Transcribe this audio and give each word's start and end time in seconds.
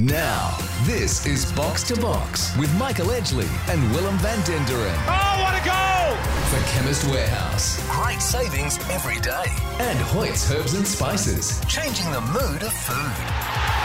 Now, 0.00 0.56
this 0.84 1.26
is 1.26 1.52
Box 1.52 1.82
to 1.88 2.00
Box 2.00 2.56
with 2.56 2.74
Michael 2.78 3.08
Edgley 3.08 3.46
and 3.68 3.82
Willem 3.94 4.16
van 4.20 4.38
Denderen 4.44 4.96
Oh, 5.06 5.42
what 5.42 5.52
a 5.52 5.62
goal! 5.62 6.16
for 6.48 6.56
Chemist 6.72 7.04
Warehouse. 7.10 7.86
Great 7.90 8.22
savings 8.22 8.78
every 8.88 9.20
day. 9.20 9.44
And 9.78 9.98
Hoyt's 9.98 10.50
Herbs 10.50 10.72
and 10.72 10.86
Spices, 10.86 11.60
changing 11.68 12.10
the 12.12 12.20
mood 12.22 12.62
of 12.62 12.72
food. 12.72 13.12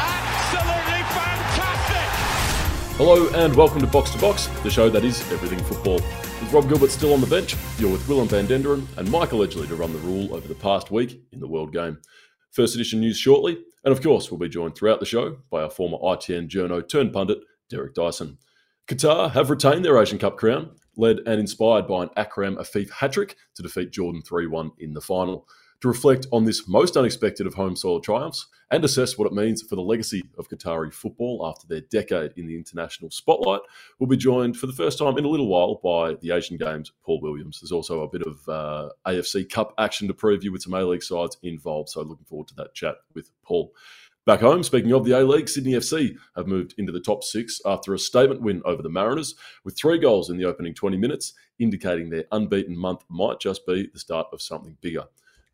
Absolutely 0.07 1.04
fantastic! 1.12 2.07
Hello 2.95 3.27
and 3.34 3.54
welcome 3.54 3.82
to 3.82 3.88
Box 3.88 4.11
to 4.11 4.18
Box, 4.18 4.47
the 4.63 4.70
show 4.70 4.89
that 4.89 5.04
is 5.04 5.20
everything 5.34 5.59
football. 5.66 5.95
With 5.95 6.54
Rob 6.54 6.70
Gilbert 6.70 6.91
still 6.91 7.13
on 7.13 7.20
the 7.20 7.27
bench, 7.27 7.57
you're 7.77 7.91
with 7.91 8.07
Willem 8.07 8.29
van 8.29 8.47
Denderen 8.47 8.88
and 8.97 9.11
Michael 9.11 9.39
Edgley 9.39 9.68
to 9.68 9.75
run 9.75 9.91
the 9.91 10.00
rule 10.00 10.34
over 10.34 10.47
the 10.47 10.55
past 10.55 10.91
week 10.91 11.20
in 11.34 11.41
the 11.41 11.47
World 11.47 11.73
Game. 11.73 11.97
First 12.52 12.73
edition 12.75 13.02
news 13.02 13.18
shortly, 13.18 13.57
and 13.86 13.91
of 13.91 14.02
course, 14.02 14.29
we'll 14.29 14.39
be 14.39 14.49
joined 14.49 14.75
throughout 14.75 14.99
the 14.99 15.05
show 15.05 15.38
by 15.49 15.61
our 15.61 15.70
former 15.70 15.97
ITN 15.97 16.49
journo 16.49 16.88
turned 16.88 17.13
pundit, 17.13 17.39
Derek 17.70 17.93
Dyson. 17.93 18.38
Qatar 18.88 19.31
have 19.31 19.49
retained 19.49 19.85
their 19.85 20.02
Asian 20.02 20.17
Cup 20.17 20.38
crown, 20.38 20.71
led 20.98 21.20
and 21.26 21.39
inspired 21.39 21.88
by 21.88 22.03
an 22.03 22.09
Akram 22.17 22.57
Afif 22.57 22.90
hat 22.90 23.13
trick 23.13 23.35
to 23.55 23.63
defeat 23.63 23.91
Jordan 23.91 24.21
3 24.23 24.48
1 24.48 24.71
in 24.79 24.93
the 24.93 25.02
final. 25.02 25.48
To 25.81 25.88
reflect 25.88 26.25
on 26.31 26.45
this 26.45 26.67
most 26.67 26.97
unexpected 26.97 27.45
of 27.45 27.53
home 27.53 27.75
soil 27.75 27.99
triumphs 27.99 28.47
and 28.71 28.84
assess 28.84 29.17
what 29.17 29.27
it 29.27 29.34
means 29.34 29.61
for 29.61 29.75
the 29.75 29.81
legacy 29.81 30.23
of 30.38 30.49
Qatari 30.49 30.91
football 30.91 31.45
after 31.45 31.67
their 31.67 31.81
decade 31.81 32.31
in 32.38 32.48
the 32.48 32.55
international 32.55 33.11
spotlight, 33.11 33.61
we'll 33.99 34.07
be 34.07 34.17
joined 34.17 34.57
for 34.57 34.67
the 34.67 34.73
first 34.73 34.98
time 34.98 35.17
in 35.17 35.25
a 35.25 35.29
little 35.29 35.48
while 35.48 35.79
by 35.84 36.15
the 36.21 36.31
Asian 36.31 36.57
Game's, 36.57 36.91
Paul 37.03 37.21
Williams. 37.21 37.59
There's 37.59 37.71
also 37.71 38.01
a 38.01 38.09
bit 38.09 38.23
of 38.23 38.49
uh, 38.49 38.89
AFC 39.05 39.49
Cup 39.49 39.73
action 39.77 40.07
to 40.07 40.13
preview 40.13 40.49
with 40.49 40.63
some 40.63 40.73
A 40.73 40.84
League 40.84 41.03
sides 41.03 41.38
involved, 41.43 41.89
so 41.89 42.01
looking 42.01 42.26
forward 42.26 42.48
to 42.48 42.55
that 42.55 42.73
chat 42.73 42.95
with 43.13 43.29
Paul. 43.43 43.71
Back 44.26 44.39
home, 44.39 44.63
speaking 44.63 44.91
of 44.91 45.05
the 45.05 45.20
A 45.20 45.23
League, 45.23 45.48
Sydney 45.48 45.73
FC 45.73 46.15
have 46.35 46.48
moved 46.48 46.73
into 46.79 46.91
the 46.91 46.99
top 46.99 47.23
six 47.23 47.62
after 47.63 47.93
a 47.93 47.99
statement 47.99 48.41
win 48.41 48.63
over 48.65 48.81
the 48.81 48.89
Mariners 48.89 49.35
with 49.63 49.77
three 49.77 49.99
goals 49.99 50.32
in 50.32 50.37
the 50.37 50.45
opening 50.45 50.73
20 50.73 50.98
minutes, 50.98 51.34
indicating 51.60 52.10
their 52.10 52.23
unbeaten 52.32 52.76
month 52.76 53.04
might 53.07 53.39
just 53.39 53.67
be 53.67 53.87
the 53.93 53.99
start 53.99 54.26
of 54.34 54.41
something 54.41 54.77
bigger. 54.82 55.04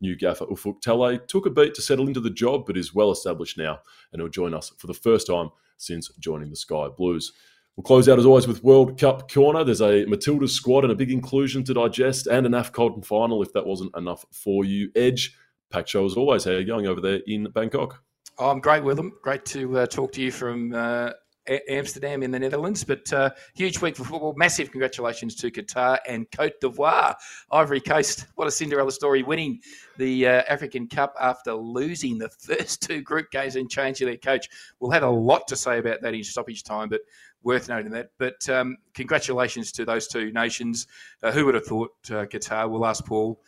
New 0.01 0.15
gaffer 0.15 0.45
Ufuk 0.45 0.81
Talay 0.81 1.25
took 1.27 1.45
a 1.45 1.49
beat 1.49 1.73
to 1.75 1.81
settle 1.81 2.07
into 2.07 2.19
the 2.19 2.29
job, 2.29 2.65
but 2.65 2.77
is 2.77 2.93
well 2.93 3.11
established 3.11 3.57
now, 3.57 3.79
and 4.11 4.21
he'll 4.21 4.29
join 4.29 4.53
us 4.53 4.71
for 4.77 4.87
the 4.87 4.93
first 4.93 5.27
time 5.27 5.49
since 5.77 6.09
joining 6.19 6.49
the 6.49 6.55
Sky 6.55 6.87
Blues. 6.95 7.33
We'll 7.75 7.83
close 7.83 8.09
out 8.09 8.19
as 8.19 8.25
always 8.25 8.47
with 8.47 8.63
World 8.63 8.99
Cup 8.99 9.31
Corner. 9.31 9.63
There's 9.63 9.81
a 9.81 10.05
Matilda 10.05 10.47
squad 10.47 10.83
and 10.83 10.91
a 10.91 10.95
big 10.95 11.11
inclusion 11.11 11.63
to 11.65 11.73
digest, 11.73 12.27
and 12.27 12.45
an 12.45 12.51
AFCON 12.51 13.05
final 13.05 13.41
if 13.41 13.53
that 13.53 13.65
wasn't 13.65 13.95
enough 13.95 14.25
for 14.31 14.65
you. 14.65 14.91
Edge, 14.95 15.35
packed 15.69 15.89
show 15.89 16.05
as 16.05 16.15
always. 16.15 16.43
How 16.43 16.51
are 16.51 16.59
you 16.59 16.65
going 16.65 16.87
over 16.87 16.99
there 16.99 17.21
in 17.27 17.49
Bangkok? 17.51 18.03
Oh, 18.37 18.49
I'm 18.49 18.59
great, 18.59 18.83
Willem. 18.83 19.13
Great 19.21 19.45
to 19.45 19.79
uh, 19.79 19.85
talk 19.85 20.11
to 20.13 20.21
you 20.21 20.31
from 20.31 20.73
uh, 20.73 21.11
Amsterdam 21.47 22.23
in 22.23 22.31
the 22.31 22.39
Netherlands. 22.39 22.83
But 22.83 23.11
uh, 23.13 23.31
huge 23.53 23.81
week 23.81 23.95
for 23.95 24.03
football. 24.03 24.33
Massive 24.37 24.71
congratulations 24.71 25.35
to 25.35 25.51
Qatar 25.51 25.99
and 26.07 26.29
Cote 26.31 26.59
d'Ivoire, 26.61 27.15
Ivory 27.51 27.81
Coast. 27.81 28.27
What 28.35 28.47
a 28.47 28.51
Cinderella 28.51 28.91
story, 28.91 29.23
winning 29.23 29.59
the 29.97 30.27
uh, 30.27 30.43
African 30.47 30.87
Cup 30.87 31.15
after 31.19 31.53
losing 31.53 32.17
the 32.17 32.29
first 32.29 32.81
two 32.81 33.01
group 33.01 33.31
games 33.31 33.55
and 33.55 33.69
changing 33.69 34.07
their 34.07 34.17
coach. 34.17 34.47
We'll 34.79 34.91
have 34.91 35.03
a 35.03 35.09
lot 35.09 35.47
to 35.49 35.55
say 35.55 35.79
about 35.79 36.01
that 36.01 36.13
in 36.13 36.23
stoppage 36.23 36.63
time, 36.63 36.89
but 36.89 37.01
worth 37.43 37.69
noting 37.69 37.91
that. 37.91 38.09
But 38.17 38.47
um, 38.49 38.77
congratulations 38.93 39.71
to 39.73 39.85
those 39.85 40.07
two 40.07 40.31
nations. 40.31 40.87
Uh, 41.23 41.31
who 41.31 41.45
would 41.45 41.55
have 41.55 41.65
thought 41.65 41.91
uh, 42.09 42.25
Qatar? 42.25 42.69
We'll 42.69 42.85
ask 42.85 43.05
Paul. 43.05 43.39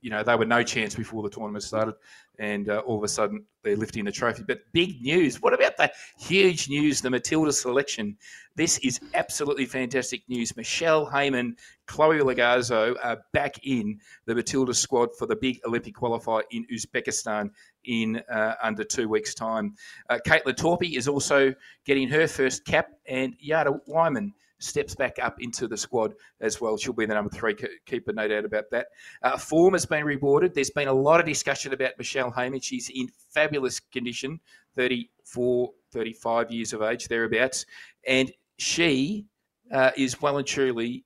You 0.00 0.10
know, 0.10 0.22
they 0.22 0.34
were 0.36 0.44
no 0.44 0.62
chance 0.62 0.94
before 0.94 1.22
the 1.22 1.30
tournament 1.30 1.64
started 1.64 1.94
and 2.38 2.68
uh, 2.68 2.78
all 2.86 2.98
of 2.98 3.04
a 3.04 3.08
sudden 3.08 3.44
they're 3.62 3.76
lifting 3.76 4.04
the 4.04 4.12
trophy. 4.12 4.44
But 4.46 4.60
big 4.72 5.02
news. 5.02 5.42
What 5.42 5.54
about 5.54 5.76
the 5.76 5.90
huge 6.18 6.68
news, 6.68 7.00
the 7.00 7.10
Matilda 7.10 7.52
selection? 7.52 8.16
This 8.54 8.78
is 8.78 9.00
absolutely 9.14 9.66
fantastic 9.66 10.22
news. 10.28 10.56
Michelle 10.56 11.06
Heyman, 11.06 11.58
Chloe 11.86 12.18
Logarzo 12.18 12.94
are 13.02 13.18
back 13.32 13.56
in 13.64 13.98
the 14.26 14.34
Matilda 14.34 14.74
squad 14.74 15.10
for 15.16 15.26
the 15.26 15.36
big 15.36 15.58
Olympic 15.66 15.94
qualifier 15.94 16.42
in 16.50 16.66
Uzbekistan 16.72 17.50
in 17.84 18.22
uh, 18.30 18.54
under 18.62 18.84
two 18.84 19.08
weeks' 19.08 19.34
time. 19.34 19.74
Uh, 20.08 20.18
Kaitlyn 20.26 20.54
Torpey 20.54 20.96
is 20.96 21.08
also 21.08 21.54
getting 21.84 22.08
her 22.08 22.26
first 22.26 22.64
cap, 22.64 22.88
and 23.06 23.34
Jada 23.38 23.78
Whyman 23.86 24.32
steps 24.60 24.94
back 24.94 25.16
up 25.20 25.40
into 25.40 25.68
the 25.68 25.76
squad 25.76 26.14
as 26.40 26.60
well. 26.60 26.76
She'll 26.76 26.92
be 26.92 27.06
the 27.06 27.14
number 27.14 27.30
three 27.30 27.56
keeper, 27.86 28.12
no 28.12 28.28
doubt 28.28 28.44
about 28.44 28.64
that. 28.70 28.88
Uh, 29.22 29.36
form 29.36 29.74
has 29.74 29.86
been 29.86 30.04
rewarded. 30.04 30.54
There's 30.54 30.70
been 30.70 30.88
a 30.88 30.92
lot 30.92 31.20
of 31.20 31.26
discussion 31.26 31.72
about 31.72 31.92
Michelle 31.98 32.32
Heyman. 32.32 32.62
She's 32.62 32.90
in 32.90 33.08
fabulous 33.30 33.80
condition, 33.80 34.40
34, 34.76 35.70
35 35.92 36.50
years 36.50 36.72
of 36.72 36.82
age, 36.82 37.08
thereabouts. 37.08 37.66
And 38.06 38.32
she 38.58 39.26
uh, 39.72 39.92
is 39.96 40.20
well 40.20 40.38
and 40.38 40.46
truly 40.46 41.04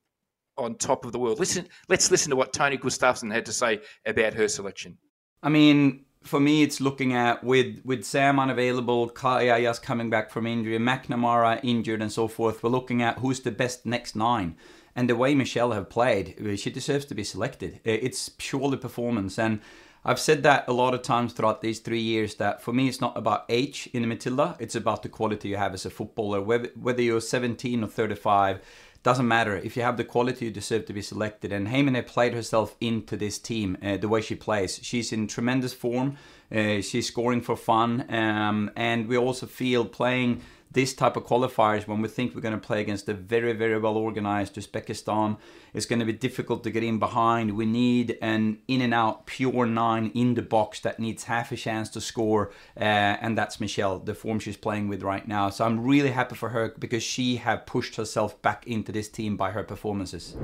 on 0.57 0.75
top 0.77 1.05
of 1.05 1.13
the 1.13 1.19
world. 1.19 1.39
Listen, 1.39 1.67
let's 1.89 2.11
listen 2.11 2.31
to 2.31 2.37
what 2.37 2.53
Tony 2.53 2.77
Gustafsson 2.79 3.33
had 3.33 3.47
to 3.47 3.53
say 3.53 3.81
about 4.07 4.35
her 4.35 4.49
selection. 4.49 4.97
I 5.43 5.49
mean, 5.49 6.05
for 6.23 6.41
me, 6.41 6.63
it's 6.63 6.81
looking 6.81 7.13
at 7.13 7.45
with 7.45 7.81
with 7.85 8.05
Sam 8.05 8.39
unavailable, 8.39 9.09
Kaya 9.09 9.61
just 9.61 9.83
coming 9.83 10.11
back 10.11 10.31
from 10.31 10.47
injury, 10.47 10.79
McNamara 10.79 11.61
injured, 11.63 12.03
and 12.03 12.13
so 12.13 12.29
forth. 12.29 12.63
We're 12.63 12.71
looking 12.71 13.03
at 13.03 13.19
who's 13.19 13.41
the 13.41 13.51
best 13.51 13.87
next 13.87 14.17
nine. 14.17 14.57
And 14.95 15.09
the 15.09 15.17
way 15.17 15.35
Michelle 15.35 15.73
have 15.73 15.89
played, 15.89 16.37
uh, 16.39 16.57
she 16.57 16.71
deserves 16.71 17.07
to 17.07 17.15
be 17.15 17.25
selected. 17.25 17.77
Uh, 17.77 17.97
it's 18.07 18.29
purely 18.29 18.77
performance, 18.77 19.39
and 19.39 19.61
I've 20.05 20.19
said 20.19 20.43
that 20.43 20.65
a 20.69 20.73
lot 20.73 20.95
of 20.95 21.03
times 21.03 21.33
throughout 21.33 21.63
these 21.63 21.79
three 21.79 22.01
years. 22.01 22.35
That 22.35 22.61
for 22.63 22.73
me, 22.73 22.89
it's 22.89 23.01
not 23.01 23.17
about 23.17 23.45
age 23.49 23.89
in 23.93 24.07
Matilda; 24.09 24.57
it's 24.59 24.75
about 24.75 25.03
the 25.03 25.09
quality 25.09 25.49
you 25.49 25.57
have 25.57 25.75
as 25.75 25.87
a 25.87 25.91
footballer. 25.91 26.41
Whether 26.41 26.71
whether 26.75 27.03
you're 27.03 27.21
17 27.21 27.85
or 27.85 27.87
35 27.87 28.61
doesn't 29.03 29.27
matter. 29.27 29.57
If 29.57 29.77
you 29.77 29.83
have 29.83 29.97
the 29.97 30.05
quality, 30.05 30.45
you 30.47 30.51
deserve 30.51 30.87
to 30.87 30.93
be 30.93 31.03
selected. 31.03 31.53
And 31.53 31.69
Heyman 31.69 32.07
played 32.07 32.35
herself 32.35 32.77
into 32.81 33.17
this 33.17 33.39
team 33.39 33.77
uh, 33.83 33.97
the 33.97 34.09
way 34.09 34.21
she 34.21 34.37
plays. 34.37 34.79
She's 34.83 35.13
in 35.13 35.27
tremendous 35.27 35.75
form. 35.75 36.17
Uh, 36.55 36.81
she's 36.83 37.09
scoring 37.09 37.41
for 37.41 37.57
fun. 37.57 38.07
Um, 38.09 38.71
and 38.77 39.09
we 39.09 39.17
also 39.17 39.47
feel 39.47 39.85
playing 39.85 40.43
this 40.73 40.95
type 40.95 41.17
of 41.17 41.27
qualifiers 41.27 41.87
when 41.87 42.01
we 42.01 42.09
think 42.09 42.35
we're 42.35 42.41
going 42.41 42.59
to 42.59 42.67
play 42.67 42.81
against 42.81 43.09
a 43.09 43.15
very, 43.15 43.53
very 43.53 43.79
well 43.79 43.97
organized 43.97 44.55
Uzbekistan. 44.55 45.37
It's 45.75 45.87
going 45.87 45.99
to 45.99 46.05
be 46.05 46.13
difficult 46.13 46.65
to 46.65 46.71
get 46.71 46.83
in 46.83 46.99
behind. 46.99 47.57
We 47.57 47.67
need 47.67 48.19
an 48.23 48.59
in 48.69 48.81
and 48.81 48.95
out 48.95 49.27
pure 49.27 49.67
nine 49.67 50.11
in 50.15 50.35
the 50.35 50.43
box 50.43 50.81
that 50.81 50.99
needs 50.99 51.25
half 51.25 51.53
a 51.53 51.57
chance 51.57 51.89
to 51.91 52.01
score, 52.01 52.53
uh, 52.77 52.81
and 52.81 53.37
that's 53.37 53.61
Michelle, 53.61 53.99
the 53.99 54.15
form 54.15 54.39
she's 54.39 54.57
playing 54.57 54.89
with 54.89 55.03
right 55.03 55.27
now. 55.27 55.51
So 55.51 55.65
I'm 55.65 55.85
really 55.85 56.11
happy 56.11 56.37
for 56.37 56.49
her 56.51 56.75
because 56.79 57.03
she 57.03 57.37
have 57.37 57.67
pushed 57.67 57.97
herself 57.97 58.41
back 58.43 58.67
into 58.67 58.93
this 58.93 59.09
team 59.09 59.37
by 59.37 59.51
her 59.51 59.63
performances. 59.63 60.37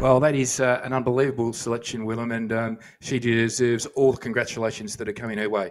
Well, 0.00 0.20
that 0.20 0.34
is 0.34 0.60
uh, 0.60 0.80
an 0.82 0.92
unbelievable 0.92 1.52
selection, 1.52 2.04
Willem, 2.04 2.32
and 2.32 2.52
um, 2.52 2.78
she 3.00 3.18
deserves 3.18 3.86
all 3.86 4.12
the 4.12 4.18
congratulations 4.18 4.96
that 4.96 5.08
are 5.08 5.12
coming 5.12 5.38
her 5.38 5.48
way. 5.48 5.70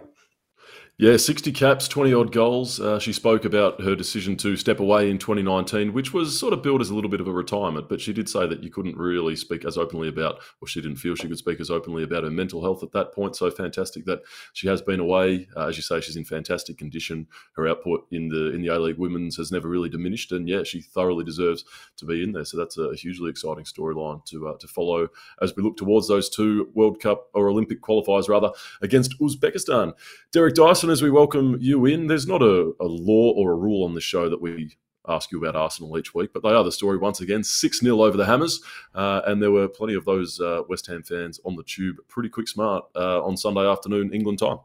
Yeah, 0.98 1.16
60 1.16 1.52
caps, 1.52 1.88
20 1.88 2.12
odd 2.12 2.32
goals. 2.32 2.78
Uh, 2.78 2.98
she 2.98 3.14
spoke 3.14 3.46
about 3.46 3.80
her 3.80 3.96
decision 3.96 4.36
to 4.36 4.56
step 4.56 4.78
away 4.78 5.10
in 5.10 5.16
2019, 5.16 5.94
which 5.94 6.12
was 6.12 6.38
sort 6.38 6.52
of 6.52 6.62
billed 6.62 6.82
as 6.82 6.90
a 6.90 6.94
little 6.94 7.08
bit 7.10 7.20
of 7.20 7.26
a 7.26 7.32
retirement, 7.32 7.88
but 7.88 7.98
she 7.98 8.12
did 8.12 8.28
say 8.28 8.46
that 8.46 8.62
you 8.62 8.70
couldn't 8.70 8.98
really 8.98 9.34
speak 9.34 9.64
as 9.64 9.78
openly 9.78 10.06
about, 10.06 10.40
or 10.60 10.68
she 10.68 10.82
didn't 10.82 10.98
feel 10.98 11.14
she 11.14 11.28
could 11.28 11.38
speak 11.38 11.60
as 11.60 11.70
openly 11.70 12.02
about 12.02 12.24
her 12.24 12.30
mental 12.30 12.60
health 12.60 12.82
at 12.82 12.92
that 12.92 13.14
point. 13.14 13.34
So 13.34 13.50
fantastic 13.50 14.04
that 14.04 14.20
she 14.52 14.68
has 14.68 14.82
been 14.82 15.00
away. 15.00 15.48
Uh, 15.56 15.66
as 15.66 15.78
you 15.78 15.82
say, 15.82 15.98
she's 16.02 16.16
in 16.16 16.24
fantastic 16.24 16.76
condition. 16.76 17.26
Her 17.56 17.66
output 17.66 18.06
in 18.10 18.28
the 18.28 18.52
in 18.52 18.60
the 18.60 18.68
A 18.68 18.78
League 18.78 18.98
Women's 18.98 19.36
has 19.38 19.50
never 19.50 19.68
really 19.68 19.88
diminished, 19.88 20.30
and 20.30 20.46
yeah, 20.46 20.62
she 20.62 20.82
thoroughly 20.82 21.24
deserves 21.24 21.64
to 21.96 22.04
be 22.04 22.22
in 22.22 22.32
there. 22.32 22.44
So 22.44 22.58
that's 22.58 22.76
a 22.76 22.94
hugely 22.94 23.30
exciting 23.30 23.64
storyline 23.64 24.24
to 24.26 24.48
uh, 24.48 24.58
to 24.58 24.68
follow 24.68 25.08
as 25.40 25.56
we 25.56 25.62
look 25.62 25.78
towards 25.78 26.06
those 26.06 26.28
two 26.28 26.68
World 26.74 27.00
Cup 27.00 27.28
or 27.32 27.48
Olympic 27.48 27.80
qualifiers 27.80 28.28
rather 28.28 28.50
against 28.82 29.18
Uzbekistan. 29.18 29.94
Derek 30.32 30.54
Dyson 30.54 30.81
as 30.90 31.02
we 31.02 31.10
welcome 31.10 31.58
you 31.60 31.86
in, 31.86 32.06
there's 32.06 32.26
not 32.26 32.42
a, 32.42 32.72
a 32.80 32.86
law 32.86 33.32
or 33.32 33.52
a 33.52 33.56
rule 33.56 33.84
on 33.84 33.94
the 33.94 34.00
show 34.00 34.28
that 34.28 34.40
we 34.40 34.76
ask 35.08 35.32
you 35.32 35.38
about 35.38 35.56
Arsenal 35.56 35.98
each 35.98 36.14
week, 36.14 36.30
but 36.32 36.42
they 36.42 36.50
are 36.50 36.64
the 36.64 36.72
story 36.72 36.96
once 36.96 37.20
again 37.20 37.42
6 37.42 37.80
0 37.80 38.02
over 38.02 38.16
the 38.16 38.26
Hammers. 38.26 38.60
Uh, 38.94 39.22
and 39.26 39.42
there 39.42 39.50
were 39.50 39.68
plenty 39.68 39.94
of 39.94 40.04
those 40.04 40.40
uh, 40.40 40.62
West 40.68 40.86
Ham 40.86 41.02
fans 41.02 41.40
on 41.44 41.56
the 41.56 41.62
tube 41.62 41.96
pretty 42.08 42.28
quick 42.28 42.48
smart 42.48 42.84
uh, 42.94 43.22
on 43.24 43.36
Sunday 43.36 43.68
afternoon, 43.68 44.12
England 44.12 44.38
time. 44.38 44.58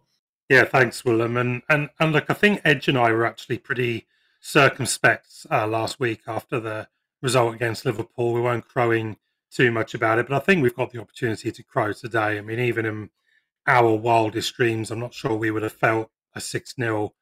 Yeah, 0.50 0.64
thanks, 0.64 1.04
Willem. 1.04 1.36
And, 1.36 1.62
and, 1.70 1.90
and 2.00 2.14
look, 2.14 2.30
I 2.30 2.34
think 2.34 2.62
Edge 2.64 2.88
and 2.88 2.98
I 2.98 3.12
were 3.12 3.26
actually 3.26 3.58
pretty 3.58 4.08
circumspect 4.40 5.46
uh, 5.52 5.68
last 5.68 6.00
week 6.00 6.22
after 6.28 6.60
the 6.60 6.88
result 7.22 7.56
against 7.56 7.86
Liverpool. 7.86 8.34
We 8.34 8.42
weren't 8.42 8.68
crowing 8.68 9.18
too 9.52 9.72
much 9.72 9.94
about 9.94 10.20
it, 10.20 10.28
but 10.28 10.36
I 10.36 10.40
think 10.40 10.62
we've 10.62 10.76
got 10.76 10.92
the 10.92 11.02
opportunity 11.02 11.52
to 11.52 11.64
crow 11.64 11.92
today. 11.92 12.38
I 12.38 12.42
mean, 12.42 12.60
even 12.60 12.86
in 12.86 13.10
our 13.68 13.94
wildest 13.96 14.56
dreams, 14.56 14.92
I'm 14.92 15.00
not 15.00 15.14
sure 15.14 15.36
we 15.36 15.52
would 15.52 15.64
have 15.64 15.74
felt 15.74 16.10
a 16.36 16.42
6 16.42 16.76
0 16.76 17.14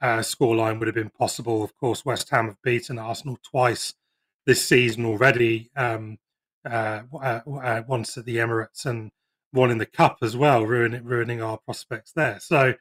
uh, 0.00 0.18
scoreline 0.18 0.78
would 0.78 0.88
have 0.88 0.94
been 0.94 1.10
possible. 1.10 1.62
Of 1.64 1.76
course, 1.76 2.04
West 2.04 2.30
Ham 2.30 2.46
have 2.46 2.62
beaten 2.62 2.98
Arsenal 2.98 3.38
twice 3.42 3.94
this 4.46 4.64
season 4.66 5.04
already, 5.04 5.70
um, 5.76 6.18
uh, 6.64 7.02
uh, 7.12 7.40
uh, 7.46 7.82
once 7.86 8.16
at 8.16 8.24
the 8.24 8.36
Emirates 8.36 8.86
and 8.86 9.10
one 9.52 9.70
in 9.70 9.78
the 9.78 9.86
Cup 9.86 10.18
as 10.22 10.36
well, 10.36 10.64
ruining, 10.64 11.04
ruining 11.04 11.42
our 11.42 11.58
prospects 11.58 12.12
there. 12.12 12.38
So, 12.40 12.74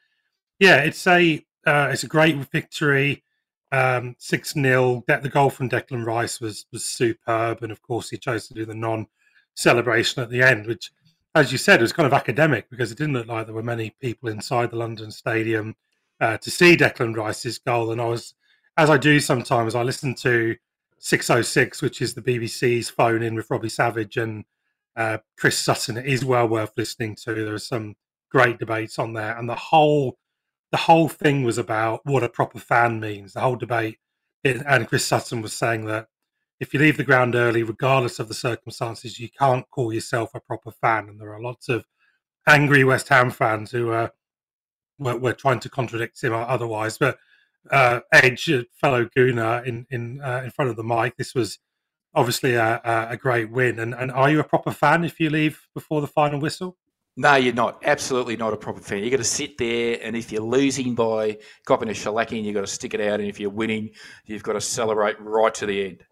yeah, 0.60 0.78
it's 0.78 1.06
a 1.08 1.44
uh, 1.66 1.90
it's 1.92 2.04
a 2.04 2.08
great 2.08 2.38
victory. 2.52 3.24
um, 3.72 4.16
six 4.20 4.54
0 4.54 5.04
The 5.08 5.30
goal 5.30 5.50
from 5.50 5.70
Declan 5.70 6.06
Rice 6.06 6.40
was 6.40 6.66
was 6.72 6.86
superb, 6.86 7.64
and 7.64 7.72
of 7.72 7.82
course 7.82 8.10
he 8.10 8.18
chose 8.18 8.48
to 8.48 8.54
do 8.54 8.66
the 8.66 8.76
non 8.76 9.08
celebration 9.56 10.22
at 10.24 10.30
the 10.30 10.42
end, 10.42 10.68
which, 10.68 10.92
as 11.38 11.52
you 11.52 11.58
said, 11.58 11.80
it 11.80 11.84
was 11.84 11.94
kind 11.94 12.08
of 12.08 12.14
academic 12.14 12.70
because 12.70 12.92
it 12.92 12.98
didn't 12.98 13.14
look 13.14 13.28
like 13.28 13.46
there 13.46 13.56
were 13.56 13.64
many 13.64 13.92
people 14.02 14.30
inside 14.30 14.72
the 14.72 14.78
London 14.78 15.12
Stadium 15.12 15.76
uh, 16.20 16.38
to 16.38 16.52
see 16.52 16.76
Declan 16.76 17.16
Rice's 17.16 17.60
goal. 17.60 17.92
And 17.92 18.02
I 18.02 18.06
was, 18.06 18.34
as 18.76 18.90
I 18.90 18.98
do 18.98 19.20
sometimes, 19.20 19.76
I 19.76 19.84
listen 19.84 20.16
to 20.16 20.56
606, 21.00 21.82
which 21.82 22.02
is 22.02 22.14
the 22.14 22.22
BBC's 22.22 22.90
phone 22.90 23.22
in 23.22 23.36
with 23.36 23.50
Robbie 23.50 23.70
Savage 23.70 24.18
and 24.18 24.46
uh, 24.96 25.20
Chris 25.38 25.58
Sutton. 25.58 25.98
It 25.98 26.08
is 26.08 26.26
well 26.26 26.48
worth 26.48 26.74
listening 26.76 27.16
to. 27.24 27.34
There 27.34 27.54
are 27.54 27.60
some 27.60 27.96
great 28.30 28.58
debates 28.60 29.00
on 29.00 29.14
there, 29.14 29.38
and 29.38 29.48
the 29.48 29.56
whole 29.56 30.18
the 30.72 30.78
whole 30.78 31.08
thing 31.08 31.44
was 31.44 31.58
about 31.58 32.02
what 32.04 32.24
a 32.24 32.30
proper 32.30 32.60
fan 32.60 33.00
means. 33.00 33.34
The 33.34 33.40
whole 33.40 33.56
debate, 33.56 34.00
and 34.44 34.88
Chris 34.88 35.06
Sutton 35.06 35.42
was 35.42 35.54
saying 35.54 35.86
that 35.86 36.08
if 36.60 36.74
you 36.74 36.80
leave 36.80 36.98
the 36.98 37.04
ground 37.04 37.36
early, 37.36 37.64
regardless 37.64 38.20
of 38.20 38.28
the 38.28 38.34
circumstances, 38.34 39.20
you 39.20 39.30
can't 39.30 39.70
call 39.70 39.94
yourself 39.94 40.32
a 40.34 40.40
proper 40.40 40.72
fan. 40.72 41.08
And 41.10 41.20
there 41.20 41.34
are 41.34 41.42
lots 41.42 41.70
of 41.70 41.86
angry 42.48 42.84
West 42.84 43.10
Ham 43.10 43.30
fans 43.30 43.72
who 43.72 43.92
are 43.92 44.12
were, 45.00 45.18
were 45.18 45.34
trying 45.34 45.60
to 45.60 45.70
contradict 45.70 46.24
him 46.24 46.34
otherwise. 46.34 46.98
But 46.98 47.18
uh, 47.72 48.00
Edge, 48.12 48.52
fellow 48.72 49.06
Gooner, 49.06 49.66
in 49.66 49.86
in 49.90 50.22
uh, 50.22 50.42
in 50.44 50.52
front 50.52 50.72
of 50.72 50.78
the 50.78 50.84
mic, 50.84 51.18
this 51.18 51.36
was 51.36 51.60
obviously 52.16 52.56
a, 52.56 52.82
a 53.12 53.18
great 53.18 53.52
win. 53.52 53.80
And, 53.80 53.94
and 53.94 54.12
are 54.12 54.32
you 54.32 54.40
a 54.40 54.44
proper 54.44 54.72
fan 54.72 55.04
if 55.04 55.20
you 55.20 55.30
leave 55.30 55.68
before 55.76 56.02
the 56.02 56.08
final 56.08 56.40
whistle? 56.40 56.76
No, 57.16 57.36
you're 57.36 57.54
not. 57.54 57.82
Absolutely 57.84 58.36
not 58.38 58.54
a 58.54 58.58
proper 58.58 58.80
fan. 58.80 59.04
You've 59.04 59.12
got 59.12 59.18
to 59.18 59.24
sit 59.24 59.58
there, 59.58 60.00
and 60.04 60.16
if 60.16 60.32
you're 60.32 60.42
losing 60.42 60.94
by 60.94 61.38
copping 61.66 61.90
a 61.90 61.94
shellacking, 61.94 62.44
you've 62.44 62.54
got 62.54 62.62
to 62.62 62.68
stick 62.68 62.94
it 62.94 63.02
out. 63.02 63.20
And 63.20 63.28
if 63.28 63.40
you're 63.40 63.50
winning, 63.50 63.90
you've 64.26 64.44
got 64.44 64.54
to 64.54 64.62
celebrate 64.62 65.20
right 65.20 65.54
to 65.56 65.66
the 65.66 65.86
end. 65.86 66.04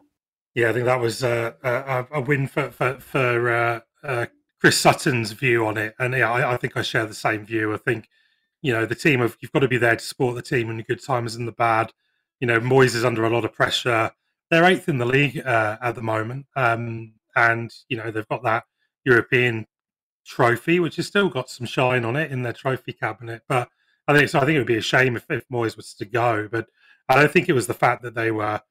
Yeah, 0.56 0.70
I 0.70 0.74
think 0.74 0.86
that 0.86 1.02
was 1.02 1.22
uh, 1.22 1.52
a, 1.64 2.08
a, 2.12 2.22
win 2.22 2.48
for 2.48 2.72
for, 2.72 2.98
for 3.00 3.50
uh, 3.50 3.80
uh, 4.04 4.26
Chris 4.62 4.78
Sutton's 4.78 5.34
view 5.34 5.68
on 5.68 5.78
it, 5.78 5.94
and 6.00 6.14
yeah, 6.14 6.32
I, 6.32 6.54
I, 6.54 6.58
think 6.58 6.78
I 6.78 6.82
share 6.82 7.06
the 7.06 7.14
same 7.14 7.46
view. 7.46 7.74
I 7.74 7.78
think 7.78 8.08
you 8.62 8.72
know 8.72 8.86
the 8.86 8.96
team 8.96 9.20
of 9.20 9.38
you've 9.42 9.52
got 9.52 9.60
to 9.60 9.68
be 9.68 9.78
there 9.78 9.98
to 9.98 10.04
support 10.04 10.36
the 10.36 10.42
team 10.42 10.70
in 10.70 10.78
the 10.78 10.84
good 10.84 11.04
times 11.04 11.36
and 11.36 11.46
the 11.46 11.52
bad. 11.52 11.92
You 12.40 12.48
know, 12.48 12.62
Moyes 12.62 12.96
is 12.96 13.04
under 13.04 13.26
a 13.26 13.30
lot 13.30 13.44
of 13.44 13.54
pressure. 13.54 14.12
They're 14.50 14.64
eighth 14.64 14.88
in 14.88 14.98
the 14.98 15.06
league 15.06 15.46
uh, 15.46 15.78
at 15.82 15.96
the 15.96 16.02
moment, 16.02 16.46
um, 16.56 17.14
and 17.36 17.74
you 17.90 17.98
know 17.98 18.10
they've 18.10 18.28
got 18.30 18.44
that 18.44 18.64
European 19.04 19.68
trophy, 20.26 20.80
which 20.80 20.96
has 20.96 21.06
still 21.06 21.30
got 21.30 21.50
some 21.50 21.68
shine 21.68 22.06
on 22.06 22.16
it 22.16 22.32
in 22.32 22.44
their 22.44 22.54
trophy 22.54 22.94
cabinet. 22.94 23.42
But 23.50 23.68
I 24.08 24.18
think 24.18 24.30
so. 24.30 24.40
I 24.40 24.46
think 24.46 24.56
it 24.56 24.60
would 24.60 24.68
be 24.68 24.78
a 24.78 24.82
shame 24.82 25.18
if, 25.18 25.30
if 25.30 25.48
Moyes 25.50 25.76
was 25.76 25.94
to 25.96 26.06
go, 26.06 26.48
but 26.50 26.68
I 27.10 27.16
don't 27.16 27.32
think 27.32 27.50
it 27.50 27.54
was 27.54 27.68
the 27.68 27.74
fact 27.74 28.04
that 28.04 28.16
they 28.16 28.32
were 28.32 28.62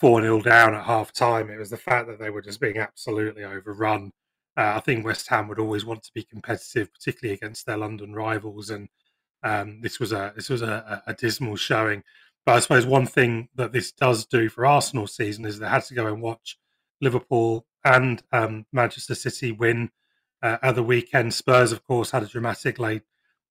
4 0.00 0.22
0 0.22 0.42
down 0.42 0.74
at 0.74 0.84
half 0.84 1.12
time. 1.12 1.50
It 1.50 1.58
was 1.58 1.70
the 1.70 1.76
fact 1.76 2.08
that 2.08 2.18
they 2.18 2.30
were 2.30 2.42
just 2.42 2.60
being 2.60 2.78
absolutely 2.78 3.44
overrun. 3.44 4.12
Uh, 4.56 4.74
I 4.76 4.80
think 4.80 5.04
West 5.04 5.28
Ham 5.28 5.48
would 5.48 5.58
always 5.58 5.84
want 5.84 6.02
to 6.04 6.12
be 6.14 6.22
competitive, 6.22 6.92
particularly 6.92 7.34
against 7.34 7.66
their 7.66 7.76
London 7.76 8.12
rivals, 8.12 8.70
and 8.70 8.88
um, 9.42 9.80
this 9.80 10.00
was 10.00 10.12
a 10.12 10.32
this 10.36 10.48
was 10.48 10.62
a, 10.62 11.02
a, 11.06 11.14
dismal 11.14 11.56
showing. 11.56 12.02
But 12.46 12.56
I 12.56 12.60
suppose 12.60 12.86
one 12.86 13.06
thing 13.06 13.48
that 13.56 13.72
this 13.72 13.92
does 13.92 14.26
do 14.26 14.48
for 14.48 14.66
Arsenal 14.66 15.06
season 15.06 15.44
is 15.44 15.58
they 15.58 15.68
had 15.68 15.84
to 15.86 15.94
go 15.94 16.06
and 16.06 16.22
watch 16.22 16.58
Liverpool 17.00 17.66
and 17.84 18.22
um, 18.32 18.66
Manchester 18.72 19.14
City 19.14 19.52
win 19.52 19.90
uh, 20.42 20.58
at 20.62 20.74
the 20.74 20.82
weekend. 20.82 21.34
Spurs, 21.34 21.72
of 21.72 21.84
course, 21.86 22.10
had 22.10 22.22
a 22.22 22.26
dramatic 22.26 22.78
late 22.78 23.02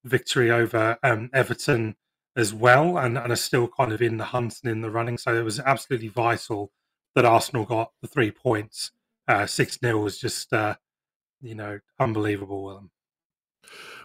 victory 0.04 0.52
over 0.52 0.98
um, 1.04 1.30
Everton 1.34 1.96
as 2.36 2.54
well 2.54 2.98
and, 2.98 3.18
and 3.18 3.32
are 3.32 3.38
still 3.38 3.68
kind 3.68 3.92
of 3.92 4.02
in 4.02 4.18
the 4.18 4.24
hunt 4.24 4.60
and 4.64 4.72
in 4.72 4.82
the 4.82 4.90
running. 4.90 5.18
So 5.18 5.36
it 5.36 5.44
was 5.44 5.60
absolutely 5.60 6.08
vital 6.08 6.72
that 7.16 7.26
Arsenal 7.26 7.66
got 7.66 7.92
the 8.02 8.08
three 8.08 8.32
points. 8.32 8.92
Uh, 9.28 9.46
6 9.46 9.76
uh, 9.76 9.88
0 9.88 10.00
was 10.00 10.18
just, 10.18 10.52
uh, 10.52 10.76
you 11.42 11.56
know, 11.56 11.80
unbelievable, 12.00 12.64
Willem. 12.64 12.92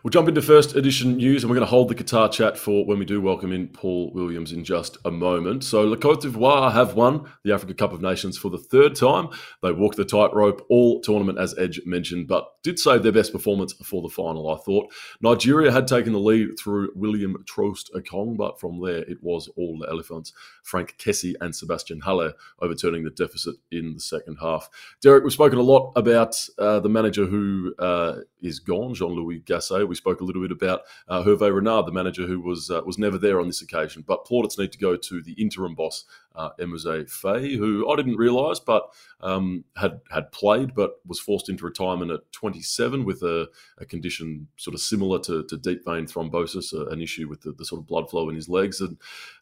We'll 0.04 0.10
jump 0.10 0.28
into 0.28 0.42
first 0.42 0.76
edition 0.76 1.16
news 1.16 1.42
and 1.42 1.50
we're 1.50 1.56
going 1.56 1.66
to 1.66 1.70
hold 1.70 1.88
the 1.88 1.94
Qatar 1.96 2.30
chat 2.30 2.56
for 2.56 2.86
when 2.86 3.00
we 3.00 3.04
do 3.04 3.20
welcome 3.20 3.50
in 3.50 3.66
Paul 3.66 4.12
Williams 4.14 4.52
in 4.52 4.62
just 4.62 4.96
a 5.04 5.10
moment. 5.10 5.64
So, 5.64 5.82
Le 5.82 5.96
Cote 5.96 6.22
d'Ivoire 6.22 6.72
have 6.72 6.94
won 6.94 7.28
the 7.42 7.52
Africa 7.52 7.74
Cup 7.74 7.92
of 7.92 8.00
Nations 8.00 8.38
for 8.38 8.48
the 8.48 8.58
third 8.58 8.94
time. 8.94 9.28
They 9.60 9.72
walked 9.72 9.96
the 9.96 10.04
tightrope 10.04 10.64
all 10.70 11.00
tournament, 11.00 11.40
as 11.40 11.58
Edge 11.58 11.80
mentioned, 11.84 12.28
but 12.28 12.46
did 12.62 12.78
save 12.78 13.02
their 13.02 13.10
best 13.10 13.32
performance 13.32 13.72
for 13.72 14.00
the 14.00 14.08
final, 14.08 14.48
I 14.48 14.58
thought. 14.58 14.92
Nigeria 15.20 15.72
had 15.72 15.88
taken 15.88 16.12
the 16.12 16.20
lead 16.20 16.50
through 16.60 16.90
William 16.94 17.42
Troost-Ekong, 17.48 18.36
but 18.36 18.60
from 18.60 18.80
there 18.80 19.02
it 19.08 19.18
was 19.20 19.48
all 19.56 19.78
the 19.80 19.88
Elephants, 19.88 20.32
Franck 20.62 20.94
Kessié 20.98 21.34
and 21.40 21.56
Sebastian 21.56 22.00
Haller 22.00 22.34
overturning 22.60 23.02
the 23.02 23.10
deficit 23.10 23.56
in 23.72 23.94
the 23.94 24.00
second 24.00 24.36
half. 24.40 24.70
Derek, 25.02 25.24
we've 25.24 25.32
spoken 25.32 25.58
a 25.58 25.62
lot 25.62 25.92
about 25.96 26.36
uh, 26.56 26.78
the 26.78 26.88
manager 26.88 27.26
who 27.26 27.74
uh, 27.80 28.18
is 28.40 28.60
gone, 28.60 28.94
Jean 28.94 29.10
Louis 29.10 29.40
Gasset 29.40 29.87
we 29.88 29.94
spoke 29.94 30.20
a 30.20 30.24
little 30.24 30.42
bit 30.42 30.52
about 30.52 30.82
uh, 31.08 31.22
Hervé 31.22 31.54
Renard, 31.54 31.86
the 31.86 31.92
manager 31.92 32.26
who 32.26 32.40
was 32.40 32.70
uh, 32.70 32.82
was 32.84 32.98
never 32.98 33.18
there 33.18 33.40
on 33.40 33.46
this 33.46 33.62
occasion. 33.62 34.04
But 34.06 34.24
plaudits 34.24 34.58
need 34.58 34.72
to 34.72 34.78
go 34.78 34.96
to 34.96 35.22
the 35.22 35.32
interim 35.32 35.74
boss, 35.74 36.04
uh, 36.34 36.50
Emerse 36.58 36.84
Faé, 36.84 37.56
who 37.56 37.90
I 37.90 37.96
didn't 37.96 38.16
realise, 38.16 38.60
but 38.60 38.92
um, 39.20 39.64
had 39.76 40.00
had 40.10 40.30
played, 40.30 40.74
but 40.74 41.00
was 41.06 41.18
forced 41.18 41.48
into 41.48 41.64
retirement 41.64 42.10
at 42.10 42.30
27 42.32 43.04
with 43.04 43.22
a, 43.22 43.48
a 43.78 43.84
condition 43.84 44.46
sort 44.56 44.74
of 44.74 44.80
similar 44.80 45.18
to, 45.20 45.44
to 45.44 45.56
deep 45.56 45.84
vein 45.84 46.06
thrombosis, 46.06 46.72
uh, 46.72 46.86
an 46.86 47.02
issue 47.02 47.28
with 47.28 47.40
the, 47.42 47.52
the, 47.52 47.64
sort 47.64 47.80
of 47.80 47.86
blood 47.86 48.08
flow 48.08 48.28
in 48.28 48.36
his 48.36 48.48
legs. 48.48 48.80
And 48.80 48.96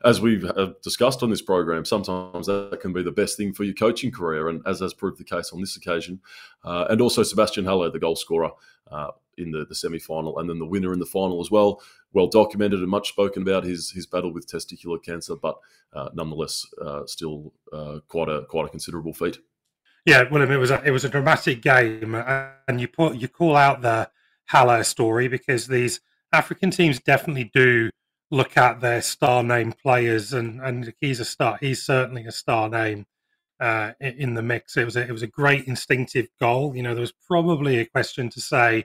as 0.04 0.20
we've 0.20 0.44
uh, 0.44 0.70
discussed 0.82 1.22
on 1.22 1.30
this 1.30 1.42
program, 1.42 1.84
sometimes 1.84 2.46
that 2.46 2.78
can 2.80 2.92
be 2.92 3.02
the 3.02 3.12
best 3.12 3.36
thing 3.36 3.52
for 3.52 3.64
your 3.64 3.74
coaching 3.74 4.10
career, 4.10 4.48
and 4.48 4.62
as 4.66 4.80
has 4.80 4.94
proved 4.94 5.18
the 5.18 5.24
case 5.24 5.52
on 5.52 5.60
this 5.60 5.76
occasion. 5.76 6.20
Uh, 6.64 6.86
and 6.88 7.00
also 7.00 7.22
Sebastian 7.22 7.66
Haller, 7.66 7.90
the 7.90 7.98
goal 7.98 8.16
scorer. 8.16 8.50
Uh, 8.90 9.10
in 9.38 9.50
the, 9.50 9.64
the 9.64 9.74
semi 9.74 9.98
final, 9.98 10.38
and 10.38 10.48
then 10.48 10.58
the 10.58 10.66
winner 10.66 10.92
in 10.92 10.98
the 10.98 11.06
final 11.06 11.40
as 11.40 11.50
well. 11.50 11.80
Well 12.12 12.26
documented 12.26 12.80
and 12.80 12.88
much 12.88 13.10
spoken 13.10 13.42
about 13.42 13.64
his 13.64 13.90
his 13.90 14.06
battle 14.06 14.32
with 14.32 14.50
testicular 14.50 15.02
cancer, 15.02 15.36
but 15.36 15.58
uh, 15.92 16.10
nonetheless, 16.14 16.66
uh, 16.80 17.06
still 17.06 17.52
uh, 17.72 18.00
quite 18.08 18.28
a 18.28 18.44
quite 18.48 18.66
a 18.66 18.70
considerable 18.70 19.12
feat. 19.12 19.38
Yeah, 20.06 20.24
well, 20.30 20.48
it 20.48 20.56
was 20.56 20.70
a, 20.70 20.82
it 20.84 20.92
was 20.92 21.04
a 21.04 21.08
dramatic 21.08 21.62
game, 21.62 22.14
and 22.14 22.80
you 22.80 22.88
put 22.88 23.16
you 23.16 23.28
call 23.28 23.56
out 23.56 23.82
the 23.82 24.08
Haller 24.48 24.84
story 24.84 25.28
because 25.28 25.66
these 25.66 26.00
African 26.32 26.70
teams 26.70 27.00
definitely 27.00 27.50
do 27.52 27.90
look 28.30 28.56
at 28.56 28.80
their 28.80 29.02
star 29.02 29.42
name 29.42 29.72
players, 29.72 30.32
and 30.32 30.60
and 30.60 30.94
he's 31.00 31.20
a 31.20 31.24
star. 31.24 31.58
He's 31.60 31.82
certainly 31.82 32.24
a 32.24 32.32
star 32.32 32.68
name 32.68 33.06
uh, 33.60 33.92
in 34.00 34.34
the 34.34 34.42
mix. 34.42 34.76
It 34.76 34.84
was 34.84 34.96
a, 34.96 35.00
it 35.00 35.12
was 35.12 35.22
a 35.22 35.28
great 35.28 35.66
instinctive 35.66 36.28
goal. 36.40 36.76
You 36.76 36.82
know, 36.82 36.94
there 36.94 37.00
was 37.00 37.12
probably 37.12 37.78
a 37.78 37.86
question 37.86 38.28
to 38.30 38.40
say 38.40 38.84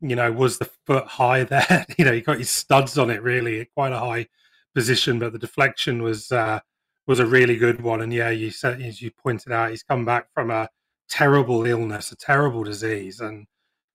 you 0.00 0.16
know, 0.16 0.30
was 0.32 0.58
the 0.58 0.70
foot 0.86 1.06
high 1.06 1.44
there? 1.44 1.86
you 1.98 2.04
know, 2.04 2.12
he 2.12 2.20
got 2.20 2.38
his 2.38 2.50
studs 2.50 2.98
on 2.98 3.10
it 3.10 3.22
really 3.22 3.60
at 3.60 3.72
quite 3.74 3.92
a 3.92 3.98
high 3.98 4.26
position, 4.74 5.18
but 5.18 5.32
the 5.32 5.38
deflection 5.38 6.02
was 6.02 6.30
uh, 6.32 6.60
was 7.06 7.20
a 7.20 7.26
really 7.26 7.56
good 7.56 7.80
one. 7.80 8.02
And 8.02 8.12
yeah, 8.12 8.30
you 8.30 8.50
said 8.50 8.80
as 8.82 9.00
you 9.00 9.10
pointed 9.10 9.52
out, 9.52 9.70
he's 9.70 9.82
come 9.82 10.04
back 10.04 10.32
from 10.34 10.50
a 10.50 10.68
terrible 11.08 11.64
illness, 11.66 12.12
a 12.12 12.16
terrible 12.16 12.64
disease, 12.64 13.20
and 13.20 13.46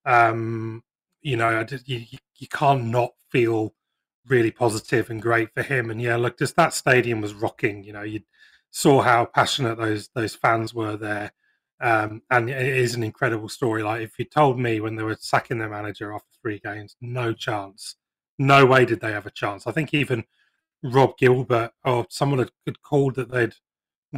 um, 0.06 0.84
you 1.22 1.38
know, 1.38 1.66
you 1.86 2.06
you 2.38 2.48
can't 2.48 2.86
not 2.86 3.12
feel 3.30 3.74
really 4.28 4.52
positive 4.52 5.10
and 5.10 5.22
great 5.22 5.54
for 5.54 5.64
him. 5.64 5.90
And 5.90 6.02
yeah, 6.02 6.16
look, 6.16 6.38
just 6.38 6.56
that 6.56 6.74
stadium 6.74 7.22
was 7.22 7.34
rocking. 7.34 7.84
You 7.84 7.94
know, 7.94 8.04
you 8.04 8.22
saw 8.72 9.02
how 9.02 9.26
passionate 9.26 9.78
those 9.78 10.10
those 10.16 10.36
fans 10.36 10.74
were 10.74 10.98
there. 10.98 11.32
Um, 11.82 12.22
and 12.30 12.50
it 12.50 12.78
is 12.78 12.94
an 12.94 13.04
incredible 13.04 13.50
story. 13.50 13.82
Like 13.82 14.02
if 14.02 14.20
you 14.20 14.26
told 14.26 14.60
me 14.60 14.80
when 14.80 14.96
they 14.96 15.04
were 15.04 15.18
sacking 15.20 15.58
their 15.58 15.70
manager 15.70 16.14
after 16.14 16.30
three 16.42 16.60
games, 16.64 16.96
no 17.02 17.34
chance, 17.34 17.96
no 18.38 18.66
way 18.66 18.86
did 18.86 19.02
they 19.02 19.12
have 19.12 19.26
a 19.26 19.32
chance. 19.32 19.66
I 19.66 19.72
think 19.72 19.94
even 19.94 20.26
Rob 20.84 21.18
Gilbert 21.18 21.72
or 21.84 22.06
someone 22.10 22.40
had, 22.40 22.82
called 22.84 23.16
that 23.16 23.32
they'd 23.32 23.56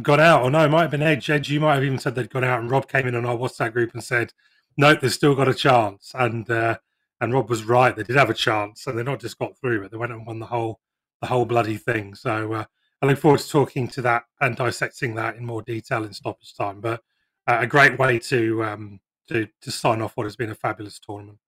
gone 0.02 0.20
out, 0.20 0.42
or 0.42 0.50
no, 0.50 0.64
it 0.64 0.70
might 0.70 0.82
have 0.82 0.90
been 0.90 1.02
Edge. 1.02 1.30
Edge, 1.30 1.50
you 1.50 1.60
might 1.60 1.74
have 1.74 1.84
even 1.84 1.98
said 1.98 2.14
they'd 2.14 2.30
gone 2.30 2.44
out, 2.44 2.60
and 2.60 2.70
Rob 2.70 2.88
came 2.88 3.06
in 3.06 3.14
on 3.14 3.26
our 3.26 3.36
WhatsApp 3.36 3.72
group 3.72 3.94
and 3.94 4.02
said, 4.04 4.32
"No, 4.76 4.94
they've 4.94 5.12
still 5.12 5.34
got 5.34 5.48
a 5.48 5.54
chance." 5.54 6.12
And 6.14 6.48
uh, 6.50 6.78
and 7.20 7.32
Rob 7.32 7.48
was 7.48 7.64
right; 7.64 7.94
they 7.94 8.02
did 8.02 8.16
have 8.16 8.30
a 8.30 8.34
chance, 8.34 8.86
and 8.86 8.98
they 8.98 9.02
not 9.02 9.20
just 9.20 9.38
got 9.38 9.58
through, 9.58 9.82
but 9.82 9.90
they 9.90 9.96
went 9.96 10.12
and 10.12 10.26
won 10.26 10.38
the 10.38 10.46
whole 10.46 10.80
the 11.20 11.28
whole 11.28 11.44
bloody 11.46 11.76
thing. 11.76 12.14
So 12.14 12.52
uh, 12.52 12.64
I 13.02 13.06
look 13.06 13.18
forward 13.18 13.40
to 13.40 13.48
talking 13.48 13.88
to 13.88 14.02
that 14.02 14.24
and 14.40 14.56
dissecting 14.56 15.14
that 15.16 15.36
in 15.36 15.46
more 15.46 15.62
detail 15.62 16.04
in 16.04 16.12
stoppage 16.12 16.54
time. 16.54 16.80
But 16.80 17.02
a 17.46 17.66
great 17.66 17.98
way 17.98 18.18
to 18.18 18.64
um, 18.64 19.00
to 19.28 19.48
to 19.62 19.70
sign 19.70 20.00
off 20.00 20.16
what 20.16 20.24
has 20.24 20.36
been 20.36 20.50
a 20.50 20.54
fabulous 20.54 20.98
tournament. 20.98 21.38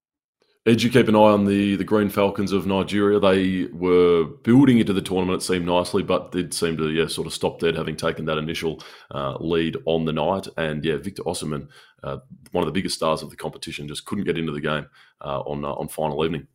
Did 0.65 0.83
you 0.83 0.91
keep 0.91 1.07
an 1.07 1.15
eye 1.15 1.19
on 1.19 1.45
the 1.45 1.77
the 1.77 1.85
Green 1.85 2.09
Falcons 2.09 2.53
of 2.53 2.67
Nigeria? 2.67 3.21
They 3.21 3.67
were 3.67 4.25
building 4.25 4.79
into 4.79 4.93
the 4.93 5.01
tournament, 5.01 5.43
it 5.43 5.47
seemed 5.47 5.67
nicely, 5.67 6.03
but 6.03 6.33
did 6.33 6.53
seem 6.53 6.77
to 6.79 6.91
yeah 6.91 7.07
sort 7.07 7.29
of 7.29 7.33
stop 7.33 7.61
dead, 7.61 7.77
having 7.77 7.97
taken 7.97 8.25
that 8.25 8.39
initial 8.39 8.83
uh, 9.15 9.37
lead 9.39 9.77
on 9.85 10.05
the 10.05 10.13
night. 10.13 10.49
And 10.57 10.85
yeah, 10.85 10.97
Victor 10.97 11.23
Osimhen, 11.23 11.69
uh, 12.03 12.19
one 12.51 12.63
of 12.63 12.67
the 12.67 12.73
biggest 12.73 12.97
stars 12.97 13.23
of 13.23 13.31
the 13.31 13.37
competition, 13.37 13.87
just 13.87 14.07
couldn't 14.07 14.25
get 14.25 14.39
into 14.39 14.51
the 14.51 14.61
game 14.61 14.87
uh, 15.25 15.41
on 15.41 15.65
uh, 15.65 15.73
on 15.73 15.87
final 15.87 16.25
evening. 16.25 16.49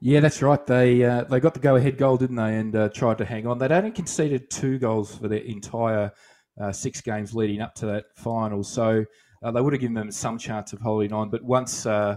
Yeah, 0.00 0.20
that's 0.20 0.42
right. 0.42 0.64
They 0.66 1.02
uh, 1.02 1.24
they 1.24 1.40
got 1.40 1.54
the 1.54 1.60
go 1.60 1.76
ahead 1.76 1.96
goal, 1.96 2.18
didn't 2.18 2.36
they? 2.36 2.56
And 2.56 2.76
uh, 2.76 2.90
tried 2.90 3.16
to 3.18 3.24
hang 3.24 3.46
on. 3.46 3.58
They'd 3.58 3.72
only 3.72 3.90
conceded 3.90 4.50
two 4.50 4.78
goals 4.78 5.16
for 5.16 5.28
their 5.28 5.38
entire 5.38 6.12
uh, 6.60 6.72
six 6.72 7.00
games 7.00 7.34
leading 7.34 7.60
up 7.60 7.74
to 7.76 7.86
that 7.86 8.06
final, 8.16 8.62
so 8.62 9.04
uh, 9.42 9.50
they 9.50 9.60
would 9.60 9.72
have 9.72 9.80
given 9.80 9.94
them 9.94 10.10
some 10.10 10.38
chance 10.38 10.72
of 10.72 10.80
holding 10.80 11.12
on. 11.12 11.30
But 11.30 11.42
once 11.42 11.86
uh, 11.86 12.16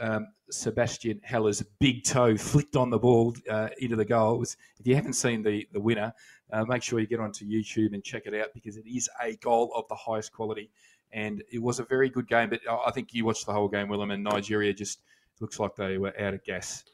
um, 0.00 0.28
Sebastian 0.50 1.20
Haller's 1.24 1.62
big 1.80 2.04
toe 2.04 2.36
flicked 2.36 2.76
on 2.76 2.90
the 2.90 2.98
ball 2.98 3.34
uh, 3.50 3.68
into 3.78 3.96
the 3.96 4.04
goal, 4.04 4.38
was, 4.38 4.56
if 4.78 4.86
you 4.86 4.94
haven't 4.94 5.14
seen 5.14 5.42
the 5.42 5.66
the 5.72 5.80
winner, 5.80 6.12
make 6.66 6.82
sure 6.82 7.00
you 7.00 7.06
get 7.06 7.20
onto 7.20 7.44
YouTube 7.44 7.94
and 7.94 8.04
check 8.04 8.22
it 8.26 8.34
out 8.34 8.48
because 8.54 8.76
it 8.76 8.86
is 8.86 9.08
a 9.22 9.34
goal 9.36 9.72
of 9.74 9.86
the 9.88 9.94
highest 9.94 10.32
quality. 10.32 10.70
And 11.14 11.42
it 11.52 11.60
was 11.60 11.78
a 11.78 11.84
very 11.84 12.08
good 12.08 12.26
game, 12.26 12.48
but 12.48 12.60
I 12.86 12.90
think 12.90 13.12
you 13.12 13.26
watched 13.26 13.44
the 13.44 13.52
whole 13.52 13.68
game, 13.68 13.88
Willem, 13.88 14.10
and 14.12 14.24
Nigeria 14.24 14.72
just 14.72 15.00
looks 15.40 15.58
like 15.58 15.74
they 15.76 15.98
were 15.98 16.18
out 16.18 16.32
of 16.32 16.42
gas. 16.44 16.84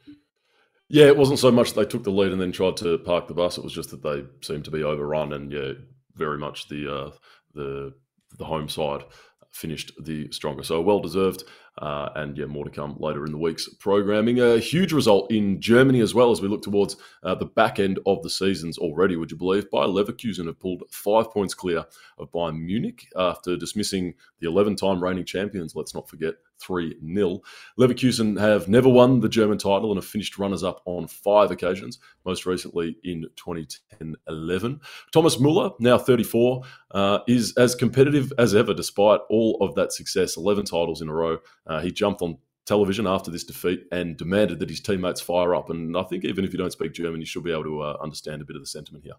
Yeah, 0.89 1.07
it 1.07 1.17
wasn't 1.17 1.39
so 1.39 1.51
much 1.51 1.75
they 1.75 1.85
took 1.85 2.03
the 2.03 2.11
lead 2.11 2.33
and 2.33 2.41
then 2.41 2.51
tried 2.51 2.79
to 2.79 2.99
park 2.99 3.29
the 3.29 3.35
bus. 3.35 3.59
It 3.59 3.65
was 3.65 3.75
just 3.75 3.91
that 3.91 4.03
they 4.03 4.25
seemed 4.41 4.65
to 4.65 4.71
be 4.71 4.83
overrun, 4.83 5.35
and 5.35 5.53
yeah, 5.53 5.73
very 6.19 6.39
much 6.39 6.69
the 6.69 6.93
uh, 6.93 7.11
the 7.55 7.95
the 8.39 8.45
home 8.45 8.69
side 8.69 9.05
finished 9.51 9.93
the 10.05 10.31
stronger. 10.31 10.63
So 10.63 10.81
well 10.81 11.01
deserved. 11.01 11.45
Uh, 11.79 12.11
and 12.17 12.37
yeah, 12.37 12.45
more 12.45 12.65
to 12.65 12.71
come 12.71 12.97
later 12.99 13.25
in 13.25 13.31
the 13.31 13.39
week's 13.39 13.69
programming. 13.75 14.41
A 14.41 14.59
huge 14.59 14.93
result 14.93 15.31
in 15.31 15.61
Germany 15.61 16.01
as 16.01 16.13
well 16.13 16.33
as 16.33 16.41
we 16.41 16.49
look 16.49 16.63
towards 16.63 16.97
uh, 17.23 17.37
the 17.37 17.45
back 17.45 17.79
end 17.79 18.01
of 18.05 18.21
the 18.25 18.31
seasons 18.31 18.79
already, 18.79 19.15
would 19.15 19.31
you 19.31 19.37
believe? 19.37 19.71
Bayer 19.71 19.87
Leverkusen 19.87 20.47
have 20.47 20.59
pulled 20.59 20.83
five 20.91 21.31
points 21.31 21.55
clear 21.55 21.85
of 22.19 22.33
Bayern 22.33 22.61
Munich 22.61 23.07
after 23.15 23.57
dismissing 23.57 24.15
the 24.41 24.49
11 24.49 24.75
time 24.75 25.03
reigning 25.03 25.25
champions, 25.25 25.77
let's 25.77 25.95
not 25.95 26.09
forget, 26.09 26.35
3 26.61 26.97
0. 27.15 27.43
Leverkusen 27.79 28.39
have 28.39 28.69
never 28.69 28.89
won 28.89 29.21
the 29.21 29.29
German 29.29 29.59
title 29.59 29.91
and 29.91 29.97
have 29.99 30.05
finished 30.05 30.39
runners 30.39 30.63
up 30.63 30.83
on 30.85 31.07
five 31.07 31.51
occasions, 31.51 31.99
most 32.25 32.47
recently 32.47 32.97
in 33.05 33.27
2010 33.37 34.17
11. 34.29 34.81
Thomas 35.13 35.39
Muller, 35.39 35.71
now 35.79 35.99
34, 35.99 36.63
uh, 36.93 37.19
is 37.27 37.55
as 37.57 37.75
competitive 37.75 38.33
as 38.39 38.55
ever 38.55 38.75
despite 38.75 39.21
all 39.29 39.59
of 39.61 39.75
that 39.75 39.93
success 39.93 40.37
11 40.37 40.65
titles 40.65 41.03
in 41.03 41.09
a 41.09 41.15
row. 41.15 41.39
Uh, 41.67 41.81
he 41.81 41.91
jumped 41.91 42.23
on 42.23 42.39
television 42.67 43.07
after 43.07 43.31
this 43.31 43.45
defeat 43.45 43.85
and 43.91 44.17
demanded 44.17 44.59
that 44.59 44.69
his 44.69 44.81
teammates 44.81 45.21
fire 45.21 45.55
up. 45.55 45.71
And 45.71 45.97
I 45.97 46.03
think 46.03 46.25
even 46.25 46.45
if 46.45 46.53
you 46.53 46.59
don't 46.59 46.73
speak 46.73 46.93
German, 46.93 47.21
you 47.21 47.27
should 47.27 47.45
be 47.45 47.53
able 47.53 47.65
to 47.65 47.81
uh, 47.83 47.97
understand 48.03 48.43
a 48.43 48.45
bit 48.45 48.57
of 48.57 48.63
the 48.63 48.67
sentiment 48.67 49.05
here. 49.05 49.15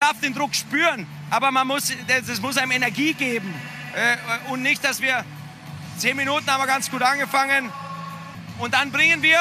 darf 0.00 0.20
den 0.20 0.32
Druck 0.32 0.54
spüren, 0.54 1.06
aber 1.28 1.50
man 1.50 1.66
muss, 1.66 1.92
das 2.06 2.40
muss 2.40 2.56
einem 2.56 2.70
Energie 2.70 3.14
geben. 3.14 3.52
Äh, 3.96 4.52
und 4.52 4.62
nicht, 4.62 4.84
dass 4.84 5.02
wir 5.02 5.24
zehn 5.98 6.16
Minuten 6.16 6.46
haben 6.46 6.62
wir 6.62 6.66
ganz 6.66 6.90
gut 6.90 7.02
angefangen 7.02 7.70
und 8.58 8.74
dann 8.74 8.90
bringen 8.92 9.22
wir 9.22 9.38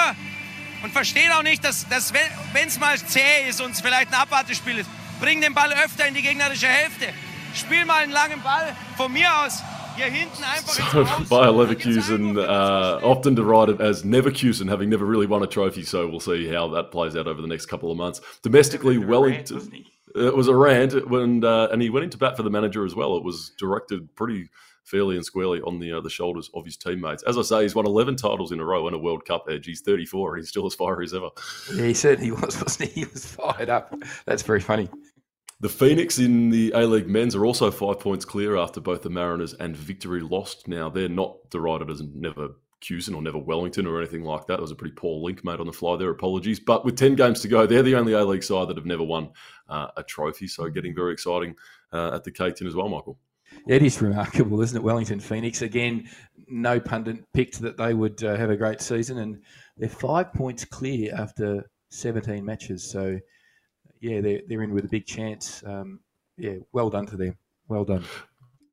und 0.84 0.92
verstehen 0.92 1.32
auch 1.32 1.44
nicht, 1.44 1.64
dass, 1.64 1.88
dass 1.90 2.14
wenn 2.14 2.68
es 2.68 2.80
mal 2.80 2.98
zäh 2.98 3.50
ist 3.50 3.62
und 3.62 3.72
es 3.72 3.82
vielleicht 3.82 4.10
ein 4.10 4.22
Abwartespiel 4.22 4.80
ist, 4.80 4.90
bring 5.20 5.42
den 5.42 5.54
Ball 5.54 5.72
öfter 5.74 6.08
in 6.08 6.14
die 6.14 6.22
gegnerische 6.22 6.68
Hälfte. 6.68 7.08
Spiel 7.54 7.86
mal 7.86 8.04
einen 8.04 8.12
langen 8.12 8.42
Ball 8.42 8.76
von 8.96 9.12
mir 9.12 9.28
aus. 9.44 9.64
Hier 9.96 10.28
so, 10.92 11.04
Bayer 11.28 11.52
Leverkusen, 11.52 12.38
uh, 12.38 13.00
often 13.02 13.36
derided 13.36 13.82
as 13.82 14.04
Neverkusen, 14.04 14.70
having 14.70 14.90
never 14.90 15.06
really 15.06 15.26
won 15.26 15.42
a 15.42 15.48
trophy. 15.48 15.82
So 15.82 16.08
we'll 16.08 16.20
see 16.20 16.48
how 16.54 16.68
that 16.76 16.92
plays 16.92 17.16
out 17.16 17.26
over 17.26 17.42
the 17.42 17.48
next 17.48 17.66
couple 17.66 17.90
of 17.90 17.98
months. 17.98 18.22
Domestically, 18.44 19.00
Wellington. 19.00 19.58
Rant, 19.58 19.88
it 20.16 20.36
was 20.36 20.48
a 20.50 20.56
rant 20.56 21.10
when, 21.10 21.44
uh, 21.44 21.70
and 21.72 21.82
he 21.82 21.90
went 21.90 22.04
into 22.04 22.20
bat 22.20 22.38
for 22.38 22.44
the 22.44 22.52
manager 22.52 22.86
as 22.86 22.94
well. 22.94 23.18
It 23.18 23.24
was 23.24 23.54
directed 23.58 24.16
pretty 24.16 24.50
fairly 24.88 25.15
and 25.15 25.25
squarely 25.25 25.62
on 25.62 25.79
the 25.79 25.91
uh, 25.91 26.01
the 26.01 26.10
shoulders 26.10 26.50
of 26.53 26.65
his 26.65 26.77
teammates. 26.77 27.24
As 27.24 27.38
I 27.38 27.41
say, 27.41 27.62
he's 27.63 27.75
won 27.75 27.86
11 27.86 28.15
titles 28.15 28.51
in 28.51 28.60
a 28.60 28.65
row 28.65 28.88
and 28.88 28.96
a 28.96 29.00
World 29.00 29.25
Cup 29.25 29.46
edge. 29.50 29.65
He's 29.65 29.82
34 29.82 30.36
and 30.36 30.44
he's 30.44 30.50
still 30.50 30.65
as 30.65 30.75
fiery 30.75 31.06
as 31.06 31.13
ever. 31.13 31.29
Yeah, 31.75 31.86
he 31.86 31.94
certainly 31.94 32.32
was, 32.32 32.62
wasn't 32.62 32.89
he? 32.91 33.01
He 33.01 33.06
was 33.06 33.25
fired 33.25 33.70
up. 33.70 33.94
That's 34.25 34.44
very 34.44 34.62
funny. 34.62 34.89
The 35.60 35.70
Phoenix 35.70 36.20
in 36.20 36.50
the 36.50 36.72
A 36.75 36.86
League 36.86 37.10
men's 37.10 37.36
are 37.36 37.46
also 37.46 37.72
five 37.72 38.00
points 38.00 38.25
clear 38.25 38.58
after 38.58 38.79
both 38.79 39.01
the 39.01 39.10
Mariners 39.10 39.56
and 39.56 39.75
Victory 39.75 40.22
lost. 40.22 40.67
Now, 40.67 40.88
they're 40.88 41.10
not 41.10 41.50
derided 41.50 41.89
as 41.89 42.03
never 42.13 42.50
Cusin 42.79 43.15
or 43.15 43.24
Never 43.24 43.39
Wellington 43.39 43.88
or 43.88 43.98
anything 43.98 44.24
like 44.24 44.46
that. 44.48 44.60
It 44.60 44.62
was 44.62 44.70
a 44.70 44.75
pretty 44.75 44.94
poor 44.94 45.20
link 45.20 45.44
made 45.44 45.60
on 45.60 45.65
the 45.65 45.74
fly 45.74 45.98
there. 45.98 46.12
Apologies. 46.12 46.60
But 46.60 46.86
with 46.86 46.96
10 46.96 47.15
games 47.15 47.41
to 47.41 47.48
go, 47.48 47.65
they're 47.65 47.82
the 47.82 47.96
only 47.96 48.13
A 48.13 48.24
League 48.24 48.44
side 48.44 48.67
that 48.67 48.77
have 48.77 48.86
never 48.86 49.03
won 49.03 49.32
uh, 49.67 49.88
a 49.98 50.03
trophy. 50.03 50.48
So 50.48 50.70
getting 50.70 50.94
very 50.94 51.12
exciting 51.12 51.56
uh, 51.91 52.12
at 52.13 52.24
the 52.24 52.32
Cake 52.32 52.56
Tin 52.56 52.67
as 52.67 52.75
well, 52.75 52.89
Michael. 52.89 53.17
It 53.67 53.83
is 53.83 54.01
remarkable, 54.01 54.62
isn't 54.62 54.77
it? 54.77 54.83
Wellington 54.83 55.19
Phoenix 55.19 55.62
again. 55.62 56.09
No 56.47 56.79
pundit 56.79 57.17
picked 57.33 57.59
that 57.59 57.77
they 57.77 57.93
would 57.93 58.24
uh, 58.24 58.36
have 58.38 58.50
a 58.50 58.55
great 58.55 58.79
season, 58.81 59.17
and 59.17 59.43
they're 59.77 59.89
five 59.89 60.33
points 60.33 60.63
clear 60.63 61.13
after 61.13 61.69
17 61.91 62.45
matches. 62.45 62.89
So, 62.89 63.19
yeah, 64.00 64.21
they're 64.21 64.41
they're 64.47 64.63
in 64.63 64.74
with 64.74 64.86
a 64.86 64.89
big 64.89 65.05
chance. 65.05 65.63
Um, 65.65 66.00
yeah, 66.38 66.55
well 66.71 66.89
done 66.89 67.07
to 67.07 67.17
them. 67.17 67.36
Well 67.67 67.83
done. 67.83 68.05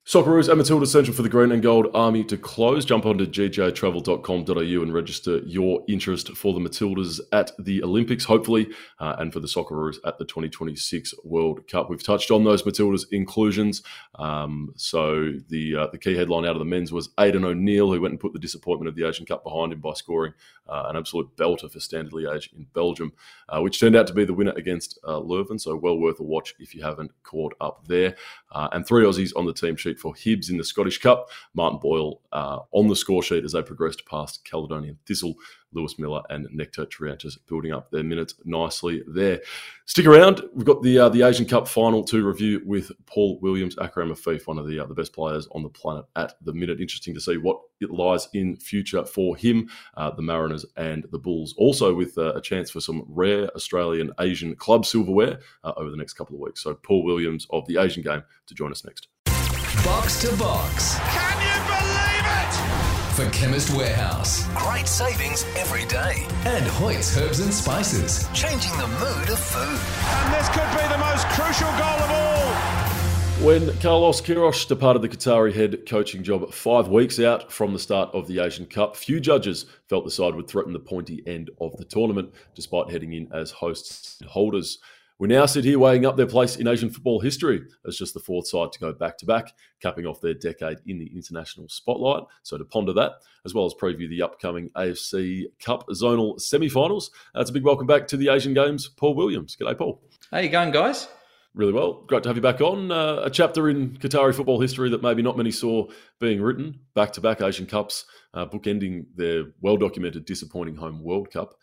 Socceroos 0.06 0.50
and 0.50 0.58
Matilda 0.58 0.84
Central 0.84 1.16
for 1.16 1.23
the 1.23 1.30
Green 1.30 1.50
and 1.50 1.62
Gold 1.62 1.87
Army 1.94 2.25
to 2.25 2.37
close. 2.37 2.84
Jump 2.84 3.06
onto 3.06 3.25
gjtravel.com.au 3.25 4.82
and 4.82 4.92
register 4.92 5.38
your 5.46 5.82
interest 5.88 6.37
for 6.37 6.52
the 6.52 6.61
Matildas 6.61 7.20
at 7.32 7.52
the 7.58 7.82
Olympics, 7.82 8.26
hopefully, 8.26 8.68
uh, 8.99 9.16
and 9.18 9.32
for 9.32 9.40
the 9.40 9.49
Socceroos 9.49 9.96
at 10.04 10.18
the 10.18 10.26
2026 10.26 11.14
World 11.25 11.66
Cup. 11.68 11.88
We've 11.88 12.02
touched 12.02 12.30
on 12.30 12.44
those 12.44 12.64
Matildas 12.64 13.06
inclusions. 13.12 13.82
Um, 14.16 14.75
so 14.76 15.32
the 15.49 15.75
uh, 15.75 15.87
the 15.87 15.99
key 15.99 16.14
headline 16.14 16.44
out 16.44 16.52
of 16.52 16.58
the 16.58 16.66
men's 16.66 16.92
was 16.92 17.08
Aidan 17.18 17.46
O'Neill, 17.46 17.90
who 17.90 18.02
went 18.02 18.12
and 18.12 18.20
put 18.20 18.34
the 18.34 18.38
disappointment 18.38 18.90
of 18.90 18.96
the 18.96 19.08
Asian 19.08 19.25
Cup 19.25 19.42
behind 19.42 19.73
him 19.73 19.80
by 19.80 19.94
scoring 19.94 20.34
uh, 20.68 20.84
an 20.88 20.96
absolute 20.96 21.34
belter 21.37 21.70
for 21.70 21.80
Standard 21.80 22.12
Liège 22.12 22.52
in 22.52 22.66
Belgium, 22.75 23.12
uh, 23.49 23.61
which 23.61 23.80
turned 23.80 23.96
out 23.96 24.06
to 24.06 24.14
be 24.14 24.26
the 24.26 24.34
winner 24.34 24.52
against 24.56 24.99
uh, 25.04 25.18
Leuven. 25.18 25.58
So 25.58 25.76
well 25.76 25.99
worth 25.99 26.20
a 26.20 26.25
watch 26.25 26.54
if 26.58 26.75
you 26.75 26.82
haven't 26.82 27.11
caught 27.23 27.54
up 27.61 27.87
there. 27.88 28.16
Uh, 28.52 28.68
and 28.73 28.87
three 28.87 29.04
Aussies 29.04 29.32
on 29.34 29.46
the 29.46 29.52
team 29.52 29.76
sheet 29.76 29.93
for 29.98 30.14
Hibs 30.14 30.50
in 30.50 30.56
the 30.56 30.64
Scottish 30.64 30.98
Cup. 30.98 31.30
Martin 31.54 31.78
Boyle 31.78 32.20
uh, 32.32 32.60
on 32.72 32.88
the 32.88 32.96
score 32.96 33.22
sheet 33.22 33.44
as 33.44 33.52
they 33.52 33.62
progressed 33.62 34.06
past 34.06 34.44
Caledonian 34.44 34.98
Thistle. 35.06 35.34
Lewis 35.74 35.98
Miller 35.98 36.22
and 36.30 36.48
Nectar 36.52 36.86
Triantis 36.86 37.36
building 37.46 37.72
up 37.72 37.90
their 37.90 38.02
minutes 38.02 38.34
nicely 38.44 39.02
there. 39.06 39.40
Stick 39.86 40.06
around. 40.06 40.42
We've 40.54 40.64
got 40.64 40.82
the 40.82 40.98
uh, 40.98 41.08
the 41.10 41.22
Asian 41.22 41.46
Cup 41.46 41.68
final 41.68 42.04
to 42.04 42.26
review 42.26 42.62
with 42.64 42.90
Paul 43.06 43.38
Williams, 43.40 43.76
Akram 43.78 44.10
Afif, 44.10 44.46
one 44.46 44.58
of 44.58 44.66
the 44.66 44.78
uh, 44.80 44.86
the 44.86 44.94
best 44.94 45.12
players 45.12 45.46
on 45.52 45.62
the 45.62 45.68
planet 45.68 46.04
at 46.16 46.34
the 46.42 46.52
minute. 46.52 46.80
Interesting 46.80 47.14
to 47.14 47.20
see 47.20 47.36
what 47.36 47.60
it 47.80 47.90
lies 47.90 48.28
in 48.32 48.56
future 48.56 49.04
for 49.04 49.36
him, 49.36 49.68
uh, 49.96 50.10
the 50.10 50.22
Mariners 50.22 50.64
and 50.76 51.06
the 51.10 51.18
Bulls. 51.18 51.54
Also 51.58 51.94
with 51.94 52.16
uh, 52.16 52.34
a 52.34 52.40
chance 52.40 52.70
for 52.70 52.80
some 52.80 53.04
rare 53.08 53.48
Australian 53.54 54.12
Asian 54.20 54.54
club 54.54 54.86
silverware 54.86 55.40
uh, 55.64 55.72
over 55.76 55.90
the 55.90 55.96
next 55.96 56.14
couple 56.14 56.36
of 56.36 56.40
weeks. 56.40 56.62
So 56.62 56.74
Paul 56.74 57.04
Williams 57.04 57.46
of 57.50 57.66
the 57.66 57.78
Asian 57.78 58.02
Game 58.02 58.22
to 58.46 58.54
join 58.54 58.70
us 58.70 58.84
next. 58.84 59.08
Box 59.83 60.21
to 60.21 60.35
box. 60.37 60.99
Can 60.99 61.37
you 61.43 61.57
believe 61.66 62.26
it? 62.40 63.14
For 63.14 63.28
Chemist 63.31 63.75
Warehouse. 63.76 64.47
Great 64.54 64.87
savings 64.87 65.45
every 65.57 65.85
day. 65.87 66.26
And 66.47 66.64
Hoyt's 66.66 67.16
Herbs 67.19 67.40
and 67.40 67.52
Spices. 67.52 68.28
Changing 68.33 68.71
the 68.78 68.87
mood 68.87 69.28
of 69.28 69.38
food. 69.38 69.81
And 70.09 70.35
this 70.35 70.49
could 70.50 70.71
be 70.71 70.87
the 70.88 70.99
most 70.99 71.26
crucial 71.28 71.69
goal 71.73 71.99
of 71.99 72.11
all. 72.11 72.54
When 73.45 73.78
Carlos 73.81 74.21
Queiroz 74.23 74.66
departed 74.66 75.02
the 75.02 75.09
Qatari 75.09 75.52
head 75.52 75.85
coaching 75.87 76.23
job 76.23 76.52
five 76.54 76.88
weeks 76.88 77.19
out 77.19 77.52
from 77.52 77.73
the 77.73 77.78
start 77.78 78.14
of 78.14 78.26
the 78.26 78.38
Asian 78.38 78.64
Cup, 78.64 78.97
few 78.97 79.21
judges 79.21 79.66
felt 79.88 80.04
the 80.04 80.11
side 80.11 80.35
would 80.35 80.49
threaten 80.49 80.73
the 80.73 80.78
pointy 80.78 81.23
end 81.26 81.50
of 81.61 81.76
the 81.76 81.85
tournament, 81.85 82.33
despite 82.54 82.90
heading 82.90 83.12
in 83.12 83.31
as 83.33 83.50
hosts 83.50 84.19
and 84.21 84.31
holders. 84.31 84.78
We 85.21 85.28
now 85.28 85.47
sit 85.47 85.64
here 85.64 85.78
weighing 85.78 86.06
up 86.06 86.16
their 86.16 86.26
place 86.26 86.56
in 86.56 86.66
Asian 86.66 86.90
football 86.90 87.21
history 87.21 87.62
as 87.87 87.97
just 87.97 88.14
the 88.14 88.21
fourth 88.21 88.49
side 88.49 88.73
to 88.73 88.80
go 88.80 88.92
back 88.92 89.16
to 89.18 89.26
back, 89.26 89.52
capping 89.80 90.06
off 90.06 90.21
their 90.21 90.35
decade 90.35 90.78
in 90.87 90.99
the 90.99 91.06
international 91.14 91.68
spotlight. 91.68 92.25
So 92.42 92.59
to 92.59 92.64
ponder 92.64 92.92
that, 92.94 93.12
as 93.44 93.54
well 93.54 93.64
as 93.64 93.75
preview 93.75 94.09
the 94.09 94.23
upcoming 94.23 94.71
AFC 94.71 95.44
Cup 95.61 95.87
zonal 95.90 96.40
semi-finals, 96.40 97.12
that's 97.33 97.49
a 97.49 97.52
big 97.52 97.62
welcome 97.62 97.87
back 97.87 98.09
to 98.09 98.16
the 98.16 98.28
Asian 98.28 98.54
Game's, 98.54 98.88
Paul 98.88 99.14
Williams. 99.14 99.56
G'day, 99.56 99.78
Paul. 99.78 100.02
How 100.33 100.38
you 100.38 100.49
going, 100.49 100.73
guys? 100.73 101.06
Really 101.54 101.73
well. 101.73 102.02
Great 102.09 102.25
to 102.25 102.28
have 102.28 102.37
you 102.37 102.42
back 102.42 102.61
on. 102.61 102.90
Uh, 102.90 103.21
a 103.23 103.30
chapter 103.30 103.68
in 103.68 103.97
Qatari 103.97 104.35
football 104.35 104.61
history 104.61 104.90
that 104.90 105.04
maybe 105.04 105.23
not 105.23 105.37
many 105.37 105.52
saw 105.52 105.87
being 106.18 106.42
written. 106.42 106.80
Back-to-back 106.97 107.40
Asian 107.40 107.66
Cups, 107.66 108.06
uh, 108.35 108.47
bookending 108.47 109.06
their 109.14 109.44
well-documented 109.61 110.25
disappointing 110.25 110.75
home 110.75 111.04
World 111.04 111.30
Cup. 111.30 111.54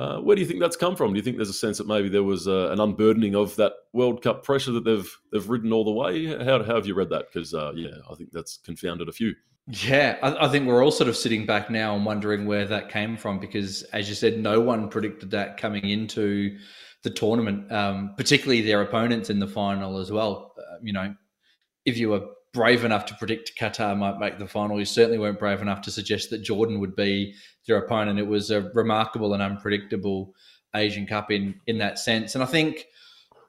Uh, 0.00 0.18
where 0.20 0.34
do 0.34 0.40
you 0.40 0.48
think 0.48 0.60
that's 0.60 0.78
come 0.78 0.96
from? 0.96 1.12
Do 1.12 1.18
you 1.18 1.22
think 1.22 1.36
there's 1.36 1.50
a 1.50 1.52
sense 1.52 1.76
that 1.76 1.86
maybe 1.86 2.08
there 2.08 2.22
was 2.22 2.48
uh, 2.48 2.70
an 2.70 2.80
unburdening 2.80 3.36
of 3.36 3.54
that 3.56 3.74
World 3.92 4.22
Cup 4.22 4.42
pressure 4.42 4.72
that 4.72 4.84
they've 4.84 5.14
they've 5.30 5.46
ridden 5.46 5.74
all 5.74 5.84
the 5.84 5.90
way? 5.90 6.24
How, 6.42 6.62
how 6.62 6.76
have 6.76 6.86
you 6.86 6.94
read 6.94 7.10
that? 7.10 7.26
Because 7.30 7.52
uh, 7.52 7.72
yeah, 7.74 7.96
I 8.10 8.14
think 8.14 8.30
that's 8.32 8.56
confounded 8.64 9.10
a 9.10 9.12
few. 9.12 9.34
Yeah, 9.66 10.16
I, 10.22 10.46
I, 10.46 10.48
think 10.48 10.66
we're 10.66 10.82
all 10.82 10.90
sort 10.90 11.10
of 11.10 11.18
sitting 11.18 11.44
back 11.44 11.68
now 11.68 11.94
and 11.94 12.06
wondering 12.06 12.46
where 12.46 12.64
that 12.64 12.88
came 12.88 13.18
from 13.18 13.40
because, 13.40 13.82
as 13.92 14.08
you 14.08 14.14
said, 14.14 14.38
no 14.38 14.58
one 14.58 14.88
predicted 14.88 15.32
that 15.32 15.58
coming 15.58 15.86
into 15.86 16.56
the 17.02 17.10
tournament, 17.10 17.70
um, 17.70 18.14
particularly 18.16 18.62
their 18.62 18.80
opponents 18.80 19.28
in 19.28 19.38
the 19.38 19.46
final 19.46 19.98
as 19.98 20.10
well. 20.10 20.54
Uh, 20.58 20.78
you 20.82 20.94
know, 20.94 21.14
if 21.84 21.98
you 21.98 22.08
were 22.08 22.26
brave 22.52 22.84
enough 22.84 23.06
to 23.06 23.14
predict 23.14 23.58
Qatar 23.58 23.96
might 23.96 24.18
make 24.18 24.38
the 24.38 24.46
final. 24.46 24.78
You 24.78 24.84
certainly 24.84 25.18
weren't 25.18 25.38
brave 25.38 25.62
enough 25.62 25.82
to 25.82 25.90
suggest 25.90 26.30
that 26.30 26.42
Jordan 26.42 26.80
would 26.80 26.96
be 26.96 27.34
their 27.66 27.76
opponent. 27.76 28.18
It 28.18 28.26
was 28.26 28.50
a 28.50 28.62
remarkable 28.74 29.34
and 29.34 29.42
unpredictable 29.42 30.34
Asian 30.74 31.06
Cup 31.06 31.30
in 31.30 31.60
in 31.66 31.78
that 31.78 31.98
sense. 31.98 32.34
And 32.34 32.42
I 32.42 32.46
think 32.46 32.86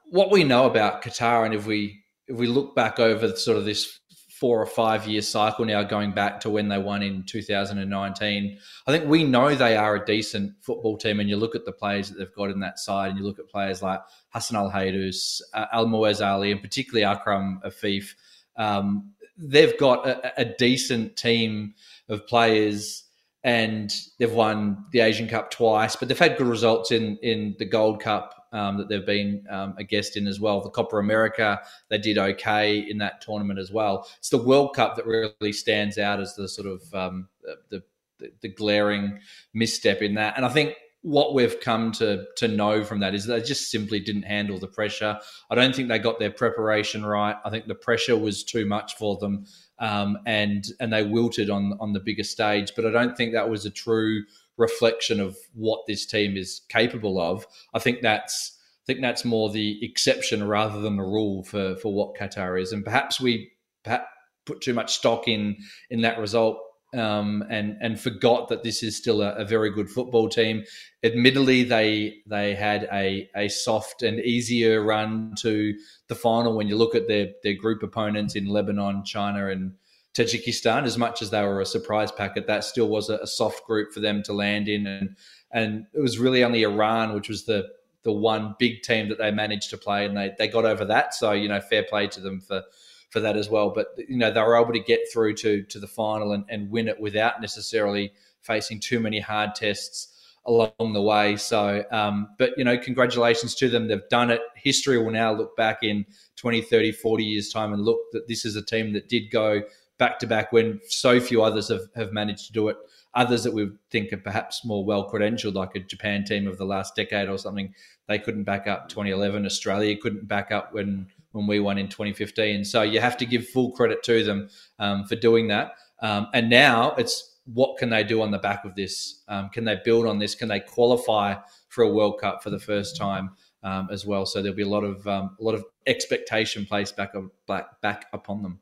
what 0.05 0.31
we 0.31 0.43
know 0.43 0.65
about 0.65 1.01
Qatar, 1.03 1.45
and 1.45 1.53
if 1.53 1.65
we 1.65 2.03
if 2.27 2.37
we 2.37 2.47
look 2.47 2.75
back 2.75 2.99
over 2.99 3.35
sort 3.35 3.57
of 3.57 3.65
this 3.65 3.99
four 4.41 4.59
or 4.59 4.65
five 4.65 5.05
year 5.07 5.21
cycle 5.21 5.65
now, 5.65 5.83
going 5.83 6.13
back 6.13 6.39
to 6.39 6.49
when 6.49 6.67
they 6.67 6.79
won 6.79 7.03
in 7.03 7.23
2019, 7.23 8.57
I 8.87 8.91
think 8.91 9.07
we 9.07 9.23
know 9.23 9.53
they 9.53 9.77
are 9.77 9.95
a 9.95 10.05
decent 10.05 10.53
football 10.61 10.97
team. 10.97 11.19
And 11.19 11.29
you 11.29 11.37
look 11.37 11.55
at 11.55 11.63
the 11.63 11.71
players 11.71 12.09
that 12.09 12.17
they've 12.17 12.35
got 12.35 12.49
in 12.49 12.59
that 12.61 12.79
side, 12.79 13.09
and 13.09 13.19
you 13.19 13.23
look 13.23 13.37
at 13.37 13.47
players 13.47 13.83
like 13.83 13.99
Hassan 14.29 14.57
Al-Haydos, 14.57 15.41
uh, 15.53 15.67
Almoez 15.75 16.25
Ali, 16.25 16.51
and 16.51 16.61
particularly 16.61 17.05
Akram 17.05 17.61
Afif. 17.63 18.15
Um, 18.57 19.13
they've 19.37 19.77
got 19.77 20.07
a, 20.07 20.41
a 20.41 20.45
decent 20.45 21.15
team 21.15 21.73
of 22.09 22.27
players 22.27 23.03
and 23.43 23.91
they've 24.19 24.31
won 24.31 24.85
the 24.91 24.99
Asian 24.99 25.27
Cup 25.27 25.49
twice, 25.49 25.95
but 25.95 26.07
they've 26.07 26.19
had 26.19 26.37
good 26.37 26.47
results 26.47 26.91
in 26.91 27.17
in 27.23 27.55
the 27.57 27.65
Gold 27.65 27.99
Cup 27.99 28.47
um, 28.51 28.77
that 28.77 28.87
they've 28.87 29.05
been 29.05 29.45
um, 29.49 29.73
a 29.77 29.83
guest 29.83 30.15
in 30.15 30.27
as 30.27 30.39
well. 30.39 30.61
The 30.61 30.69
Copa 30.69 30.97
America, 30.97 31.59
they 31.89 31.97
did 31.97 32.17
okay 32.17 32.77
in 32.77 32.97
that 32.99 33.21
tournament 33.21 33.59
as 33.59 33.71
well. 33.71 34.07
It's 34.19 34.29
the 34.29 34.37
World 34.37 34.75
Cup 34.75 34.95
that 34.95 35.07
really 35.07 35.53
stands 35.53 35.97
out 35.97 36.19
as 36.19 36.35
the 36.35 36.47
sort 36.47 36.67
of 36.67 36.93
um, 36.93 37.29
the, 37.69 37.83
the, 38.19 38.31
the 38.41 38.49
glaring 38.49 39.19
misstep 39.53 40.01
in 40.01 40.15
that. 40.15 40.35
And 40.35 40.45
I 40.45 40.49
think 40.49 40.75
what 41.03 41.33
we've 41.33 41.59
come 41.59 41.91
to 41.91 42.25
to 42.37 42.47
know 42.47 42.83
from 42.83 42.99
that 42.99 43.15
is 43.15 43.25
they 43.25 43.41
just 43.41 43.71
simply 43.71 43.99
didn't 43.99 44.23
handle 44.23 44.59
the 44.59 44.67
pressure. 44.67 45.19
I 45.49 45.55
don't 45.55 45.75
think 45.75 45.89
they 45.89 45.99
got 45.99 46.19
their 46.19 46.31
preparation 46.31 47.05
right. 47.05 47.35
I 47.43 47.49
think 47.49 47.67
the 47.67 47.75
pressure 47.75 48.17
was 48.17 48.43
too 48.43 48.65
much 48.65 48.95
for 48.97 49.17
them, 49.17 49.45
um, 49.79 50.19
and 50.25 50.63
and 50.79 50.93
they 50.93 51.03
wilted 51.03 51.49
on 51.49 51.77
on 51.79 51.93
the 51.93 51.99
bigger 51.99 52.23
stage. 52.23 52.73
But 52.75 52.85
I 52.85 52.91
don't 52.91 53.17
think 53.17 53.33
that 53.33 53.49
was 53.49 53.65
a 53.65 53.71
true 53.71 54.23
reflection 54.57 55.19
of 55.19 55.35
what 55.53 55.81
this 55.87 56.05
team 56.05 56.37
is 56.37 56.61
capable 56.69 57.19
of. 57.19 57.47
I 57.73 57.79
think 57.79 58.01
that's 58.01 58.59
I 58.83 58.85
think 58.85 59.01
that's 59.01 59.25
more 59.25 59.49
the 59.49 59.83
exception 59.83 60.47
rather 60.47 60.81
than 60.81 60.97
the 60.97 61.03
rule 61.03 61.43
for 61.43 61.75
for 61.77 61.91
what 61.91 62.15
Qatar 62.15 62.61
is. 62.61 62.71
And 62.71 62.85
perhaps 62.85 63.19
we 63.19 63.51
perhaps 63.83 64.05
put 64.45 64.61
too 64.61 64.73
much 64.73 64.93
stock 64.93 65.27
in 65.27 65.57
in 65.89 66.01
that 66.01 66.19
result 66.19 66.59
um, 66.93 67.43
and 67.49 67.77
and 67.79 67.99
forgot 67.99 68.49
that 68.49 68.63
this 68.63 68.83
is 68.83 68.97
still 68.97 69.21
a, 69.21 69.33
a, 69.35 69.45
very 69.45 69.71
good 69.71 69.89
football 69.89 70.27
team. 70.27 70.65
Admittedly, 71.03 71.63
they 71.63 72.17
they 72.25 72.53
had 72.53 72.87
a 72.91 73.29
a 73.35 73.47
soft 73.47 74.03
and 74.03 74.19
easier 74.19 74.83
run 74.83 75.33
to 75.39 75.73
the 76.07 76.15
final 76.15 76.55
when 76.55 76.67
you 76.67 76.75
look 76.75 76.93
at 76.93 77.07
their 77.07 77.29
their 77.43 77.53
group 77.53 77.81
opponents 77.81 78.35
in 78.35 78.47
Lebanon, 78.47 79.05
China, 79.05 79.47
and 79.47 79.73
Tajikistan. 80.13 80.83
As 80.83 80.97
much 80.97 81.21
as 81.21 81.29
they 81.29 81.41
were 81.43 81.61
a 81.61 81.65
surprise 81.65 82.11
packet, 82.11 82.47
that 82.47 82.65
still 82.65 82.89
was 82.89 83.09
a, 83.09 83.19
a 83.19 83.27
soft 83.27 83.65
group 83.65 83.93
for 83.93 84.01
them 84.01 84.21
to 84.23 84.33
land 84.33 84.67
in, 84.67 84.85
and 84.85 85.15
and 85.51 85.85
it 85.93 86.01
was 86.01 86.19
really 86.19 86.43
only 86.43 86.63
Iran, 86.63 87.13
which 87.13 87.29
was 87.29 87.45
the 87.45 87.69
the 88.03 88.11
one 88.11 88.55
big 88.59 88.81
team 88.81 89.07
that 89.09 89.17
they 89.17 89.31
managed 89.31 89.69
to 89.69 89.77
play, 89.77 90.05
and 90.05 90.17
they 90.17 90.33
they 90.37 90.49
got 90.49 90.65
over 90.65 90.83
that. 90.85 91.13
So 91.13 91.31
you 91.31 91.47
know, 91.47 91.61
fair 91.61 91.83
play 91.83 92.07
to 92.07 92.19
them 92.19 92.41
for 92.41 92.63
for 93.11 93.19
that 93.19 93.37
as 93.37 93.49
well. 93.49 93.69
But 93.69 93.87
you 93.97 94.17
know, 94.17 94.31
they 94.31 94.41
were 94.41 94.59
able 94.59 94.73
to 94.73 94.79
get 94.79 95.01
through 95.13 95.35
to 95.35 95.63
to 95.63 95.79
the 95.79 95.87
final 95.87 96.31
and, 96.31 96.45
and 96.49 96.71
win 96.71 96.87
it 96.87 96.99
without 96.99 97.39
necessarily 97.41 98.11
facing 98.41 98.79
too 98.79 98.99
many 98.99 99.19
hard 99.19 99.53
tests 99.53 100.07
along 100.45 100.93
the 100.93 101.01
way. 101.01 101.35
So, 101.35 101.83
um, 101.91 102.29
but 102.39 102.51
you 102.57 102.63
know, 102.63 102.77
congratulations 102.77 103.53
to 103.55 103.69
them. 103.69 103.87
They've 103.87 104.09
done 104.09 104.31
it. 104.31 104.41
History 104.55 104.97
will 104.97 105.11
now 105.11 105.31
look 105.33 105.55
back 105.55 105.83
in 105.83 106.05
20, 106.37 106.61
30, 106.61 106.93
40 106.93 107.23
years' 107.23 107.49
time 107.49 107.73
and 107.73 107.83
look 107.83 107.99
that 108.13 108.27
this 108.27 108.45
is 108.45 108.55
a 108.55 108.65
team 108.65 108.93
that 108.93 109.07
did 109.07 109.29
go 109.29 109.61
back 109.99 110.17
to 110.17 110.25
back 110.25 110.51
when 110.51 110.79
so 110.87 111.19
few 111.19 111.43
others 111.43 111.67
have, 111.67 111.81
have 111.95 112.11
managed 112.11 112.47
to 112.47 112.53
do 112.53 112.69
it. 112.69 112.77
Others 113.13 113.43
that 113.43 113.53
we 113.53 113.69
think 113.91 114.11
are 114.11 114.17
perhaps 114.17 114.65
more 114.65 114.83
well 114.83 115.07
credentialed, 115.07 115.53
like 115.53 115.75
a 115.75 115.79
Japan 115.79 116.23
team 116.23 116.47
of 116.47 116.57
the 116.57 116.65
last 116.65 116.95
decade 116.95 117.29
or 117.29 117.37
something, 117.37 117.71
they 118.07 118.17
couldn't 118.17 118.45
back 118.45 118.67
up 118.67 118.89
2011. 118.89 119.45
Australia 119.45 119.95
couldn't 119.95 120.27
back 120.27 120.51
up 120.51 120.73
when 120.73 121.07
when 121.31 121.47
we 121.47 121.59
won 121.59 121.77
in 121.77 121.87
2015. 121.87 122.65
So 122.65 122.81
you 122.81 122.99
have 122.99 123.17
to 123.17 123.25
give 123.25 123.47
full 123.47 123.71
credit 123.71 124.03
to 124.03 124.23
them 124.23 124.49
um, 124.79 125.05
for 125.05 125.15
doing 125.15 125.47
that. 125.47 125.73
Um, 126.01 126.27
and 126.33 126.49
now 126.49 126.93
it's 126.97 127.39
what 127.45 127.77
can 127.77 127.89
they 127.89 128.03
do 128.03 128.21
on 128.21 128.31
the 128.31 128.37
back 128.37 128.65
of 128.65 128.75
this? 128.75 129.23
Um, 129.27 129.49
can 129.49 129.65
they 129.65 129.79
build 129.83 130.05
on 130.05 130.19
this? 130.19 130.35
Can 130.35 130.47
they 130.47 130.59
qualify 130.59 131.35
for 131.69 131.83
a 131.83 131.89
World 131.89 132.19
Cup 132.19 132.43
for 132.43 132.49
the 132.49 132.59
first 132.59 132.97
time 132.97 133.31
um, 133.63 133.87
as 133.91 134.05
well? 134.05 134.25
So 134.25 134.41
there'll 134.41 134.55
be 134.55 134.63
a 134.63 134.67
lot 134.67 134.83
of 134.83 135.07
um, 135.07 135.35
a 135.39 135.43
lot 135.43 135.55
of 135.55 135.65
expectation 135.87 136.65
placed 136.65 136.95
back 136.95 137.13
back 137.47 137.81
back 137.81 138.05
upon 138.13 138.41
them. 138.41 138.59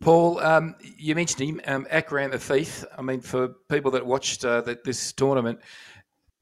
Paul, 0.00 0.40
um, 0.40 0.74
you 0.82 1.14
mentioned 1.14 1.48
him, 1.48 1.60
um, 1.66 1.86
Akram 1.88 2.32
Afif. 2.32 2.84
I 2.98 3.00
mean, 3.00 3.20
for 3.20 3.48
people 3.70 3.92
that 3.92 4.04
watched 4.04 4.44
uh, 4.44 4.60
the, 4.60 4.78
this 4.84 5.12
tournament, 5.12 5.60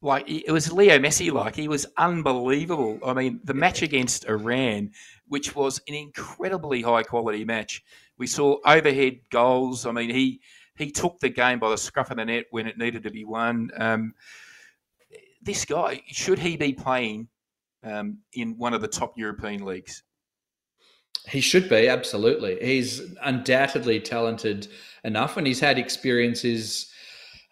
like 0.03 0.29
it 0.29 0.51
was 0.51 0.73
Leo 0.73 0.99
Messi 0.99 1.33
like 1.33 1.55
he 1.55 1.69
was 1.69 1.87
unbelievable. 1.97 2.99
I 3.07 3.15
mean, 3.15 3.41
the 3.45 3.55
match 3.55 3.83
against 3.83 4.29
Iran, 4.29 4.91
which 5.29 5.55
was 5.55 5.81
an 5.88 5.95
incredibly 5.95 6.83
high 6.83 7.05
quality 7.05 7.45
match. 7.45 7.83
We 8.19 8.27
saw 8.27 8.59
overhead 8.67 9.21
goals. 9.31 9.87
I 9.87 9.93
mean, 9.93 10.11
he 10.11 10.41
he 10.77 10.91
took 10.91 11.21
the 11.21 11.29
game 11.29 11.61
by 11.61 11.71
the 11.71 11.79
scruff 11.79 12.11
of 12.11 12.17
the 12.17 12.25
net 12.25 12.47
when 12.51 12.67
it 12.67 12.79
needed 12.79 13.05
to 13.05 13.11
be 13.11 13.25
won. 13.25 13.71
Um, 13.79 14.15
this 15.41 15.65
guy 15.65 16.03
should 16.09 16.38
he 16.38 16.57
be 16.57 16.73
playing 16.73 17.29
um, 17.85 18.19
in 18.33 18.59
one 18.59 18.75
of 18.75 18.81
the 18.81 18.88
top 18.88 19.17
European 19.17 19.65
leagues? 19.65 20.03
He 21.29 21.41
should 21.41 21.69
be 21.69 21.88
absolutely. 21.88 22.59
He's 22.61 23.15
undoubtedly 23.23 24.01
talented 24.01 24.67
enough, 25.05 25.37
and 25.37 25.47
he's 25.47 25.61
had 25.61 25.79
experiences 25.79 26.91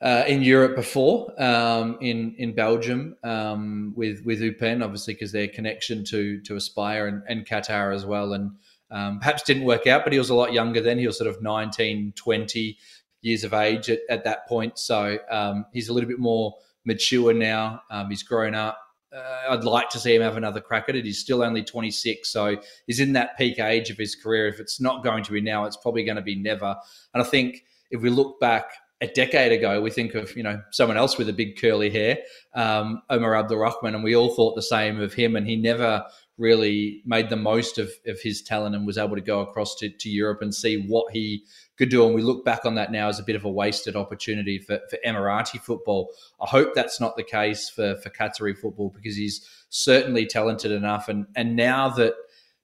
uh, 0.02 0.24
in 0.26 0.42
Europe 0.42 0.76
before, 0.76 1.30
um, 1.42 1.98
in 2.00 2.34
in 2.38 2.54
Belgium 2.54 3.16
um, 3.22 3.92
with 3.94 4.24
with 4.24 4.40
Eupen, 4.40 4.82
obviously 4.82 5.14
because 5.14 5.32
their 5.32 5.48
connection 5.48 6.04
to 6.04 6.40
to 6.42 6.56
Aspire 6.56 7.06
and, 7.06 7.22
and 7.28 7.46
Qatar 7.46 7.94
as 7.94 8.06
well, 8.06 8.32
and 8.32 8.52
um, 8.90 9.18
perhaps 9.18 9.42
didn't 9.42 9.64
work 9.64 9.86
out. 9.86 10.04
But 10.04 10.12
he 10.12 10.18
was 10.18 10.30
a 10.30 10.34
lot 10.34 10.52
younger 10.52 10.80
then; 10.80 10.98
he 10.98 11.06
was 11.06 11.18
sort 11.18 11.28
of 11.28 11.42
19, 11.42 12.14
20 12.16 12.78
years 13.20 13.44
of 13.44 13.52
age 13.52 13.90
at, 13.90 14.00
at 14.08 14.24
that 14.24 14.48
point. 14.48 14.78
So 14.78 15.18
um, 15.30 15.66
he's 15.72 15.90
a 15.90 15.92
little 15.92 16.08
bit 16.08 16.18
more 16.18 16.54
mature 16.86 17.34
now. 17.34 17.82
Um, 17.90 18.08
he's 18.08 18.22
grown 18.22 18.54
up. 18.54 18.78
Uh, 19.14 19.50
I'd 19.50 19.64
like 19.64 19.90
to 19.90 19.98
see 19.98 20.14
him 20.14 20.22
have 20.22 20.36
another 20.38 20.60
crack 20.60 20.88
at 20.88 20.96
it. 20.96 21.04
He's 21.04 21.18
still 21.18 21.42
only 21.42 21.64
26, 21.64 22.26
so 22.30 22.56
he's 22.86 23.00
in 23.00 23.12
that 23.14 23.36
peak 23.36 23.58
age 23.58 23.90
of 23.90 23.98
his 23.98 24.14
career. 24.14 24.46
If 24.46 24.60
it's 24.60 24.80
not 24.80 25.02
going 25.02 25.24
to 25.24 25.32
be 25.32 25.40
now, 25.40 25.64
it's 25.64 25.76
probably 25.76 26.04
going 26.04 26.16
to 26.16 26.22
be 26.22 26.36
never. 26.36 26.76
And 27.12 27.22
I 27.22 27.26
think 27.26 27.64
if 27.90 28.00
we 28.00 28.08
look 28.08 28.38
back 28.38 28.70
a 29.00 29.06
decade 29.06 29.52
ago, 29.52 29.80
we 29.80 29.90
think 29.90 30.14
of 30.14 30.36
you 30.36 30.42
know 30.42 30.60
someone 30.70 30.96
else 30.96 31.16
with 31.16 31.28
a 31.28 31.32
big 31.32 31.58
curly 31.60 31.90
hair, 31.90 32.18
um, 32.54 33.02
Omar 33.08 33.34
Abdulrahman, 33.34 33.94
and 33.94 34.04
we 34.04 34.14
all 34.14 34.34
thought 34.34 34.54
the 34.54 34.62
same 34.62 35.00
of 35.00 35.14
him. 35.14 35.36
And 35.36 35.46
he 35.46 35.56
never 35.56 36.04
really 36.36 37.02
made 37.04 37.28
the 37.28 37.36
most 37.36 37.78
of, 37.78 37.90
of 38.06 38.18
his 38.20 38.42
talent 38.42 38.74
and 38.74 38.86
was 38.86 38.96
able 38.96 39.14
to 39.14 39.20
go 39.20 39.40
across 39.40 39.76
to, 39.76 39.90
to 39.90 40.08
Europe 40.08 40.40
and 40.40 40.54
see 40.54 40.86
what 40.88 41.12
he 41.12 41.44
could 41.76 41.90
do. 41.90 42.04
And 42.06 42.14
we 42.14 42.22
look 42.22 42.44
back 42.46 42.64
on 42.64 42.76
that 42.76 42.90
now 42.90 43.08
as 43.08 43.18
a 43.18 43.22
bit 43.22 43.36
of 43.36 43.44
a 43.44 43.50
wasted 43.50 43.94
opportunity 43.94 44.58
for, 44.58 44.80
for 44.88 44.98
Emirati 45.06 45.60
football. 45.60 46.10
I 46.40 46.46
hope 46.46 46.74
that's 46.74 46.98
not 46.98 47.16
the 47.16 47.22
case 47.22 47.68
for, 47.68 47.96
for 47.96 48.08
Qatari 48.08 48.56
football 48.56 48.90
because 48.94 49.16
he's 49.16 49.46
certainly 49.68 50.26
talented 50.26 50.72
enough. 50.72 51.08
And 51.08 51.26
and 51.36 51.56
now 51.56 51.90
that 51.90 52.14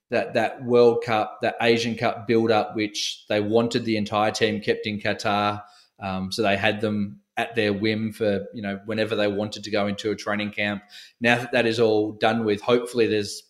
that 0.09 0.33
that 0.33 0.63
World 0.63 1.03
Cup, 1.03 1.39
that 1.41 1.55
Asian 1.61 1.95
Cup 1.95 2.27
build 2.27 2.51
up, 2.51 2.75
which 2.75 3.25
they 3.29 3.41
wanted 3.41 3.85
the 3.85 3.97
entire 3.97 4.31
team 4.31 4.61
kept 4.61 4.87
in 4.87 4.99
Qatar. 4.99 5.61
Um, 5.99 6.31
so 6.31 6.43
they 6.43 6.57
had 6.57 6.81
them 6.81 7.21
at 7.37 7.55
their 7.55 7.71
whim 7.71 8.11
for 8.11 8.45
you 8.53 8.61
know 8.61 8.79
whenever 8.85 9.15
they 9.15 9.27
wanted 9.27 9.63
to 9.63 9.71
go 9.71 9.87
into 9.87 10.11
a 10.11 10.15
training 10.15 10.51
camp. 10.51 10.83
Now 11.21 11.37
that 11.37 11.51
that 11.51 11.65
is 11.65 11.79
all 11.79 12.13
done 12.13 12.45
with, 12.45 12.61
hopefully 12.61 13.07
there's 13.07 13.43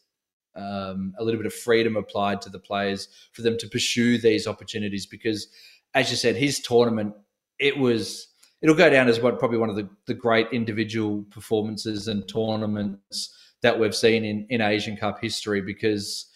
um, 0.56 1.14
a 1.18 1.24
little 1.24 1.40
bit 1.40 1.46
of 1.46 1.54
freedom 1.54 1.96
applied 1.96 2.42
to 2.42 2.50
the 2.50 2.60
players 2.60 3.08
for 3.34 3.42
them 3.44 3.58
to 3.60 3.68
pursue 3.68 4.18
these 4.18 4.48
opportunities. 4.48 5.06
Because, 5.06 5.48
as 5.94 6.10
you 6.10 6.18
said, 6.18 6.36
his 6.36 6.60
tournament 6.60 7.14
it 7.60 7.78
was 7.78 8.28
it'll 8.62 8.76
go 8.76 8.90
down 8.90 9.08
as 9.08 9.20
what 9.20 9.40
probably 9.40 9.58
one 9.58 9.70
of 9.70 9.76
the, 9.76 9.88
the 10.06 10.14
great 10.14 10.48
individual 10.52 11.24
performances 11.30 12.08
and 12.08 12.28
tournaments 12.28 13.36
that 13.62 13.80
we've 13.80 13.96
seen 13.96 14.24
in, 14.24 14.46
in 14.50 14.62
Asian 14.62 14.98
Cup 14.98 15.20
history 15.22 15.62
because 15.62 16.28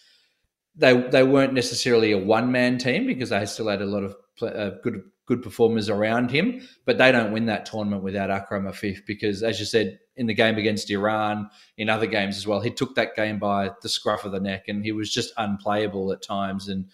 they 0.74 0.94
they 1.08 1.22
weren't 1.22 1.52
necessarily 1.52 2.12
a 2.12 2.18
one 2.18 2.50
man 2.50 2.78
team 2.78 3.06
because 3.06 3.30
they 3.30 3.44
still 3.46 3.68
had 3.68 3.82
a 3.82 3.86
lot 3.86 4.04
of 4.04 4.16
uh, 4.42 4.70
good 4.82 5.02
good 5.26 5.42
performers 5.42 5.88
around 5.88 6.30
him, 6.30 6.60
but 6.84 6.98
they 6.98 7.12
don't 7.12 7.32
win 7.32 7.46
that 7.46 7.66
tournament 7.66 8.02
without 8.02 8.30
Akram 8.30 8.64
Afif 8.64 9.06
because, 9.06 9.42
as 9.42 9.60
you 9.60 9.66
said, 9.66 9.98
in 10.16 10.26
the 10.26 10.34
game 10.34 10.58
against 10.58 10.90
Iran, 10.90 11.48
in 11.78 11.88
other 11.88 12.06
games 12.06 12.36
as 12.36 12.46
well, 12.46 12.60
he 12.60 12.70
took 12.70 12.94
that 12.96 13.16
game 13.16 13.38
by 13.38 13.70
the 13.82 13.88
scruff 13.88 14.24
of 14.24 14.32
the 14.32 14.40
neck 14.40 14.64
and 14.68 14.84
he 14.84 14.92
was 14.92 15.12
just 15.12 15.32
unplayable 15.36 16.12
at 16.12 16.22
times. 16.22 16.68
And 16.68 16.86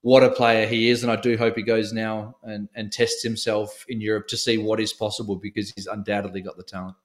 what 0.00 0.22
a 0.22 0.30
player 0.30 0.66
he 0.66 0.88
is. 0.88 1.02
And 1.02 1.12
I 1.12 1.16
do 1.16 1.36
hope 1.36 1.56
he 1.56 1.62
goes 1.62 1.92
now 1.92 2.36
and, 2.42 2.68
and 2.74 2.92
tests 2.92 3.22
himself 3.22 3.84
in 3.88 4.00
Europe 4.00 4.28
to 4.28 4.36
see 4.36 4.58
what 4.58 4.80
is 4.80 4.92
possible 4.92 5.36
because 5.36 5.70
he's 5.70 5.86
undoubtedly 5.86 6.40
got 6.40 6.56
the 6.56 6.64
talent. 6.64 6.96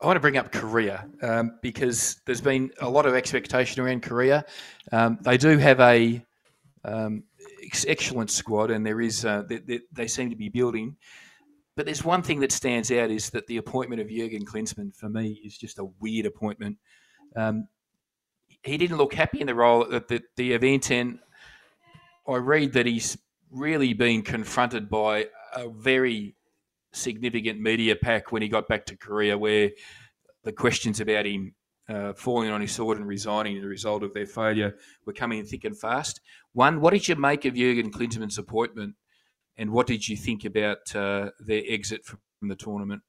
I 0.00 0.06
want 0.06 0.16
to 0.16 0.20
bring 0.20 0.36
up 0.36 0.52
Korea 0.52 1.08
um, 1.22 1.58
because 1.62 2.20
there's 2.26 2.40
been 2.40 2.70
a 2.80 2.88
lot 2.88 3.06
of 3.06 3.14
expectation 3.14 3.82
around 3.82 4.02
Korea. 4.02 4.44
Um, 4.92 5.18
they 5.22 5.38
do 5.38 5.56
have 5.58 5.80
a 5.80 6.22
um, 6.84 7.24
excellent 7.86 8.30
squad, 8.30 8.70
and 8.70 8.84
there 8.84 9.00
is 9.00 9.24
uh, 9.24 9.42
they, 9.48 9.58
they, 9.58 9.80
they, 9.92 10.06
seem 10.06 10.30
to 10.30 10.36
be 10.36 10.48
building. 10.48 10.96
But 11.76 11.86
there's 11.86 12.04
one 12.04 12.22
thing 12.22 12.40
that 12.40 12.52
stands 12.52 12.90
out 12.92 13.10
is 13.10 13.30
that 13.30 13.46
the 13.46 13.56
appointment 13.56 14.00
of 14.00 14.08
Jurgen 14.08 14.44
Klinsmann 14.44 14.94
for 14.94 15.08
me 15.08 15.40
is 15.44 15.58
just 15.58 15.78
a 15.78 15.86
weird 16.00 16.26
appointment. 16.26 16.78
Um, 17.34 17.68
he 18.62 18.78
didn't 18.78 18.96
look 18.96 19.14
happy 19.14 19.40
in 19.40 19.46
the 19.46 19.54
role 19.54 19.92
at 19.92 20.08
the, 20.08 20.22
the 20.36 20.52
event, 20.52 20.90
and 20.90 21.18
I 22.28 22.36
read 22.36 22.72
that 22.74 22.86
he's 22.86 23.18
really 23.50 23.92
been 23.92 24.22
confronted 24.22 24.88
by 24.88 25.28
a 25.54 25.68
very 25.68 26.34
significant 26.92 27.60
media 27.60 27.96
pack 27.96 28.32
when 28.32 28.42
he 28.42 28.48
got 28.48 28.68
back 28.68 28.86
to 28.86 28.96
Korea, 28.96 29.36
where 29.36 29.70
the 30.44 30.52
questions 30.52 31.00
about 31.00 31.26
him 31.26 31.54
uh, 31.88 32.12
falling 32.14 32.50
on 32.50 32.60
his 32.60 32.72
sword 32.72 32.98
and 32.98 33.06
resigning 33.06 33.58
as 33.58 33.64
a 33.64 33.68
result 33.68 34.02
of 34.02 34.14
their 34.14 34.26
failure 34.26 34.74
were 35.06 35.12
coming 35.12 35.44
thick 35.44 35.64
and 35.64 35.78
fast. 35.78 36.20
One, 36.52 36.80
what 36.80 36.92
did 36.92 37.08
you 37.08 37.16
make 37.16 37.44
of 37.44 37.54
Jurgen 37.54 37.90
Klinsmann's 37.90 38.38
appointment, 38.38 38.94
and 39.56 39.70
what 39.70 39.86
did 39.86 40.08
you 40.08 40.16
think 40.16 40.44
about 40.44 40.94
uh, 40.94 41.30
their 41.38 41.62
exit 41.68 42.04
from 42.04 42.20
the 42.48 42.56
tournament? 42.56 43.02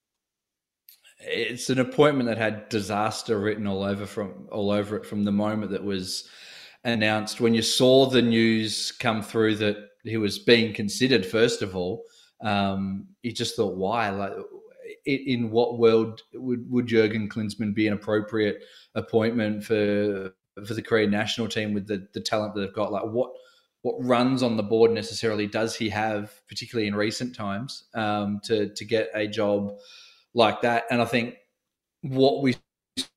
It's 1.19 1.69
an 1.69 1.79
appointment 1.79 2.27
that 2.27 2.37
had 2.37 2.69
disaster 2.69 3.39
written 3.39 3.67
all 3.67 3.83
over 3.83 4.05
from 4.05 4.47
all 4.51 4.69
over 4.69 4.97
it 4.97 5.05
from 5.05 5.23
the 5.23 5.31
moment 5.31 5.71
that 5.71 5.83
was 5.83 6.27
announced. 6.83 7.39
When 7.39 7.53
you 7.53 7.61
saw 7.61 8.05
the 8.07 8.21
news 8.21 8.91
come 8.91 9.21
through 9.21 9.55
that 9.55 9.77
he 10.03 10.17
was 10.17 10.39
being 10.39 10.73
considered, 10.73 11.25
first 11.25 11.61
of 11.61 11.75
all, 11.75 12.03
um, 12.41 13.07
you 13.23 13.31
just 13.31 13.55
thought, 13.55 13.77
why? 13.77 14.09
Like, 14.09 14.33
in 15.05 15.51
what 15.51 15.77
world 15.77 16.21
would, 16.33 16.69
would 16.69 16.87
Jurgen 16.87 17.29
Klinsmann 17.29 17.73
be 17.73 17.87
an 17.87 17.93
appropriate 17.93 18.63
appointment 18.95 19.63
for 19.63 20.33
for 20.65 20.73
the 20.73 20.81
Korean 20.81 21.11
national 21.11 21.49
team 21.49 21.73
with 21.73 21.85
the, 21.85 22.07
the 22.13 22.21
talent 22.21 22.55
that 22.55 22.61
they've 22.61 22.73
got? 22.73 22.91
Like 22.91 23.05
what 23.05 23.31
what 23.81 23.95
runs 23.99 24.41
on 24.41 24.57
the 24.57 24.63
board 24.63 24.91
necessarily 24.91 25.45
does 25.45 25.75
he 25.75 25.89
have, 25.89 26.33
particularly 26.47 26.87
in 26.87 26.95
recent 26.95 27.35
times, 27.35 27.83
um, 27.93 28.39
to 28.45 28.73
to 28.73 28.85
get 28.85 29.09
a 29.13 29.27
job 29.27 29.77
like 30.33 30.61
that? 30.61 30.85
And 30.89 31.01
I 31.01 31.05
think 31.05 31.35
what 32.01 32.41
we 32.41 32.55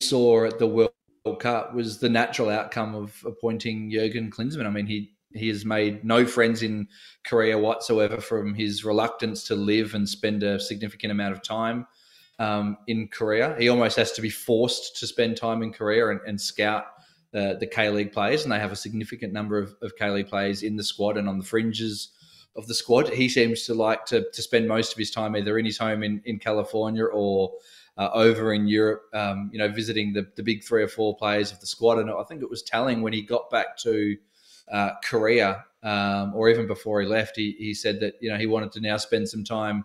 saw 0.01 0.44
at 0.44 0.59
the 0.59 0.66
World 0.66 0.92
Cup 1.40 1.74
was 1.74 1.98
the 1.98 2.09
natural 2.09 2.51
outcome 2.51 2.94
of 2.94 3.22
appointing 3.27 3.90
Jurgen 3.90 4.31
Klinsmann. 4.31 4.66
I 4.66 4.70
mean, 4.70 4.87
he 4.87 5.14
he 5.32 5.48
has 5.48 5.64
made 5.64 6.04
no 6.04 6.26
friends 6.26 6.62
in 6.62 6.88
Korea 7.24 7.58
whatsoever 7.58 8.20
from 8.20 8.54
his 8.54 8.84
reluctance 8.84 9.44
to 9.44 9.54
live 9.54 9.94
and 9.94 10.08
spend 10.08 10.42
a 10.42 10.58
significant 10.58 11.10
amount 11.10 11.32
of 11.32 11.42
time 11.42 11.86
um, 12.38 12.78
in 12.86 13.08
Korea. 13.08 13.56
He 13.58 13.68
almost 13.68 13.96
has 13.96 14.12
to 14.12 14.22
be 14.22 14.30
forced 14.30 14.96
to 15.00 15.06
spend 15.06 15.36
time 15.36 15.62
in 15.62 15.72
Korea 15.72 16.08
and, 16.08 16.20
and 16.26 16.40
scout 16.40 16.86
the, 17.30 17.56
the 17.60 17.66
K 17.66 17.90
League 17.90 18.12
players, 18.12 18.44
and 18.44 18.52
they 18.52 18.58
have 18.58 18.72
a 18.72 18.76
significant 18.76 19.32
number 19.32 19.58
of, 19.58 19.74
of 19.82 19.96
K 19.96 20.10
League 20.10 20.28
players 20.28 20.62
in 20.62 20.76
the 20.76 20.84
squad 20.84 21.16
and 21.16 21.28
on 21.28 21.38
the 21.38 21.44
fringes 21.44 22.10
of 22.56 22.66
the 22.66 22.74
squad. 22.74 23.08
He 23.10 23.28
seems 23.28 23.64
to 23.66 23.74
like 23.74 24.06
to, 24.06 24.24
to 24.32 24.42
spend 24.42 24.66
most 24.66 24.92
of 24.92 24.98
his 24.98 25.10
time 25.10 25.36
either 25.36 25.58
in 25.58 25.66
his 25.66 25.78
home 25.78 26.02
in, 26.02 26.22
in 26.24 26.38
California 26.38 27.04
or 27.04 27.52
uh, 27.98 28.10
over 28.14 28.54
in 28.54 28.66
Europe, 28.66 29.02
um, 29.12 29.50
you 29.52 29.58
know, 29.58 29.68
visiting 29.68 30.12
the, 30.12 30.26
the 30.36 30.42
big 30.42 30.64
three 30.64 30.82
or 30.82 30.88
four 30.88 31.16
players 31.16 31.52
of 31.52 31.60
the 31.60 31.66
squad. 31.66 31.98
And 31.98 32.10
I 32.10 32.22
think 32.22 32.42
it 32.42 32.50
was 32.50 32.62
telling 32.62 33.02
when 33.02 33.12
he 33.12 33.22
got 33.22 33.50
back 33.50 33.76
to 33.78 34.16
uh, 34.72 34.90
Korea, 35.04 35.64
um, 35.83 36.35
or 36.35 36.48
even 36.48 36.66
before 36.66 37.00
he 37.00 37.07
left, 37.07 37.37
he, 37.37 37.54
he 37.59 37.74
said 37.74 38.00
that 38.00 38.14
you 38.20 38.31
know 38.31 38.37
he 38.37 38.46
wanted 38.46 38.72
to 38.72 38.81
now 38.81 38.96
spend 38.96 39.28
some 39.28 39.44
time 39.44 39.85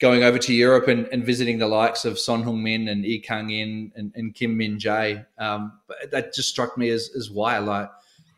going 0.00 0.22
over 0.22 0.38
to 0.38 0.54
Europe 0.54 0.88
and, 0.88 1.08
and 1.12 1.24
visiting 1.24 1.58
the 1.58 1.66
likes 1.66 2.04
of 2.04 2.18
Son 2.18 2.42
Heung-min 2.42 2.88
and 2.88 3.02
Lee 3.02 3.18
Kang-in 3.18 3.90
and, 3.96 4.12
and, 4.14 4.32
Kim 4.32 4.56
Min-jae. 4.56 5.26
Um, 5.38 5.80
but 5.88 6.12
that 6.12 6.32
just 6.32 6.48
struck 6.48 6.78
me 6.78 6.90
as 6.90 7.10
as 7.16 7.30
why 7.30 7.58
like 7.58 7.90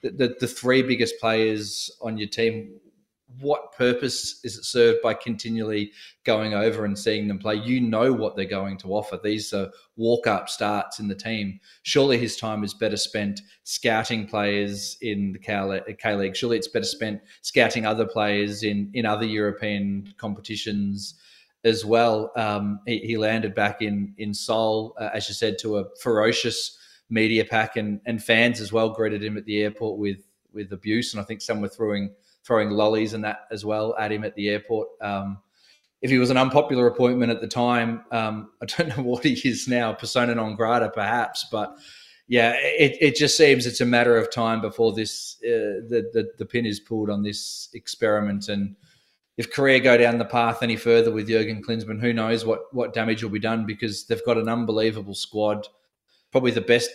the, 0.02 0.10
the, 0.10 0.36
the 0.40 0.46
three 0.46 0.82
biggest 0.82 1.20
players 1.20 1.90
on 2.00 2.16
your 2.16 2.28
team 2.28 2.80
what 3.40 3.72
purpose 3.72 4.40
is 4.44 4.56
it 4.58 4.64
served 4.64 5.00
by 5.02 5.14
continually 5.14 5.92
going 6.24 6.54
over 6.54 6.84
and 6.84 6.98
seeing 6.98 7.28
them 7.28 7.38
play? 7.38 7.56
You 7.56 7.80
know 7.80 8.12
what 8.12 8.36
they're 8.36 8.44
going 8.44 8.76
to 8.78 8.92
offer. 8.92 9.18
These 9.22 9.52
are 9.52 9.70
walk 9.96 10.26
up 10.26 10.48
starts 10.48 10.98
in 10.98 11.08
the 11.08 11.14
team. 11.14 11.60
Surely 11.82 12.18
his 12.18 12.36
time 12.36 12.62
is 12.64 12.74
better 12.74 12.96
spent 12.96 13.40
scouting 13.64 14.26
players 14.26 14.96
in 15.00 15.32
the 15.32 15.38
K 15.38 16.14
League. 16.14 16.36
Surely 16.36 16.58
it's 16.58 16.68
better 16.68 16.84
spent 16.84 17.20
scouting 17.42 17.86
other 17.86 18.06
players 18.06 18.62
in, 18.62 18.90
in 18.94 19.06
other 19.06 19.26
European 19.26 20.12
competitions 20.18 21.14
as 21.64 21.84
well. 21.84 22.32
Um, 22.36 22.80
he, 22.86 22.98
he, 23.00 23.16
landed 23.18 23.54
back 23.54 23.82
in, 23.82 24.14
in 24.18 24.32
Seoul, 24.32 24.94
uh, 24.98 25.10
as 25.12 25.28
you 25.28 25.34
said, 25.34 25.58
to 25.60 25.78
a 25.78 25.84
ferocious 26.00 26.78
media 27.10 27.44
pack, 27.44 27.76
and, 27.76 28.00
and 28.06 28.22
fans 28.22 28.60
as 28.60 28.72
well 28.72 28.90
greeted 28.90 29.22
him 29.22 29.36
at 29.36 29.44
the 29.44 29.62
airport 29.62 29.98
with, 29.98 30.26
with 30.52 30.72
abuse. 30.72 31.12
And 31.12 31.20
I 31.20 31.24
think 31.24 31.42
some 31.42 31.60
were 31.60 31.68
throwing 31.68 32.14
throwing 32.44 32.70
lollies 32.70 33.14
and 33.14 33.24
that 33.24 33.40
as 33.50 33.64
well 33.64 33.94
at 33.98 34.12
him 34.12 34.24
at 34.24 34.34
the 34.34 34.48
airport. 34.48 34.88
Um, 35.00 35.38
if 36.02 36.10
he 36.10 36.18
was 36.18 36.30
an 36.30 36.36
unpopular 36.36 36.86
appointment 36.86 37.30
at 37.30 37.40
the 37.40 37.48
time, 37.48 38.04
um, 38.10 38.50
I 38.62 38.66
don't 38.66 38.96
know 38.96 39.02
what 39.04 39.24
he 39.24 39.32
is 39.48 39.68
now, 39.68 39.92
persona 39.92 40.34
non 40.34 40.54
grata 40.56 40.90
perhaps, 40.90 41.46
but 41.50 41.76
yeah, 42.30 42.54
it, 42.56 42.96
it 43.00 43.16
just 43.16 43.36
seems 43.36 43.66
it's 43.66 43.80
a 43.80 43.84
matter 43.84 44.16
of 44.16 44.32
time 44.32 44.60
before 44.60 44.92
this 44.92 45.36
uh, 45.42 45.82
the, 45.88 46.08
the, 46.12 46.30
the 46.38 46.46
pin 46.46 46.64
is 46.64 46.78
pulled 46.78 47.10
on 47.10 47.24
this 47.24 47.68
experiment. 47.74 48.48
And 48.48 48.76
if 49.36 49.50
Korea 49.50 49.80
go 49.80 49.96
down 49.96 50.18
the 50.18 50.24
path 50.24 50.62
any 50.62 50.76
further 50.76 51.10
with 51.10 51.28
Jurgen 51.28 51.60
Klinsmann, 51.60 52.00
who 52.00 52.12
knows 52.12 52.44
what 52.44 52.72
what 52.72 52.94
damage 52.94 53.24
will 53.24 53.30
be 53.30 53.40
done 53.40 53.66
because 53.66 54.06
they've 54.06 54.24
got 54.24 54.38
an 54.38 54.48
unbelievable 54.48 55.14
squad, 55.14 55.66
probably 56.30 56.52
the 56.52 56.60
best 56.60 56.90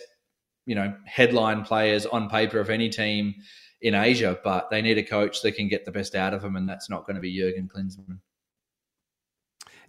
you 0.64 0.74
know 0.74 0.94
headline 1.04 1.64
players 1.64 2.06
on 2.06 2.30
paper 2.30 2.58
of 2.58 2.70
any 2.70 2.88
team 2.88 3.34
in 3.80 3.94
Asia, 3.94 4.38
but 4.42 4.70
they 4.70 4.82
need 4.82 4.98
a 4.98 5.02
coach 5.02 5.42
that 5.42 5.52
can 5.52 5.68
get 5.68 5.84
the 5.84 5.92
best 5.92 6.14
out 6.14 6.34
of 6.34 6.42
them, 6.42 6.56
and 6.56 6.68
that's 6.68 6.88
not 6.88 7.06
going 7.06 7.16
to 7.16 7.20
be 7.20 7.36
Jurgen 7.36 7.68
Klinsmann. 7.68 8.18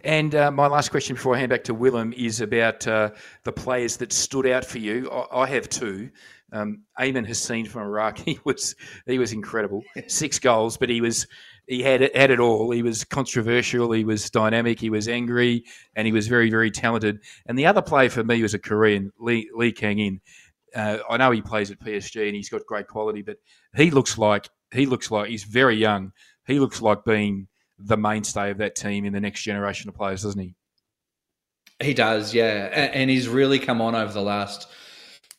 And 0.02 0.34
uh, 0.34 0.50
my 0.50 0.68
last 0.68 0.90
question 0.90 1.16
before 1.16 1.34
I 1.34 1.38
hand 1.38 1.50
back 1.50 1.64
to 1.64 1.74
Willem 1.74 2.12
is 2.12 2.40
about 2.40 2.86
uh, 2.86 3.10
the 3.42 3.52
players 3.52 3.96
that 3.96 4.12
stood 4.12 4.46
out 4.46 4.64
for 4.64 4.78
you. 4.78 5.10
I, 5.10 5.42
I 5.42 5.46
have 5.46 5.68
two. 5.68 6.10
Um, 6.52 6.84
Ayman 6.98 7.26
Hussein 7.26 7.66
from 7.66 7.82
Iraq, 7.82 8.18
he 8.24 8.38
was 8.44 8.74
he 9.06 9.18
was 9.18 9.32
incredible. 9.32 9.82
Six 10.06 10.38
goals, 10.38 10.76
but 10.76 10.88
he 10.88 11.00
was 11.00 11.26
he 11.66 11.82
had 11.82 12.00
it, 12.00 12.16
had 12.16 12.30
it 12.30 12.40
all. 12.40 12.70
He 12.70 12.82
was 12.82 13.04
controversial, 13.04 13.92
he 13.92 14.04
was 14.04 14.30
dynamic, 14.30 14.80
he 14.80 14.88
was 14.88 15.08
angry, 15.08 15.64
and 15.94 16.06
he 16.06 16.12
was 16.12 16.28
very 16.28 16.48
very 16.48 16.70
talented. 16.70 17.20
And 17.46 17.58
the 17.58 17.66
other 17.66 17.82
player 17.82 18.08
for 18.08 18.24
me 18.24 18.40
was 18.40 18.54
a 18.54 18.58
Korean, 18.58 19.12
Lee, 19.18 19.50
Lee 19.54 19.72
Kang 19.72 19.98
In. 19.98 20.20
Uh, 20.74 20.98
I 21.08 21.16
know 21.16 21.30
he 21.30 21.42
plays 21.42 21.70
at 21.70 21.80
PSG 21.80 22.26
and 22.26 22.36
he's 22.36 22.48
got 22.48 22.66
great 22.66 22.86
quality, 22.86 23.22
but 23.22 23.38
he 23.76 23.90
looks 23.90 24.18
like 24.18 24.48
he 24.72 24.86
looks 24.86 25.10
like 25.10 25.28
he's 25.28 25.44
very 25.44 25.76
young. 25.76 26.12
He 26.46 26.58
looks 26.58 26.82
like 26.82 27.04
being 27.04 27.48
the 27.78 27.96
mainstay 27.96 28.50
of 28.50 28.58
that 28.58 28.74
team 28.74 29.04
in 29.04 29.12
the 29.12 29.20
next 29.20 29.42
generation 29.42 29.88
of 29.88 29.94
players, 29.94 30.22
doesn't 30.22 30.40
he? 30.40 30.54
He 31.80 31.94
does, 31.94 32.34
yeah, 32.34 32.90
and, 32.92 33.08
he's 33.08 33.28
really 33.28 33.60
come 33.60 33.80
on 33.80 33.94
over 33.94 34.12
the 34.12 34.22
last 34.22 34.66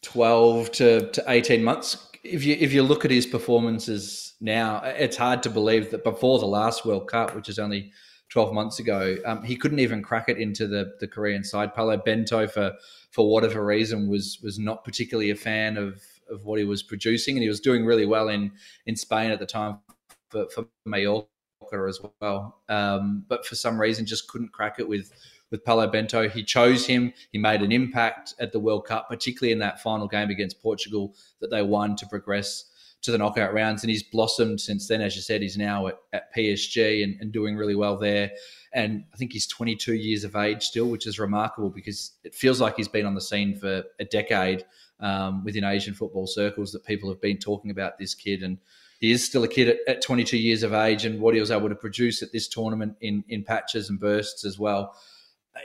twelve 0.02 0.72
to, 0.74 1.12
to 1.12 1.24
eighteen 1.28 1.64
months. 1.64 2.10
If 2.24 2.46
you 2.46 2.56
if 2.60 2.72
you 2.72 2.82
look 2.84 3.04
at 3.04 3.12
his 3.12 3.26
performances 3.26 4.36
now, 4.40 4.82
it's 4.84 5.18
hard 5.18 5.44
to 5.44 5.50
believe 5.50 5.92
that 5.92 6.06
before 6.06 6.40
the 6.40 6.46
last 6.46 6.86
World 6.86 7.10
Cup, 7.10 7.36
which 7.36 7.50
is 7.50 7.60
only 7.60 7.92
12 8.30 8.54
months 8.54 8.80
ago. 8.80 9.18
Um, 9.26 9.44
he 9.44 9.56
couldn't 9.56 9.80
even 9.80 10.04
crack 10.04 10.30
it 10.30 10.38
into 10.38 10.68
the, 10.68 10.94
the 11.00 11.08
Korean 11.08 11.44
side. 11.44 11.74
Paulo 11.74 11.98
Bento, 11.98 12.48
for 12.48 12.74
for 13.12 13.30
whatever 13.30 13.66
reason, 13.66 14.08
was 14.08 14.40
was 14.44 14.60
not 14.60 14.84
particularly 14.84 15.32
a 15.32 15.36
fan 15.36 15.78
of 15.78 16.02
of 16.30 16.46
what 16.46 16.60
he 16.60 16.66
was 16.66 16.84
producing, 16.84 17.36
and 17.36 17.44
he 17.44 17.50
was 17.50 17.60
doing 17.60 17.86
really 17.86 18.06
well 18.06 18.30
in 18.30 18.52
in 18.86 18.96
Spain 18.96 19.32
at 19.32 19.40
the 19.40 19.46
time 19.46 19.80
for, 20.30 20.48
for 20.50 20.68
Mallorca 20.86 21.28
as 21.88 22.00
well. 22.22 22.62
Um, 22.70 23.26
but 23.28 23.46
for 23.46 23.56
some 23.56 23.80
reason, 23.80 24.06
just 24.06 24.28
couldn't 24.28 24.54
crack 24.54 24.76
it 24.80 24.88
with 24.88 25.12
with 25.52 25.66
Paulo 25.66 25.88
Bento. 25.88 26.30
He 26.30 26.44
chose 26.44 26.86
him. 26.86 27.14
He 27.32 27.40
made 27.40 27.62
an 27.62 27.72
impact 27.72 28.36
at 28.40 28.52
the 28.52 28.60
World 28.60 28.86
Cup, 28.86 29.10
particularly 29.10 29.52
in 29.52 29.60
that 29.60 29.82
final 29.82 30.08
game 30.08 30.30
against 30.30 30.62
Portugal 30.62 31.16
that 31.42 31.50
they 31.50 31.64
won 31.64 31.96
to 31.98 32.06
progress 32.08 32.66
to 33.02 33.12
the 33.12 33.18
knockout 33.18 33.54
rounds. 33.54 33.84
And 33.84 33.90
he's 33.90 34.04
blossomed 34.04 34.60
since 34.60 34.88
then. 34.88 35.02
As 35.02 35.16
you 35.16 35.22
said, 35.22 35.42
he's 35.42 35.58
now 35.58 35.88
at, 35.88 35.98
at 36.14 36.36
PSG 36.36 37.04
and, 37.04 37.16
and 37.22 37.32
doing 37.32 37.56
really 37.56 37.76
well 37.76 37.98
there. 37.98 38.32
And 38.74 39.06
I 39.14 39.18
think 39.18 39.34
he's 39.34 39.48
22 39.48 39.94
years 39.94 40.24
of 40.24 40.36
age 40.36 40.64
still, 40.64 40.88
which 40.88 41.08
is 41.08 41.20
remarkable 41.20 41.70
because 41.70 42.12
it 42.24 42.36
feels 42.36 42.62
like 42.62 42.76
he's 42.76 42.88
been 42.88 43.06
on 43.06 43.16
the 43.16 43.22
scene 43.22 43.56
for 43.56 43.84
a 44.00 44.06
decade 44.06 44.66
um, 45.00 45.44
within 45.44 45.64
Asian 45.64 45.94
football 45.94 46.28
circles 46.28 46.72
that 46.74 46.86
people 46.86 47.10
have 47.10 47.22
been 47.22 47.38
talking 47.38 47.72
about 47.72 47.98
this 47.98 48.14
kid. 48.14 48.44
And 48.44 48.58
he 49.00 49.12
is 49.12 49.26
still 49.26 49.44
a 49.44 49.48
kid 49.48 49.70
at, 49.70 49.78
at 49.88 50.02
22 50.02 50.38
years 50.38 50.62
of 50.64 50.74
age, 50.74 51.06
and 51.06 51.22
what 51.22 51.34
he 51.34 51.40
was 51.40 51.52
able 51.52 51.70
to 51.70 51.76
produce 51.76 52.22
at 52.22 52.32
this 52.32 52.48
tournament 52.48 52.96
in, 53.02 53.24
in 53.30 53.44
patches 53.44 53.90
and 53.90 54.00
bursts 54.00 54.46
as 54.46 54.60
well. 54.60 54.94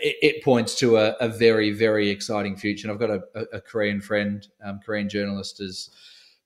It, 0.00 0.42
points 0.42 0.76
to 0.80 0.96
a, 0.96 1.10
a, 1.20 1.28
very, 1.28 1.70
very 1.70 2.10
exciting 2.10 2.56
future. 2.56 2.88
And 2.88 2.92
I've 2.92 2.98
got 2.98 3.10
a, 3.10 3.56
a 3.56 3.60
Korean 3.60 4.00
friend, 4.00 4.44
um, 4.64 4.80
Korean 4.84 5.08
journalist, 5.08 5.60
as 5.60 5.90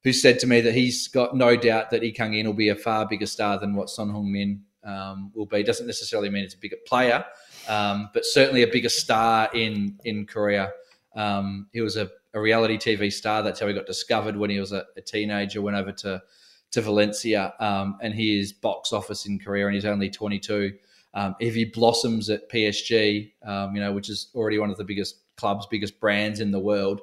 who 0.05 0.13
said 0.13 0.39
to 0.41 0.47
me 0.47 0.61
that 0.61 0.75
he's 0.75 1.09
got 1.09 1.37
no 1.37 1.57
doubt 1.57 1.91
that 1.91 2.03
Lee 2.03 2.13
Kang 2.13 2.35
In 2.35 2.47
will 2.47 2.55
be 2.55 2.69
a 2.69 2.77
far 2.77 3.07
bigger 3.07 3.27
star 3.27 3.59
than 3.59 3.75
what 3.75 3.91
Son 3.91 4.09
Heung-min 4.09 4.63
um, 4.85 5.33
will 5.35 5.47
be. 5.47 5.63
Doesn't 5.63 5.87
necessarily 5.87 6.31
mean 6.31 6.45
it's 6.45 6.55
a 6.55 6.59
bigger 6.59 6.77
player, 6.87 7.25
um, 7.69 8.11
but 8.15 8.25
certainly 8.25 8.63
a 8.63 8.69
bigger 8.69 8.89
star 8.89 9.51
in 9.55 9.99
in 10.05 10.27
Korea. 10.27 10.71
Um, 11.17 11.69
he 11.73 11.81
was 11.81 11.97
a, 11.97 12.11
a, 12.35 12.41
reality 12.41 12.77
TV 12.77 13.13
star. 13.13 13.43
That's 13.43 13.59
how 13.59 13.67
he 13.67 13.75
got 13.75 13.87
discovered 13.87 14.37
when 14.37 14.51
he 14.51 14.61
was 14.61 14.73
a, 14.73 14.85
a, 14.97 15.01
teenager. 15.01 15.61
Went 15.61 15.77
over 15.77 15.93
to 15.93 16.23
to 16.71 16.81
Valencia, 16.81 17.55
um, 17.61 17.99
and 18.01 18.15
he 18.15 18.39
is 18.39 18.53
box 18.53 18.93
office 18.93 19.27
in 19.27 19.39
Korea, 19.39 19.67
and 19.67 19.75
he's 19.75 19.85
only 19.85 20.11
22. 20.11 20.75
Um, 21.15 21.35
if 21.41 21.55
he 21.55 21.65
blossoms 21.65 22.29
at 22.29 22.49
PSG, 22.51 23.33
um, 23.45 23.75
you 23.75 23.81
know, 23.81 23.93
which 23.93 24.11
is 24.11 24.29
already 24.35 24.59
one 24.59 24.71
of 24.71 24.77
the 24.77 24.85
biggest 24.85 25.23
clubs, 25.37 25.67
biggest 25.67 25.99
brands 25.99 26.41
in 26.41 26.51
the 26.51 26.59
world, 26.59 27.01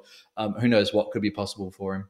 who 0.60 0.68
knows 0.68 0.94
what 0.94 1.10
could 1.10 1.22
be 1.22 1.30
possible 1.30 1.70
for 1.70 1.96
him. 1.96 2.08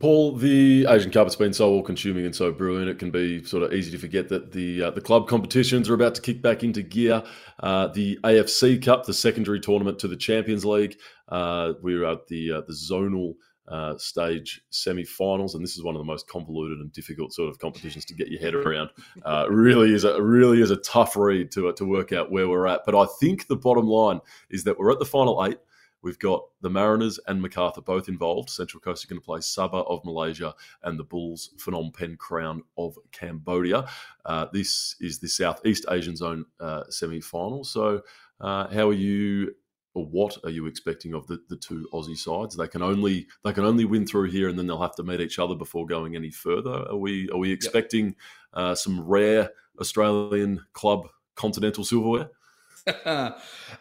Paul, 0.00 0.36
the 0.36 0.86
Asian 0.88 1.10
Cup 1.10 1.26
has 1.26 1.34
been 1.34 1.52
so 1.52 1.70
all-consuming 1.70 2.26
and 2.26 2.36
so 2.36 2.52
brilliant. 2.52 2.90
It 2.90 2.98
can 2.98 3.10
be 3.10 3.42
sort 3.42 3.62
of 3.62 3.72
easy 3.72 3.90
to 3.90 3.98
forget 3.98 4.28
that 4.28 4.52
the 4.52 4.82
uh, 4.82 4.90
the 4.90 5.00
club 5.00 5.28
competitions 5.28 5.88
are 5.88 5.94
about 5.94 6.14
to 6.16 6.20
kick 6.20 6.42
back 6.42 6.62
into 6.62 6.82
gear. 6.82 7.22
Uh, 7.60 7.88
the 7.88 8.18
AFC 8.22 8.82
Cup, 8.84 9.06
the 9.06 9.14
secondary 9.14 9.60
tournament 9.60 9.98
to 10.00 10.08
the 10.08 10.16
Champions 10.16 10.64
League, 10.64 10.98
uh, 11.30 11.72
we're 11.82 12.04
at 12.04 12.26
the 12.28 12.52
uh, 12.52 12.60
the 12.66 12.74
zonal 12.74 13.34
uh, 13.66 13.96
stage 13.96 14.60
semi-finals, 14.70 15.54
and 15.54 15.64
this 15.64 15.76
is 15.76 15.82
one 15.82 15.94
of 15.94 16.00
the 16.00 16.04
most 16.04 16.28
convoluted 16.28 16.78
and 16.78 16.92
difficult 16.92 17.32
sort 17.32 17.48
of 17.48 17.58
competitions 17.58 18.04
to 18.04 18.14
get 18.14 18.28
your 18.28 18.40
head 18.40 18.54
around. 18.54 18.90
Uh, 19.24 19.46
really 19.50 19.94
is 19.94 20.04
a 20.04 20.22
really 20.22 20.60
is 20.60 20.70
a 20.70 20.76
tough 20.76 21.16
read 21.16 21.50
to 21.52 21.72
to 21.72 21.84
work 21.84 22.12
out 22.12 22.30
where 22.30 22.48
we're 22.48 22.66
at. 22.66 22.82
But 22.84 22.94
I 22.94 23.06
think 23.20 23.46
the 23.46 23.56
bottom 23.56 23.86
line 23.86 24.20
is 24.50 24.64
that 24.64 24.78
we're 24.78 24.92
at 24.92 24.98
the 24.98 25.06
final 25.06 25.44
eight. 25.44 25.58
We've 26.02 26.18
got 26.18 26.44
the 26.60 26.70
Mariners 26.70 27.18
and 27.26 27.42
Macarthur 27.42 27.80
both 27.80 28.08
involved. 28.08 28.50
Central 28.50 28.80
Coast 28.80 29.04
are 29.04 29.08
going 29.08 29.20
to 29.20 29.24
play 29.24 29.40
Sabah 29.40 29.88
of 29.90 30.04
Malaysia 30.04 30.54
and 30.82 30.98
the 30.98 31.04
Bulls 31.04 31.50
Phnom 31.58 31.92
Penh 31.92 32.16
Crown 32.16 32.62
of 32.76 32.96
Cambodia. 33.10 33.88
Uh, 34.24 34.46
this 34.52 34.94
is 35.00 35.18
the 35.18 35.28
Southeast 35.28 35.86
Asian 35.90 36.16
Zone 36.16 36.44
uh, 36.60 36.84
semi 36.88 37.20
final. 37.20 37.64
So, 37.64 38.02
uh, 38.40 38.68
how 38.68 38.88
are 38.88 38.94
you? 38.94 39.54
Or 39.94 40.06
what 40.06 40.36
are 40.44 40.50
you 40.50 40.66
expecting 40.66 41.14
of 41.14 41.26
the, 41.26 41.40
the 41.48 41.56
two 41.56 41.88
Aussie 41.92 42.16
sides? 42.16 42.56
They 42.56 42.68
can 42.68 42.82
only 42.82 43.26
they 43.42 43.52
can 43.52 43.64
only 43.64 43.84
win 43.84 44.06
through 44.06 44.30
here, 44.30 44.48
and 44.48 44.56
then 44.56 44.66
they'll 44.68 44.80
have 44.80 44.94
to 44.96 45.02
meet 45.02 45.20
each 45.20 45.40
other 45.40 45.56
before 45.56 45.86
going 45.86 46.14
any 46.14 46.30
further. 46.30 46.86
Are 46.88 46.96
we 46.96 47.28
are 47.30 47.38
we 47.38 47.50
expecting 47.50 48.14
yep. 48.56 48.76
some 48.76 49.00
rare 49.00 49.50
Australian 49.80 50.64
club 50.72 51.08
continental 51.34 51.84
silverware? 51.84 52.30
uh, 53.04 53.32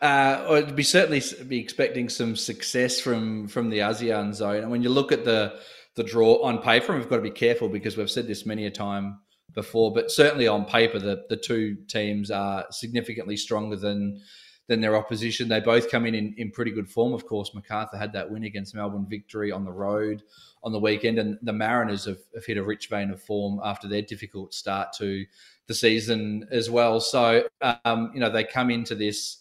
I'd 0.02 0.76
be 0.76 0.84
certainly 0.84 1.22
be 1.48 1.60
expecting 1.60 2.10
some 2.10 2.36
success 2.36 3.00
from 3.00 3.48
from 3.48 3.70
the 3.70 3.80
ASEAN 3.80 4.34
zone. 4.34 4.64
And 4.64 4.72
when 4.72 4.84
you 4.84 4.90
look 4.90 5.12
at 5.12 5.26
the 5.26 5.60
the 5.96 6.04
draw 6.04 6.44
on 6.44 6.60
paper, 6.60 6.94
and 6.94 7.02
we've 7.02 7.10
got 7.10 7.18
to 7.18 7.22
be 7.22 7.32
careful 7.32 7.70
because 7.70 7.98
we've 7.98 8.12
said 8.12 8.28
this 8.28 8.46
many 8.46 8.66
a 8.66 8.72
time 8.72 9.20
before, 9.54 9.92
but 9.94 10.12
certainly 10.12 10.48
on 10.48 10.66
paper, 10.66 11.00
the 11.00 11.26
the 11.30 11.38
two 11.38 11.78
teams 11.88 12.32
are 12.32 12.66
significantly 12.72 13.38
stronger 13.38 13.76
than 13.76 14.22
than 14.68 14.82
their 14.82 14.96
opposition. 14.96 15.48
They 15.48 15.60
both 15.60 15.90
come 15.90 16.06
in, 16.06 16.14
in 16.14 16.34
in 16.38 16.52
pretty 16.52 16.72
good 16.72 16.90
form. 16.90 17.14
Of 17.14 17.26
course, 17.26 17.54
Macarthur 17.54 17.98
had 17.98 18.14
that 18.14 18.30
win 18.30 18.44
against 18.44 18.76
Melbourne 18.76 19.08
victory 19.10 19.52
on 19.52 19.66
the 19.66 19.72
road 19.72 20.24
on 20.64 20.72
the 20.72 20.80
weekend, 20.80 21.20
and 21.20 21.38
the 21.42 21.54
Mariners 21.54 22.06
have, 22.06 22.20
have 22.36 22.46
hit 22.46 22.58
a 22.58 22.64
rich 22.64 22.90
vein 22.90 23.10
of 23.10 23.22
form 23.22 23.60
after 23.64 23.88
their 23.88 24.02
difficult 24.02 24.54
start 24.54 24.94
to 24.98 25.26
the 25.68 25.74
season 25.74 26.48
as 26.52 26.70
well. 26.70 27.00
So 27.00 27.48
um, 27.86 28.12
you 28.14 28.20
know 28.20 28.30
they 28.30 28.44
come 28.44 28.70
into 28.70 28.96
this. 28.96 29.40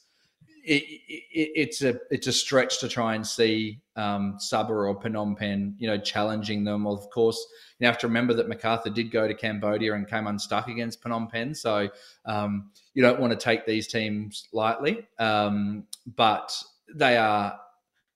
It, 0.66 0.82
it, 1.08 1.50
it's 1.54 1.82
a 1.82 1.98
it's 2.10 2.26
a 2.26 2.32
stretch 2.32 2.80
to 2.80 2.88
try 2.88 3.14
and 3.14 3.24
see 3.24 3.80
um, 3.94 4.36
Sabah 4.38 4.70
or 4.70 5.00
Phnom 5.00 5.38
Penh, 5.38 5.76
you 5.78 5.86
know, 5.86 5.96
challenging 5.96 6.64
them. 6.64 6.86
Of 6.86 7.08
course, 7.10 7.44
you 7.78 7.86
have 7.86 7.98
to 7.98 8.08
remember 8.08 8.34
that 8.34 8.48
Macarthur 8.48 8.90
did 8.90 9.10
go 9.10 9.28
to 9.28 9.34
Cambodia 9.34 9.94
and 9.94 10.08
came 10.08 10.26
unstuck 10.26 10.68
against 10.68 11.02
Phnom 11.02 11.30
Penh, 11.30 11.54
so 11.54 11.88
um, 12.24 12.70
you 12.94 13.02
don't 13.02 13.20
want 13.20 13.32
to 13.32 13.38
take 13.38 13.64
these 13.64 13.86
teams 13.86 14.48
lightly. 14.52 15.06
Um, 15.18 15.84
but 16.16 16.52
they 16.94 17.16
are, 17.16 17.58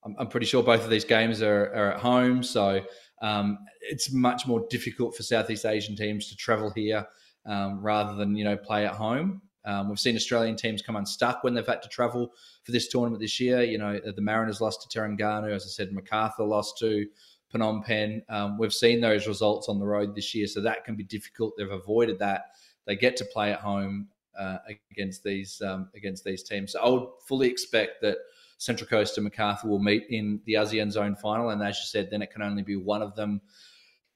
I'm, 0.05 0.17
I'm, 0.19 0.29
pretty 0.29 0.47
sure 0.47 0.63
both 0.63 0.85
of 0.85 0.91
these 0.91 1.05
games 1.05 1.43
are, 1.43 1.67
are 1.75 1.93
at 1.93 2.01
home, 2.01 2.43
so 2.43 2.81
um, 3.23 3.59
it's 3.81 4.13
much 4.13 4.47
more 4.47 4.67
difficult 4.71 5.15
for 5.17 5.23
Southeast 5.23 5.65
Asian 5.67 5.97
teams 5.97 6.29
to 6.29 6.37
travel 6.37 6.71
here 6.71 7.07
um, 7.47 7.81
rather 7.81 8.15
than 8.17 8.37
you 8.37 8.45
know 8.45 8.57
play 8.57 8.87
at 8.87 8.95
home. 8.95 9.43
Um, 9.65 9.89
we've 9.89 10.01
seen 10.01 10.17
Australian 10.17 10.57
teams 10.57 10.83
come 10.83 10.97
unstuck 10.97 11.45
when 11.45 11.55
they've 11.55 11.67
had 11.67 11.83
to 11.83 11.89
travel 11.89 12.33
for 12.65 12.73
this 12.73 12.89
tournament 12.89 13.21
this 13.21 13.41
year. 13.41 13.63
You 13.63 13.79
know, 13.79 13.99
the 13.99 14.23
Mariners 14.23 14.61
lost 14.61 14.89
to 14.89 14.99
Terengganu, 14.99 15.51
as 15.51 15.65
I 15.65 15.69
said, 15.69 15.93
Macarthur 15.93 16.45
lost 16.45 16.79
to 16.79 17.07
Phnom 17.53 17.85
Penh. 17.85 18.23
Um, 18.29 18.59
we've 18.59 18.73
seen 18.73 19.01
those 19.01 19.27
results 19.27 19.69
on 19.69 19.79
the 19.79 19.87
road 19.87 20.15
this 20.15 20.35
year, 20.35 20.47
so 20.47 20.61
that 20.63 20.85
can 20.85 20.97
be 20.97 21.05
difficult. 21.05 21.55
They've 21.57 21.71
avoided 21.71 22.19
that. 22.21 22.53
They 22.87 22.97
get 22.97 23.17
to 23.19 23.25
play 23.25 23.53
at 23.53 23.61
home 23.61 24.09
uh, 24.39 24.59
against 24.91 25.23
these 25.25 25.61
um, 25.61 25.91
against 25.95 26.25
these 26.25 26.43
teams. 26.43 26.73
So 26.73 26.81
I 26.81 26.89
would 26.89 27.09
fully 27.27 27.49
expect 27.49 28.01
that 28.03 28.19
Central 28.59 28.89
Coast 28.89 29.19
and 29.19 29.25
Macarthur 29.25 29.69
will 29.69 29.79
meet 29.79 30.07
in 30.11 30.41
the 30.45 30.55
ASEAN 30.55 30.91
Zone 30.91 31.17
final, 31.17 31.51
and 31.51 31.63
as 31.63 31.77
you 31.79 31.85
said, 31.87 32.11
then 32.11 32.23
it 32.23 32.31
can 32.31 32.43
only 32.43 32.63
be 32.63 32.77
one 32.77 33.03
of 33.03 33.15
them 33.17 33.41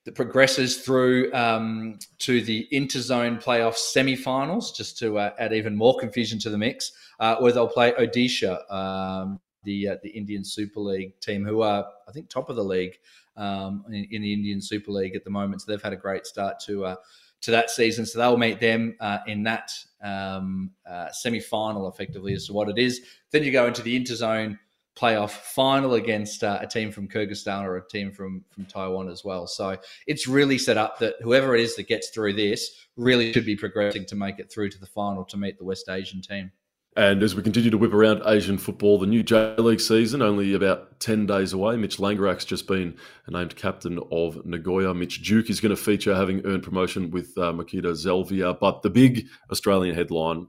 that 0.05 0.15
progresses 0.15 0.79
through 0.83 1.33
um, 1.33 1.99
to 2.19 2.43
the 2.43 2.69
interzone 2.73 3.43
playoff 3.43 3.75
semi-finals, 3.77 4.73
just 4.73 4.99
to 4.99 5.19
uh, 5.19 5.31
add 5.39 5.53
even 5.53 5.75
more 5.75 5.97
confusion 5.99 6.39
to 6.41 6.51
the 6.51 6.59
mix, 6.59 6.93
uh, 7.21 7.37
where 7.37 7.53
they'll 7.53 7.69
play 7.69 7.93
Odisha, 7.93 8.71
um, 8.73 9.41
the 9.65 9.89
uh, 9.89 9.97
the 10.03 10.11
Indian 10.11 10.45
Super 10.45 10.81
League 10.81 11.19
team, 11.21 11.45
who 11.45 11.63
are 11.63 11.87
I 12.07 12.13
think 12.13 12.29
top 12.29 12.51
of 12.51 12.57
the 12.57 12.65
league 12.65 12.99
um, 13.37 13.85
in, 13.89 14.07
in, 14.11 14.23
the 14.23 14.33
Indian 14.33 14.61
Super 14.61 14.93
League 14.93 15.17
at 15.17 15.25
the 15.25 15.31
moment. 15.31 15.63
So 15.63 15.73
they've 15.73 15.83
had 15.83 15.95
a 15.95 15.97
great 15.97 16.27
start 16.27 16.61
to 16.67 16.85
uh, 16.85 16.97
to 17.41 17.51
that 17.51 17.71
season. 17.71 18.07
So 18.07 18.19
they'll 18.19 18.37
meet 18.37 18.61
them 18.61 18.97
uh, 19.01 19.19
in 19.27 19.43
that 19.45 19.71
um, 20.03 20.71
uh, 20.89 21.11
semi-final, 21.11 21.89
effectively, 21.89 22.35
as 22.35 22.47
to 22.47 22.53
what 22.53 22.69
it 22.69 22.79
is. 22.79 23.01
Then 23.31 23.43
you 23.43 23.53
go 23.53 23.67
into 23.67 23.83
the 23.83 23.99
interzone 23.99 24.59
playoff 24.97 25.31
final 25.31 25.95
against 25.95 26.45
uh, 26.45 26.59
a 26.61 26.67
team 26.67 26.93
from 26.93 27.09
Kyrgyzstan 27.09 27.65
or 27.65 27.77
a 27.77 27.89
team 27.89 28.13
from 28.13 28.45
from 28.51 28.65
Taiwan 28.67 29.09
as 29.09 29.25
well. 29.25 29.47
So 29.47 29.77
it's 30.07 30.29
really 30.29 30.59
set 30.59 30.77
up 30.77 30.99
that 31.01 31.15
whoever 31.21 31.55
it 31.55 31.61
is 31.63 31.77
that 31.77 31.89
gets 31.89 32.11
through 32.11 32.35
this 32.35 32.71
really 32.97 33.33
should 33.33 33.47
be 33.47 33.57
progressing 33.57 34.07
to 34.07 34.17
make 34.17 34.39
it 34.39 34.53
through 34.53 34.71
to 34.71 34.79
the 34.79 34.87
final 34.87 35.25
to 35.25 35.37
meet 35.37 35.59
the 35.59 35.65
West 35.65 35.89
Asian 35.89 36.23
team. 36.23 36.53
And 36.97 37.25
as 37.25 37.35
we 37.35 37.43
continue 37.43 37.71
to 37.71 37.79
whip 37.79 37.93
around 37.93 38.23
Asian 38.25 38.57
football, 38.57 39.01
the 39.01 39.07
new 39.07 39.25
J 39.25 39.57
League 39.59 39.81
season 39.81 40.23
only 40.23 40.55
about 40.55 41.01
10 41.01 41.27
days 41.27 41.53
away. 41.53 41.77
Mitch 41.77 41.97
Langerak's 41.97 42.45
just 42.45 42.69
been 42.69 42.97
named 43.29 43.57
captain 43.57 43.99
of 44.13 44.47
Nagoya. 44.47 44.95
Mitch 44.95 45.21
Duke 45.21 45.51
is 45.51 45.61
going 45.61 45.75
to 45.75 45.83
feature 45.83 46.15
having 46.15 46.47
earned 46.47 46.63
promotion 46.63 47.11
with 47.11 47.37
uh, 47.37 47.53
Machida 47.53 47.97
Zelvia. 47.97 48.55
But 48.55 48.83
the 48.83 48.91
big 48.91 49.27
Australian 49.51 49.97
headline 49.97 50.47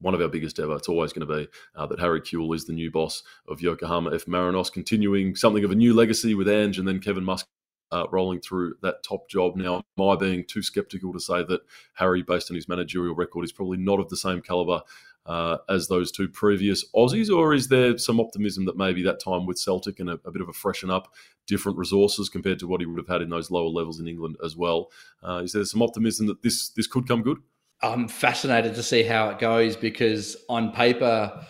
one 0.00 0.14
of 0.14 0.20
our 0.20 0.28
biggest 0.28 0.58
ever. 0.58 0.76
It's 0.76 0.88
always 0.88 1.12
going 1.12 1.26
to 1.26 1.36
be 1.36 1.48
uh, 1.74 1.86
that 1.86 2.00
Harry 2.00 2.20
Kewell 2.20 2.54
is 2.54 2.66
the 2.66 2.72
new 2.72 2.90
boss 2.90 3.22
of 3.48 3.60
Yokohama 3.60 4.14
F. 4.14 4.26
Marinos, 4.26 4.72
continuing 4.72 5.34
something 5.34 5.64
of 5.64 5.70
a 5.70 5.74
new 5.74 5.94
legacy 5.94 6.34
with 6.34 6.48
Ange 6.48 6.78
and 6.78 6.86
then 6.86 7.00
Kevin 7.00 7.24
Musk. 7.24 7.46
uh, 7.90 8.06
rolling 8.10 8.40
through 8.40 8.74
that 8.82 9.02
top 9.02 9.28
job. 9.28 9.56
Now, 9.56 9.82
am 9.98 10.08
I 10.08 10.16
being 10.16 10.44
too 10.46 10.62
sceptical 10.62 11.12
to 11.12 11.20
say 11.20 11.42
that 11.44 11.60
Harry, 11.94 12.22
based 12.22 12.50
on 12.50 12.54
his 12.54 12.68
managerial 12.68 13.14
record, 13.14 13.44
is 13.44 13.52
probably 13.52 13.78
not 13.78 14.00
of 14.00 14.08
the 14.08 14.16
same 14.16 14.42
calibre 14.42 14.82
uh, 15.26 15.58
as 15.68 15.88
those 15.88 16.10
two 16.10 16.28
previous 16.28 16.84
Aussies, 16.94 17.30
or 17.30 17.52
is 17.52 17.68
there 17.68 17.98
some 17.98 18.18
optimism 18.18 18.64
that 18.64 18.76
maybe 18.76 19.02
that 19.02 19.20
time 19.20 19.46
with 19.46 19.58
Celtic 19.58 20.00
and 20.00 20.08
a, 20.08 20.18
a, 20.24 20.30
bit 20.30 20.40
of 20.40 20.48
a 20.48 20.54
freshen 20.54 20.90
up, 20.90 21.12
different 21.46 21.76
resources 21.76 22.28
compared 22.28 22.58
to 22.60 22.66
what 22.66 22.80
he 22.80 22.86
would 22.86 22.98
have 22.98 23.08
had 23.08 23.22
in 23.22 23.28
those 23.28 23.50
lower 23.50 23.68
levels 23.68 24.00
in 24.00 24.08
England 24.08 24.36
as 24.44 24.56
well? 24.56 24.90
Uh, 25.22 25.42
is 25.44 25.52
there 25.52 25.64
some 25.64 25.82
optimism 25.82 26.26
that 26.26 26.42
this 26.42 26.70
this 26.70 26.86
could 26.86 27.06
come 27.06 27.22
good? 27.22 27.38
I'm 27.82 28.08
fascinated 28.08 28.74
to 28.74 28.82
see 28.82 29.02
how 29.02 29.30
it 29.30 29.38
goes 29.38 29.76
because 29.76 30.36
on 30.48 30.72
paper, 30.72 31.44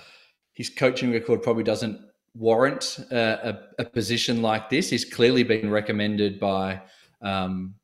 his 0.52 0.68
coaching 0.68 1.12
record 1.12 1.42
probably 1.42 1.64
doesn't 1.64 2.00
warrant 2.34 2.98
a, 3.10 3.58
a, 3.78 3.84
position 3.84 4.42
like 4.42 4.68
this. 4.68 4.90
He's 4.90 5.04
clearly 5.04 5.42
been 5.42 5.70
recommended 5.70 6.38
by 6.38 6.82
um, 7.22 7.74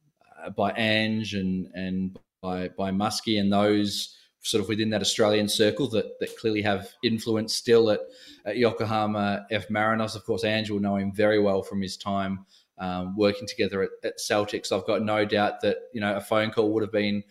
by 0.56 0.72
Ange 0.72 1.34
and 1.34 1.68
and 1.74 2.18
by 2.42 2.68
by 2.68 2.90
Muskie 2.90 3.40
and 3.40 3.52
those 3.52 4.16
sort 4.42 4.62
of 4.62 4.68
within 4.68 4.90
that 4.90 5.00
Australian 5.00 5.48
circle 5.48 5.88
that 5.88 6.18
that 6.20 6.36
clearly 6.36 6.60
have 6.62 6.90
influence 7.02 7.54
still 7.54 7.90
at, 7.90 8.00
at 8.44 8.58
Yokohama 8.58 9.46
F 9.50 9.68
Marinos. 9.68 10.14
Of 10.14 10.24
course, 10.24 10.44
Ange 10.44 10.70
will 10.70 10.80
know 10.80 10.96
him 10.96 11.12
very 11.12 11.40
well 11.40 11.62
from 11.62 11.80
his 11.80 11.96
time 11.96 12.44
um, 12.78 13.16
working 13.16 13.48
together 13.48 13.82
at, 13.82 13.90
at 14.04 14.20
Celtic. 14.20 14.66
So 14.66 14.78
I've 14.78 14.86
got 14.86 15.02
no 15.02 15.24
doubt 15.24 15.62
that 15.62 15.78
you 15.92 16.00
know 16.00 16.14
a 16.16 16.20
phone 16.20 16.50
call 16.50 16.72
would 16.72 16.82
have 16.82 16.92
been 16.92 17.24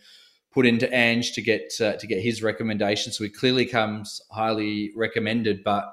put 0.54 0.66
into 0.66 0.92
Ange 0.94 1.32
to 1.32 1.42
get 1.42 1.72
uh, 1.80 1.94
to 1.94 2.06
get 2.06 2.22
his 2.22 2.42
recommendation. 2.42 3.12
So 3.12 3.24
he 3.24 3.30
clearly 3.30 3.66
comes 3.66 4.20
highly 4.30 4.92
recommended, 4.96 5.64
but 5.64 5.84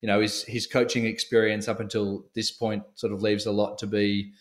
you 0.00 0.06
know 0.06 0.20
his 0.20 0.44
his 0.44 0.66
coaching 0.66 1.04
experience 1.04 1.66
up 1.66 1.80
until 1.80 2.24
this 2.34 2.52
point 2.52 2.84
sort 2.94 3.12
of 3.12 3.20
leaves 3.20 3.44
a 3.44 3.52
lot 3.52 3.78
to 3.78 3.86
be 3.86 4.32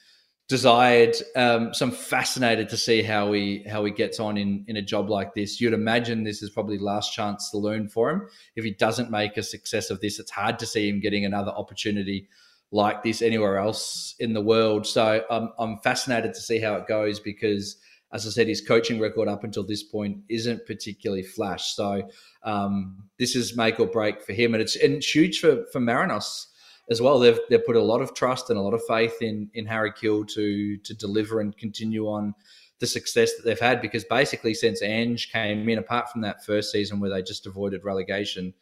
desired. 0.48 1.16
Um, 1.36 1.74
so 1.74 1.88
I'm 1.88 1.92
fascinated 1.92 2.70
to 2.70 2.78
see 2.78 3.02
how 3.02 3.32
he 3.32 3.64
how 3.68 3.84
he 3.84 3.92
gets 3.92 4.20
on 4.20 4.38
in 4.38 4.64
in 4.68 4.78
a 4.78 4.82
job 4.82 5.10
like 5.10 5.34
this. 5.34 5.60
You'd 5.60 5.74
imagine 5.74 6.24
this 6.24 6.44
is 6.44 6.52
probably 6.52 6.78
last 6.78 7.14
chance 7.14 7.50
saloon 7.50 7.90
for 7.90 8.12
him. 8.12 8.28
If 8.56 8.64
he 8.64 8.72
doesn't 8.72 9.10
make 9.10 9.38
a 9.38 9.44
success 9.44 9.90
of 9.90 10.00
this, 10.02 10.20
it's 10.20 10.32
hard 10.32 10.60
to 10.60 10.68
see 10.68 10.88
him 10.88 11.00
getting 11.00 11.26
another 11.26 11.52
opportunity 11.52 12.28
like 12.72 13.04
this 13.04 13.22
anywhere 13.22 13.58
else 13.58 14.16
in 14.20 14.34
the 14.34 14.42
world. 14.42 14.86
So 14.86 15.24
I'm 15.30 15.50
I'm 15.58 15.80
fascinated 15.80 16.34
to 16.36 16.42
see 16.42 16.60
how 16.60 16.76
it 16.76 16.88
goes 16.88 17.20
because 17.20 17.78
as 18.14 18.28
I 18.28 18.30
said, 18.30 18.48
his 18.48 18.62
coaching 18.62 19.00
record 19.00 19.28
up 19.28 19.44
until 19.44 19.64
this 19.64 19.82
point 19.82 20.20
isn't 20.30 20.68
particularly 20.68 21.24
flash. 21.24 21.74
So 21.76 22.08
um, 22.44 23.10
this 23.18 23.36
is 23.36 23.58
make 23.58 23.80
or 23.80 23.88
break 23.88 24.22
for 24.22 24.34
him, 24.34 24.54
and 24.54 24.62
it's 24.62 24.76
and 24.76 24.94
it's 24.94 25.14
huge 25.14 25.40
for 25.40 25.66
for 25.72 25.80
Marinos 25.80 26.46
as 26.92 27.02
well. 27.02 27.18
They've 27.18 27.40
they've 27.50 27.66
put 27.66 27.76
a 27.76 27.82
lot 27.82 28.02
of 28.02 28.14
trust 28.14 28.52
and 28.52 28.60
a 28.60 28.62
lot 28.62 28.76
of 28.76 28.84
faith 28.88 29.22
in 29.22 29.50
in 29.56 29.66
Harry 29.66 29.92
Kewell 29.92 30.28
to 30.30 30.78
to 30.78 30.94
deliver 30.94 31.42
and 31.42 31.58
continue 31.58 32.06
on 32.06 32.36
the 32.80 32.88
success 32.88 33.36
that 33.36 33.46
they've 33.46 33.60
had 33.60 33.82
because 33.82 34.04
basically 34.04 34.54
since 34.54 34.84
Ange 34.84 35.32
came 35.32 35.68
in, 35.68 35.80
apart 35.80 36.12
from 36.12 36.22
that 36.22 36.46
first 36.46 36.72
season 36.72 37.00
where 37.00 37.10
they 37.10 37.22
just 37.22 37.48
avoided 37.48 37.84
relegation, 37.84 38.54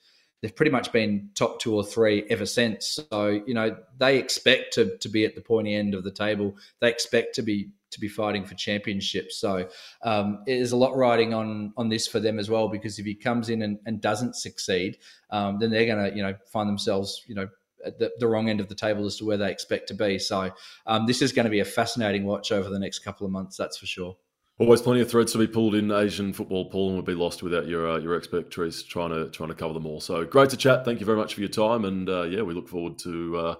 they've 0.41 0.55
pretty 0.55 0.71
much 0.71 0.91
been 0.91 1.29
top 1.33 1.59
two 1.59 1.73
or 1.73 1.83
three 1.83 2.23
ever 2.29 2.45
since. 2.45 2.99
So 3.11 3.41
you 3.45 3.53
know 3.53 3.75
they 3.97 4.17
expect 4.17 4.73
to 4.75 4.97
to 4.99 5.09
be 5.09 5.25
at 5.25 5.35
the 5.35 5.41
pointy 5.41 5.75
end 5.75 5.93
of 5.93 6.05
the 6.05 6.11
table. 6.11 6.55
They 6.79 6.89
expect 6.89 7.35
to 7.35 7.41
be 7.41 7.71
to 7.91 7.99
be 7.99 8.07
fighting 8.07 8.45
for 8.45 8.55
championships. 8.55 9.37
So 9.37 9.67
um, 10.03 10.43
there's 10.45 10.71
a 10.71 10.77
lot 10.77 10.95
riding 10.95 11.33
on 11.33 11.73
on 11.77 11.89
this 11.89 12.07
for 12.07 12.19
them 12.19 12.39
as 12.39 12.49
well 12.49 12.67
because 12.67 12.99
if 12.99 13.05
he 13.05 13.13
comes 13.13 13.49
in 13.49 13.61
and, 13.61 13.79
and 13.85 14.01
doesn't 14.01 14.35
succeed, 14.35 14.97
um, 15.29 15.59
then 15.59 15.69
they're 15.69 15.85
going 15.85 16.09
to 16.09 16.15
you 16.15 16.23
know 16.23 16.35
find 16.51 16.67
themselves 16.67 17.23
you 17.27 17.35
know 17.35 17.47
at 17.85 17.97
the, 17.97 18.11
the, 18.19 18.27
wrong 18.27 18.47
end 18.47 18.59
of 18.59 18.69
the 18.69 18.75
table 18.75 19.05
as 19.05 19.17
to 19.17 19.25
where 19.25 19.37
they 19.37 19.51
expect 19.51 19.87
to 19.87 19.93
be. 19.95 20.19
So 20.19 20.51
um, 20.85 21.07
this 21.07 21.21
is 21.21 21.31
going 21.31 21.45
to 21.45 21.49
be 21.49 21.61
a 21.61 21.65
fascinating 21.65 22.25
watch 22.25 22.51
over 22.51 22.69
the 22.69 22.77
next 22.77 22.99
couple 22.99 23.25
of 23.25 23.31
months. 23.31 23.57
That's 23.57 23.77
for 23.77 23.87
sure. 23.87 24.15
Always 24.59 24.81
plenty 24.83 25.01
of 25.01 25.09
threads 25.09 25.31
to 25.31 25.39
be 25.39 25.47
pulled 25.47 25.73
in 25.73 25.91
Asian 25.91 26.33
football. 26.33 26.69
Paul 26.69 26.89
and 26.89 26.97
would 26.97 27.05
be 27.05 27.15
lost 27.15 27.41
without 27.41 27.67
your 27.67 27.89
uh, 27.89 27.97
your 27.97 28.13
expertise 28.13 28.83
trying 28.83 29.09
to 29.09 29.27
trying 29.31 29.49
to 29.49 29.55
cover 29.55 29.73
them 29.73 29.87
all. 29.87 29.99
So 29.99 30.23
great 30.23 30.51
to 30.51 30.57
chat. 30.57 30.85
Thank 30.85 30.99
you 30.99 31.05
very 31.05 31.17
much 31.17 31.33
for 31.33 31.39
your 31.39 31.49
time, 31.49 31.83
and 31.83 32.07
uh, 32.07 32.23
yeah, 32.23 32.43
we 32.43 32.53
look 32.53 32.69
forward 32.69 32.99
to 32.99 33.37
uh, 33.37 33.55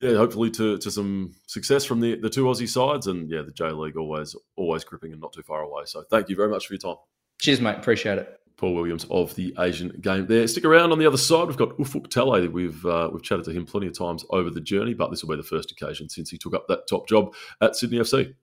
yeah, 0.00 0.16
hopefully 0.16 0.50
to, 0.52 0.78
to 0.78 0.90
some 0.90 1.34
success 1.46 1.84
from 1.84 2.00
the, 2.00 2.16
the 2.16 2.30
two 2.30 2.44
Aussie 2.44 2.68
sides, 2.68 3.06
and 3.06 3.28
yeah, 3.30 3.42
the 3.42 3.52
J 3.52 3.70
League 3.70 3.96
always 3.96 4.36
always 4.56 4.84
gripping 4.84 5.12
and 5.12 5.20
not 5.20 5.32
too 5.32 5.42
far 5.42 5.62
away. 5.62 5.82
So 5.86 6.04
thank 6.10 6.28
you 6.28 6.36
very 6.36 6.48
much 6.48 6.66
for 6.66 6.74
your 6.74 6.80
time. 6.80 6.96
Cheers, 7.40 7.60
mate. 7.60 7.76
Appreciate 7.76 8.18
it. 8.18 8.40
Paul 8.56 8.74
Williams 8.74 9.06
of 9.10 9.34
the 9.36 9.54
Asian 9.58 9.90
game 10.00 10.26
there. 10.26 10.46
Stick 10.48 10.64
around 10.64 10.90
on 10.90 10.98
the 10.98 11.06
other 11.06 11.16
side. 11.16 11.46
We've 11.46 11.56
got 11.56 11.70
Ufuk 11.78 12.08
Talay. 12.08 12.50
We've 12.50 12.84
uh, 12.84 13.08
we've 13.12 13.22
chatted 13.22 13.44
to 13.46 13.52
him 13.52 13.64
plenty 13.64 13.86
of 13.86 13.96
times 13.96 14.24
over 14.30 14.50
the 14.50 14.60
journey, 14.60 14.94
but 14.94 15.10
this 15.10 15.22
will 15.22 15.30
be 15.30 15.40
the 15.40 15.48
first 15.48 15.70
occasion 15.70 16.08
since 16.08 16.30
he 16.30 16.38
took 16.38 16.54
up 16.54 16.66
that 16.68 16.86
top 16.88 17.08
job 17.08 17.34
at 17.60 17.76
Sydney 17.76 17.98
FC. 17.98 18.34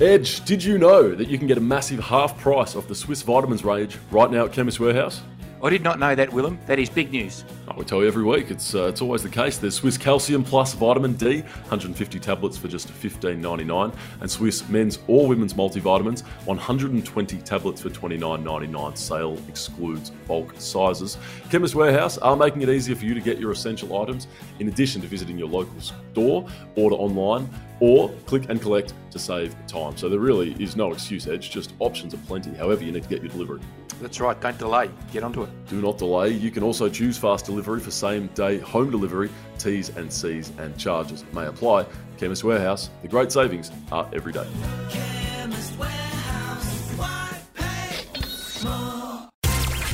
Edge, 0.00 0.44
did 0.44 0.62
you 0.62 0.78
know 0.78 1.12
that 1.12 1.28
you 1.28 1.38
can 1.38 1.48
get 1.48 1.58
a 1.58 1.60
massive 1.60 1.98
half 1.98 2.38
price 2.38 2.76
off 2.76 2.86
the 2.86 2.94
Swiss 2.94 3.22
vitamins 3.22 3.64
range 3.64 3.98
right 4.12 4.30
now 4.30 4.44
at 4.44 4.52
Chemist 4.52 4.78
Warehouse? 4.78 5.22
I 5.60 5.70
did 5.70 5.82
not 5.82 5.98
know 5.98 6.14
that, 6.14 6.32
Willem. 6.32 6.56
That 6.66 6.78
is 6.78 6.88
big 6.88 7.10
news. 7.10 7.44
I 7.66 7.74
will 7.74 7.82
tell 7.82 8.00
you 8.00 8.06
every 8.06 8.22
week. 8.22 8.52
It's 8.52 8.76
uh, 8.76 8.84
it's 8.84 9.02
always 9.02 9.24
the 9.24 9.28
case. 9.28 9.58
There's 9.58 9.74
Swiss 9.74 9.98
Calcium 9.98 10.44
Plus 10.44 10.72
Vitamin 10.74 11.14
D, 11.14 11.40
150 11.40 12.20
tablets 12.20 12.56
for 12.56 12.68
just 12.68 12.88
$15.99, 12.88 13.92
and 14.20 14.30
Swiss 14.30 14.68
Men's 14.68 15.00
or 15.08 15.26
Women's 15.26 15.54
Multivitamins, 15.54 16.20
120 16.44 17.38
tablets 17.38 17.82
for 17.82 17.90
$29.99. 17.90 18.96
Sale 18.96 19.36
excludes 19.48 20.10
bulk 20.28 20.54
sizes. 20.58 21.18
Chemist 21.50 21.74
Warehouse 21.74 22.18
are 22.18 22.36
making 22.36 22.62
it 22.62 22.68
easier 22.68 22.94
for 22.94 23.04
you 23.04 23.14
to 23.14 23.20
get 23.20 23.38
your 23.38 23.50
essential 23.50 24.00
items. 24.00 24.28
In 24.60 24.68
addition 24.68 25.02
to 25.02 25.08
visiting 25.08 25.36
your 25.36 25.48
local 25.48 25.80
store, 25.80 26.46
order 26.76 26.94
online, 26.94 27.50
or 27.80 28.10
click 28.26 28.48
and 28.48 28.62
collect 28.62 28.94
to 29.10 29.18
save 29.18 29.56
time. 29.66 29.96
So 29.96 30.08
there 30.08 30.20
really 30.20 30.52
is 30.62 30.76
no 30.76 30.92
excuse, 30.92 31.26
Edge. 31.26 31.50
Just 31.50 31.72
options 31.80 32.14
are 32.14 32.18
plenty. 32.18 32.54
However, 32.54 32.84
you 32.84 32.92
need 32.92 33.02
to 33.02 33.08
get 33.08 33.22
your 33.22 33.32
delivery. 33.32 33.60
That's 34.00 34.20
right. 34.20 34.40
Don't 34.40 34.58
delay. 34.58 34.90
Get 35.12 35.22
onto 35.22 35.42
it. 35.42 35.50
Do 35.68 35.80
not 35.80 35.98
delay. 35.98 36.30
You 36.30 36.50
can 36.50 36.62
also 36.62 36.88
choose 36.88 37.18
fast 37.18 37.46
delivery 37.46 37.80
for 37.80 37.90
same 37.90 38.28
day 38.28 38.58
home 38.58 38.90
delivery. 38.90 39.30
T's 39.58 39.90
and 39.96 40.12
C's 40.12 40.52
and 40.58 40.76
charges 40.78 41.24
may 41.32 41.46
apply. 41.46 41.86
Chemist 42.16 42.44
Warehouse. 42.44 42.90
The 43.02 43.08
great 43.08 43.32
savings 43.32 43.70
are 43.90 44.08
every 44.12 44.32
day. 44.32 44.46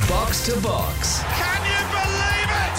Box 0.07 0.45
to 0.45 0.61
box. 0.61 1.21
Can 1.23 1.61
you 1.65 1.81
believe 1.91 2.51
it? 2.65 2.77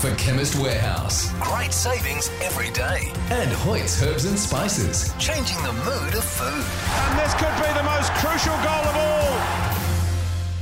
For 0.00 0.14
Chemist 0.16 0.56
Warehouse. 0.56 1.32
Great 1.40 1.72
savings 1.72 2.30
every 2.42 2.70
day. 2.70 3.12
And 3.30 3.50
Hoyt's 3.52 4.02
Herbs 4.02 4.24
and 4.24 4.38
Spices. 4.38 5.12
Changing 5.18 5.56
the 5.62 5.72
mood 5.72 6.14
of 6.14 6.24
food. 6.24 6.64
And 7.10 7.18
this 7.18 7.34
could 7.34 7.54
be 7.62 7.72
the 7.74 7.82
most 7.84 8.12
crucial 8.14 8.56
goal 8.56 8.84
of 8.84 8.96
all. 8.96 9.25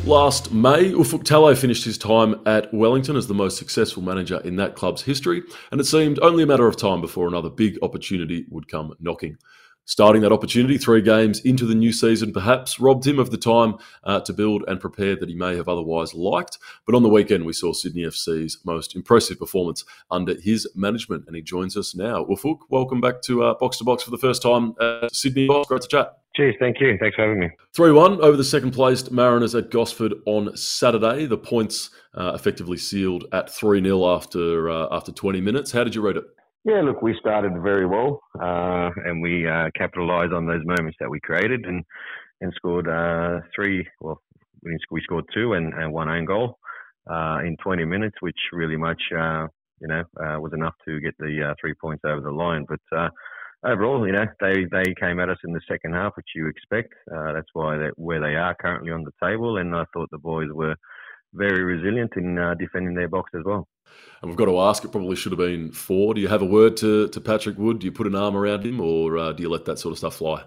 Last 0.06 0.52
May, 0.52 0.92
Ufuk 0.92 1.24
Talay 1.24 1.56
finished 1.56 1.86
his 1.86 1.96
time 1.96 2.38
at 2.44 2.72
Wellington 2.74 3.16
as 3.16 3.26
the 3.26 3.32
most 3.32 3.56
successful 3.56 4.02
manager 4.02 4.38
in 4.44 4.56
that 4.56 4.76
club's 4.76 5.00
history, 5.00 5.42
and 5.72 5.80
it 5.80 5.84
seemed 5.84 6.18
only 6.20 6.42
a 6.42 6.46
matter 6.46 6.66
of 6.66 6.76
time 6.76 7.00
before 7.00 7.26
another 7.26 7.48
big 7.48 7.78
opportunity 7.80 8.44
would 8.50 8.68
come 8.68 8.94
knocking. 9.00 9.38
Starting 9.86 10.22
that 10.22 10.32
opportunity 10.32 10.78
three 10.78 11.02
games 11.02 11.40
into 11.40 11.66
the 11.66 11.74
new 11.74 11.92
season 11.92 12.32
perhaps 12.32 12.80
robbed 12.80 13.06
him 13.06 13.18
of 13.18 13.30
the 13.30 13.36
time 13.36 13.76
uh, 14.04 14.18
to 14.18 14.32
build 14.32 14.64
and 14.66 14.80
prepare 14.80 15.14
that 15.14 15.28
he 15.28 15.34
may 15.34 15.56
have 15.56 15.68
otherwise 15.68 16.14
liked. 16.14 16.58
But 16.86 16.94
on 16.94 17.02
the 17.02 17.08
weekend, 17.10 17.44
we 17.44 17.52
saw 17.52 17.74
Sydney 17.74 18.02
FC's 18.02 18.58
most 18.64 18.96
impressive 18.96 19.38
performance 19.38 19.84
under 20.10 20.40
his 20.40 20.66
management, 20.74 21.24
and 21.26 21.36
he 21.36 21.42
joins 21.42 21.76
us 21.76 21.94
now. 21.94 22.24
Ufuk, 22.24 22.60
welcome 22.70 23.02
back 23.02 23.20
to 23.22 23.44
uh, 23.44 23.54
Box 23.54 23.76
to 23.78 23.84
Box 23.84 24.02
for 24.02 24.10
the 24.10 24.18
first 24.18 24.40
time 24.40 24.74
at 24.80 25.14
Sydney 25.14 25.46
Box. 25.46 25.68
Great 25.68 25.82
to 25.82 25.88
chat. 25.88 26.18
Cheers, 26.34 26.56
thank 26.58 26.80
you. 26.80 26.96
Thanks 26.98 27.14
for 27.14 27.22
having 27.22 27.38
me. 27.38 27.50
3 27.74 27.92
1 27.92 28.20
over 28.20 28.36
the 28.36 28.42
second 28.42 28.72
placed 28.72 29.12
Mariners 29.12 29.54
at 29.54 29.70
Gosford 29.70 30.14
on 30.26 30.56
Saturday. 30.56 31.26
The 31.26 31.38
points 31.38 31.90
uh, 32.14 32.32
effectively 32.34 32.78
sealed 32.78 33.26
at 33.32 33.50
3 33.50 33.82
0 33.82 34.14
after, 34.14 34.70
uh, 34.70 34.88
after 34.90 35.12
20 35.12 35.40
minutes. 35.42 35.70
How 35.70 35.84
did 35.84 35.94
you 35.94 36.00
read 36.00 36.16
it? 36.16 36.24
Yeah, 36.64 36.80
look, 36.80 37.02
we 37.02 37.14
started 37.20 37.52
very 37.62 37.84
well, 37.84 38.22
uh, 38.40 38.88
and 39.04 39.20
we 39.20 39.46
uh, 39.46 39.68
capitalised 39.76 40.32
on 40.32 40.46
those 40.46 40.64
moments 40.64 40.96
that 40.98 41.10
we 41.10 41.20
created, 41.20 41.66
and 41.66 41.84
and 42.40 42.54
scored 42.56 42.88
uh, 42.88 43.40
three. 43.54 43.86
Well, 44.00 44.22
we 44.90 45.02
scored 45.02 45.26
two 45.34 45.52
and, 45.52 45.74
and 45.74 45.92
one 45.92 46.08
own 46.08 46.24
goal 46.24 46.58
uh, 47.10 47.40
in 47.44 47.58
20 47.62 47.84
minutes, 47.84 48.16
which 48.20 48.38
really 48.50 48.78
much 48.78 49.02
uh, 49.12 49.46
you 49.78 49.88
know 49.88 50.04
uh, 50.18 50.40
was 50.40 50.52
enough 50.54 50.72
to 50.86 51.00
get 51.00 51.14
the 51.18 51.54
three 51.60 51.74
points 51.74 52.02
over 52.06 52.22
the 52.22 52.30
line. 52.30 52.64
But 52.66 53.10
overall, 53.62 54.06
you 54.06 54.14
know, 54.14 54.24
they 54.40 54.64
they 54.72 54.94
came 54.98 55.20
at 55.20 55.28
us 55.28 55.38
in 55.44 55.52
the 55.52 55.60
second 55.68 55.92
half, 55.92 56.16
which 56.16 56.28
you 56.34 56.48
expect. 56.48 56.94
that's 57.08 57.50
why 57.52 57.90
where 57.96 58.20
they 58.20 58.36
are 58.36 58.54
currently 58.58 58.90
on 58.90 59.04
the 59.04 59.12
table, 59.22 59.58
and 59.58 59.76
I 59.76 59.84
thought 59.92 60.08
the 60.10 60.16
boys 60.16 60.48
were 60.50 60.76
very 61.34 61.62
resilient 61.62 62.12
in 62.16 62.36
defending 62.58 62.94
their 62.94 63.08
box 63.08 63.30
as 63.34 63.44
well. 63.44 63.68
And 64.22 64.30
we've 64.30 64.38
got 64.38 64.46
to 64.46 64.58
ask, 64.60 64.84
it 64.84 64.92
probably 64.92 65.16
should 65.16 65.32
have 65.32 65.38
been 65.38 65.70
four. 65.70 66.14
Do 66.14 66.20
you 66.20 66.28
have 66.28 66.42
a 66.42 66.46
word 66.46 66.76
to, 66.78 67.08
to 67.08 67.20
Patrick 67.20 67.58
Wood? 67.58 67.80
Do 67.80 67.84
you 67.84 67.92
put 67.92 68.06
an 68.06 68.14
arm 68.14 68.36
around 68.36 68.64
him 68.64 68.80
or 68.80 69.18
uh, 69.18 69.32
do 69.32 69.42
you 69.42 69.50
let 69.50 69.66
that 69.66 69.78
sort 69.78 69.92
of 69.92 69.98
stuff 69.98 70.16
fly? 70.16 70.42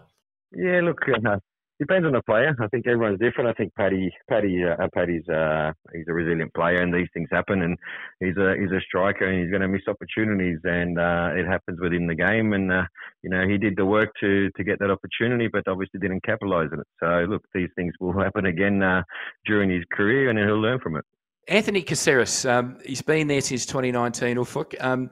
Yeah, 0.52 0.82
look, 0.82 1.02
uh, 1.08 1.38
depends 1.80 2.06
on 2.06 2.14
the 2.14 2.22
player. 2.24 2.56
I 2.60 2.68
think 2.68 2.88
everyone's 2.88 3.20
different. 3.20 3.50
I 3.50 3.54
think 3.54 3.74
Paddy, 3.76 4.12
Paddy, 4.30 4.64
uh, 4.64 4.88
Paddy's 4.94 5.28
uh, 5.30 5.72
he's 5.94 6.06
a 6.08 6.14
resilient 6.14 6.54
player, 6.54 6.82
and 6.82 6.94
these 6.94 7.08
things 7.14 7.30
happen. 7.32 7.62
And 7.62 7.78
he's 8.20 8.38
a 8.38 8.56
he's 8.60 8.72
a 8.72 8.82
striker, 8.82 9.26
and 9.26 9.42
he's 9.42 9.50
going 9.50 9.62
to 9.62 9.68
miss 9.68 9.88
opportunities, 9.88 10.60
and 10.64 11.00
uh, 11.00 11.32
it 11.36 11.46
happens 11.46 11.80
within 11.80 12.08
the 12.08 12.16
game. 12.16 12.54
And 12.54 12.72
uh, 12.72 12.84
you 13.24 13.30
know, 13.30 13.48
he 13.48 13.58
did 13.58 13.76
the 13.76 13.86
work 13.86 14.10
to 14.22 14.50
to 14.52 14.64
get 14.64 14.80
that 14.80 14.92
opportunity, 14.92 15.48
but 15.48 15.68
obviously 15.68 16.00
didn't 16.00 16.24
capitalise 16.24 16.70
on 16.72 16.80
it. 16.80 16.88
So 17.00 17.08
look, 17.30 17.44
these 17.54 17.70
things 17.76 17.94
will 18.00 18.18
happen 18.20 18.46
again 18.46 18.82
uh, 18.82 19.04
during 19.46 19.70
his 19.70 19.84
career, 19.92 20.30
and 20.30 20.40
he'll 20.40 20.62
learn 20.62 20.80
from 20.80 20.98
it. 20.98 21.06
Anthony 21.48 21.82
Caceres, 21.82 22.46
um, 22.46 22.78
he's 22.86 23.02
been 23.02 23.28
there 23.28 23.40
since 23.40 23.66
2019, 23.66 24.36
Ufuk. 24.36 24.84
Um, 24.84 25.10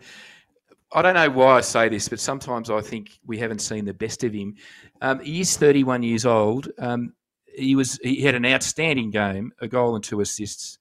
I 0.95 1.01
don't 1.01 1.13
know 1.13 1.29
why 1.29 1.57
I 1.57 1.61
say 1.61 1.89
this, 1.89 2.07
but 2.07 2.21
sometimes 2.21 2.69
I 2.69 2.79
think 2.79 3.19
we 3.27 3.37
haven't 3.37 3.59
seen 3.59 3.83
the 3.83 3.93
best 3.93 4.23
of 4.23 4.31
him. 4.31 4.55
Um, 5.01 5.19
he 5.19 5.41
is 5.41 5.57
31 5.57 6.03
years 6.03 6.25
old. 6.25 6.69
Um, 6.79 7.13
he 7.53 7.75
was 7.75 7.99
he 8.01 8.21
had 8.21 8.33
an 8.33 8.45
outstanding 8.45 9.11
game, 9.11 9.51
a 9.59 9.67
goal 9.67 9.95
and 9.95 10.03
two 10.03 10.21
assists. 10.21 10.77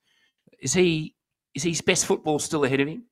Is 0.61 0.73
he 0.73 1.17
is 1.53 1.65
his 1.65 1.81
best 1.81 2.07
football 2.07 2.39
still 2.39 2.65
ahead 2.65 2.79
of 2.79 2.87
him? 2.87 3.05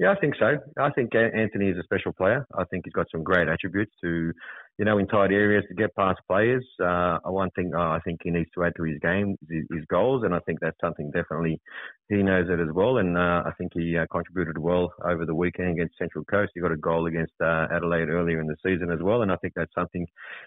Yeah, 0.00 0.10
I 0.10 0.16
think 0.16 0.34
so. 0.36 0.58
I 0.78 0.90
think 0.90 1.14
Anthony 1.14 1.68
is 1.68 1.78
a 1.78 1.82
special 1.84 2.12
player. 2.12 2.44
I 2.56 2.64
think 2.64 2.86
he's 2.86 2.92
got 2.92 3.06
some 3.10 3.22
great 3.22 3.48
attributes 3.48 3.92
to 4.02 4.32
you 4.78 4.84
know, 4.84 4.98
in 4.98 5.08
tight 5.08 5.32
areas 5.32 5.64
to 5.68 5.74
get 5.74 5.94
past 5.96 6.20
players. 6.28 6.64
Uh, 6.80 7.18
one 7.24 7.50
thing 7.50 7.72
uh, 7.74 7.80
I 7.80 7.98
think 8.04 8.20
he 8.22 8.30
needs 8.30 8.48
to 8.54 8.64
add 8.64 8.74
to 8.76 8.84
his 8.84 8.98
game 9.00 9.36
is 9.50 9.66
his 9.72 9.84
goals, 9.90 10.22
and 10.24 10.32
I 10.32 10.38
think 10.46 10.60
that's 10.60 10.78
something 10.80 11.10
definitely 11.10 11.60
he 12.08 12.22
knows 12.22 12.46
it 12.48 12.60
as 12.60 12.72
well. 12.72 12.98
And 12.98 13.18
uh, 13.18 13.42
I 13.44 13.50
think 13.58 13.72
he 13.74 13.98
uh, 13.98 14.06
contributed 14.10 14.56
well 14.56 14.92
over 15.04 15.26
the 15.26 15.34
weekend 15.34 15.72
against 15.72 15.98
Central 15.98 16.24
Coast. 16.24 16.52
He 16.54 16.60
got 16.60 16.70
a 16.70 16.76
goal 16.76 17.06
against 17.06 17.32
uh, 17.42 17.66
Adelaide 17.74 18.08
earlier 18.08 18.40
in 18.40 18.46
the 18.46 18.56
season 18.64 18.92
as 18.92 19.00
well, 19.02 19.22
and 19.22 19.32
I 19.32 19.36
think 19.36 19.54
that's 19.56 19.74
something 19.74 20.06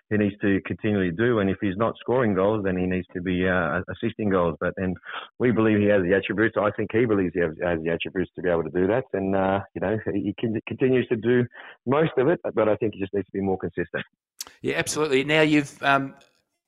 he 0.09 0.17
needs 0.17 0.35
to 0.41 0.61
continually 0.65 1.11
do. 1.11 1.39
And 1.39 1.49
if 1.49 1.57
he's 1.59 1.75
not 1.75 1.95
scoring 1.99 2.33
goals, 2.33 2.63
then 2.63 2.77
he 2.77 2.85
needs 2.85 3.07
to 3.13 3.21
be 3.21 3.47
uh, 3.49 3.81
assisting 3.91 4.29
goals. 4.29 4.55
But 4.61 4.73
then 4.77 4.95
we 5.39 5.51
believe 5.51 5.79
he 5.79 5.87
has 5.87 6.03
the 6.03 6.13
attributes. 6.13 6.55
I 6.57 6.71
think 6.71 6.91
he 6.93 7.05
believes 7.05 7.33
he 7.33 7.41
has, 7.41 7.51
has 7.61 7.79
the 7.83 7.89
attributes 7.89 8.31
to 8.37 8.41
be 8.41 8.49
able 8.49 8.63
to 8.63 8.71
do 8.71 8.87
that, 8.87 9.03
and 9.11 9.35
you 9.75 9.81
know 9.81 9.97
he 10.05 10.33
can, 10.39 10.57
continues 10.67 11.05
to 11.09 11.17
do 11.17 11.45
most 11.85 12.11
of 12.17 12.29
it. 12.29 12.39
But 12.55 12.69
I 12.69 12.77
think 12.77 12.93
he 12.93 13.01
just 13.01 13.13
needs 13.13 13.27
to 13.27 13.33
be 13.33 13.41
more 13.41 13.57
consistent. 13.57 14.05
Yeah, 14.61 14.75
absolutely. 14.77 15.23
Now 15.23 15.41
you've 15.41 15.81
um, 15.81 16.15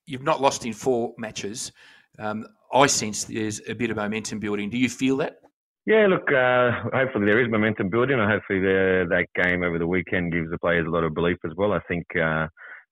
you've 0.05 0.23
not 0.23 0.41
lost 0.41 0.65
in 0.65 0.73
four 0.73 1.13
matches. 1.17 1.71
Um, 2.19 2.45
I 2.73 2.87
sense 2.87 3.25
there's 3.25 3.61
a 3.67 3.73
bit 3.73 3.91
of 3.91 3.97
momentum 3.97 4.39
building. 4.39 4.69
Do 4.69 4.77
you 4.77 4.89
feel 4.89 5.17
that? 5.17 5.37
Yeah, 5.85 6.07
look, 6.07 6.31
uh, 6.31 6.71
hopefully 6.93 7.25
there 7.25 7.41
is 7.41 7.51
momentum 7.51 7.89
building, 7.89 8.17
and 8.17 8.31
hopefully 8.31 8.61
that 8.61 9.27
game 9.35 9.63
over 9.63 9.77
the 9.77 9.87
weekend 9.87 10.31
gives 10.31 10.49
the 10.49 10.57
players 10.57 10.87
a 10.87 10.89
lot 10.89 11.03
of 11.03 11.13
belief 11.13 11.37
as 11.43 11.51
well. 11.57 11.73
I 11.73 11.79
think, 11.89 12.05
uh, 12.15 12.47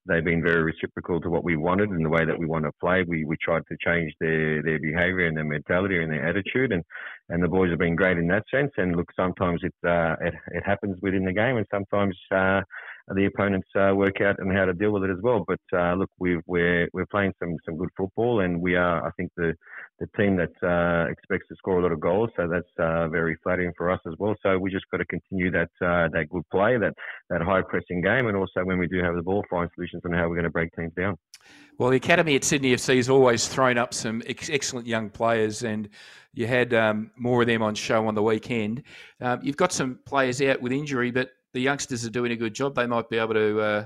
they've 0.07 0.25
been 0.25 0.43
very 0.43 0.63
reciprocal 0.63 1.21
to 1.21 1.29
what 1.29 1.43
we 1.43 1.55
wanted 1.55 1.89
and 1.89 2.03
the 2.03 2.09
way 2.09 2.25
that 2.25 2.37
we 2.37 2.45
want 2.45 2.65
to 2.65 2.71
play. 2.79 3.03
We 3.07 3.23
we 3.23 3.37
tried 3.37 3.63
to 3.67 3.77
change 3.85 4.13
their 4.19 4.61
their 4.61 4.79
behaviour 4.79 5.25
and 5.27 5.37
their 5.37 5.45
mentality 5.45 6.01
and 6.01 6.11
their 6.11 6.27
attitude, 6.27 6.71
and 6.71 6.83
and 7.29 7.41
the 7.41 7.47
boys 7.47 7.69
have 7.69 7.79
been 7.79 7.95
great 7.95 8.17
in 8.17 8.27
that 8.27 8.43
sense. 8.51 8.71
And 8.77 8.95
look, 8.95 9.09
sometimes 9.15 9.61
it 9.63 9.73
uh, 9.87 10.15
it, 10.21 10.33
it 10.47 10.63
happens 10.65 10.97
within 11.01 11.25
the 11.25 11.33
game, 11.33 11.57
and 11.57 11.65
sometimes. 11.71 12.17
Uh, 12.29 12.61
the 13.15 13.25
opponents 13.25 13.67
uh, 13.75 13.93
work 13.95 14.21
out 14.21 14.39
and 14.39 14.51
how 14.51 14.65
to 14.65 14.73
deal 14.73 14.91
with 14.91 15.03
it 15.03 15.09
as 15.09 15.21
well. 15.21 15.43
But 15.47 15.59
uh, 15.73 15.95
look, 15.95 16.09
we 16.19 16.35
are 16.35 16.41
we're, 16.47 16.89
we're 16.93 17.05
playing 17.07 17.33
some, 17.39 17.55
some 17.65 17.77
good 17.77 17.89
football, 17.97 18.41
and 18.41 18.61
we 18.61 18.75
are, 18.75 19.05
I 19.05 19.11
think, 19.11 19.31
the 19.35 19.53
the 19.99 20.07
team 20.17 20.35
that 20.35 20.51
uh, 20.67 21.11
expects 21.11 21.47
to 21.47 21.55
score 21.55 21.79
a 21.79 21.83
lot 21.83 21.91
of 21.91 21.99
goals. 21.99 22.31
So 22.35 22.47
that's 22.47 22.67
uh, 22.79 23.07
very 23.09 23.37
flattering 23.43 23.71
for 23.77 23.91
us 23.91 23.99
as 24.07 24.13
well. 24.17 24.35
So 24.41 24.57
we 24.57 24.71
just 24.71 24.85
got 24.89 24.97
to 24.97 25.05
continue 25.05 25.51
that 25.51 25.69
uh, 25.81 26.09
that 26.13 26.27
good 26.29 26.43
play, 26.49 26.77
that 26.77 26.93
that 27.29 27.41
high 27.41 27.61
pressing 27.61 28.01
game, 28.01 28.27
and 28.27 28.35
also 28.35 28.63
when 28.63 28.79
we 28.79 28.87
do 28.87 29.01
have 29.03 29.15
the 29.15 29.21
ball, 29.21 29.45
find 29.49 29.69
solutions 29.75 30.01
on 30.05 30.13
how 30.13 30.27
we're 30.27 30.35
going 30.35 30.43
to 30.43 30.49
break 30.49 30.75
teams 30.75 30.93
down. 30.95 31.17
Well, 31.77 31.89
the 31.89 31.97
academy 31.97 32.35
at 32.35 32.43
Sydney 32.43 32.75
FC 32.75 32.97
has 32.97 33.09
always 33.09 33.47
thrown 33.47 33.77
up 33.77 33.93
some 33.93 34.21
ex- 34.27 34.49
excellent 34.49 34.85
young 34.87 35.09
players, 35.09 35.63
and 35.63 35.89
you 36.33 36.47
had 36.47 36.73
um, 36.73 37.11
more 37.17 37.41
of 37.41 37.47
them 37.47 37.61
on 37.61 37.75
show 37.75 38.07
on 38.07 38.15
the 38.15 38.21
weekend. 38.21 38.83
Um, 39.19 39.39
you've 39.41 39.57
got 39.57 39.71
some 39.71 39.99
players 40.05 40.41
out 40.41 40.61
with 40.61 40.71
injury, 40.71 41.11
but 41.11 41.31
the 41.53 41.61
youngsters 41.61 42.05
are 42.05 42.09
doing 42.09 42.31
a 42.31 42.35
good 42.35 42.53
job. 42.53 42.75
They 42.75 42.87
might 42.87 43.09
be 43.09 43.17
able 43.17 43.33
to 43.33 43.59
uh, 43.59 43.85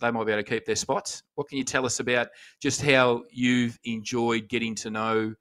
they 0.00 0.10
might 0.10 0.24
be 0.24 0.32
able 0.32 0.42
to 0.42 0.48
keep 0.48 0.64
their 0.64 0.76
spots. 0.76 1.22
What 1.34 1.48
can 1.48 1.58
you 1.58 1.64
tell 1.64 1.84
us 1.84 2.00
about 2.00 2.28
just 2.60 2.82
how 2.82 3.24
you've 3.30 3.78
enjoyed 3.84 4.48
getting 4.48 4.74
to 4.76 4.90
know 4.90 5.34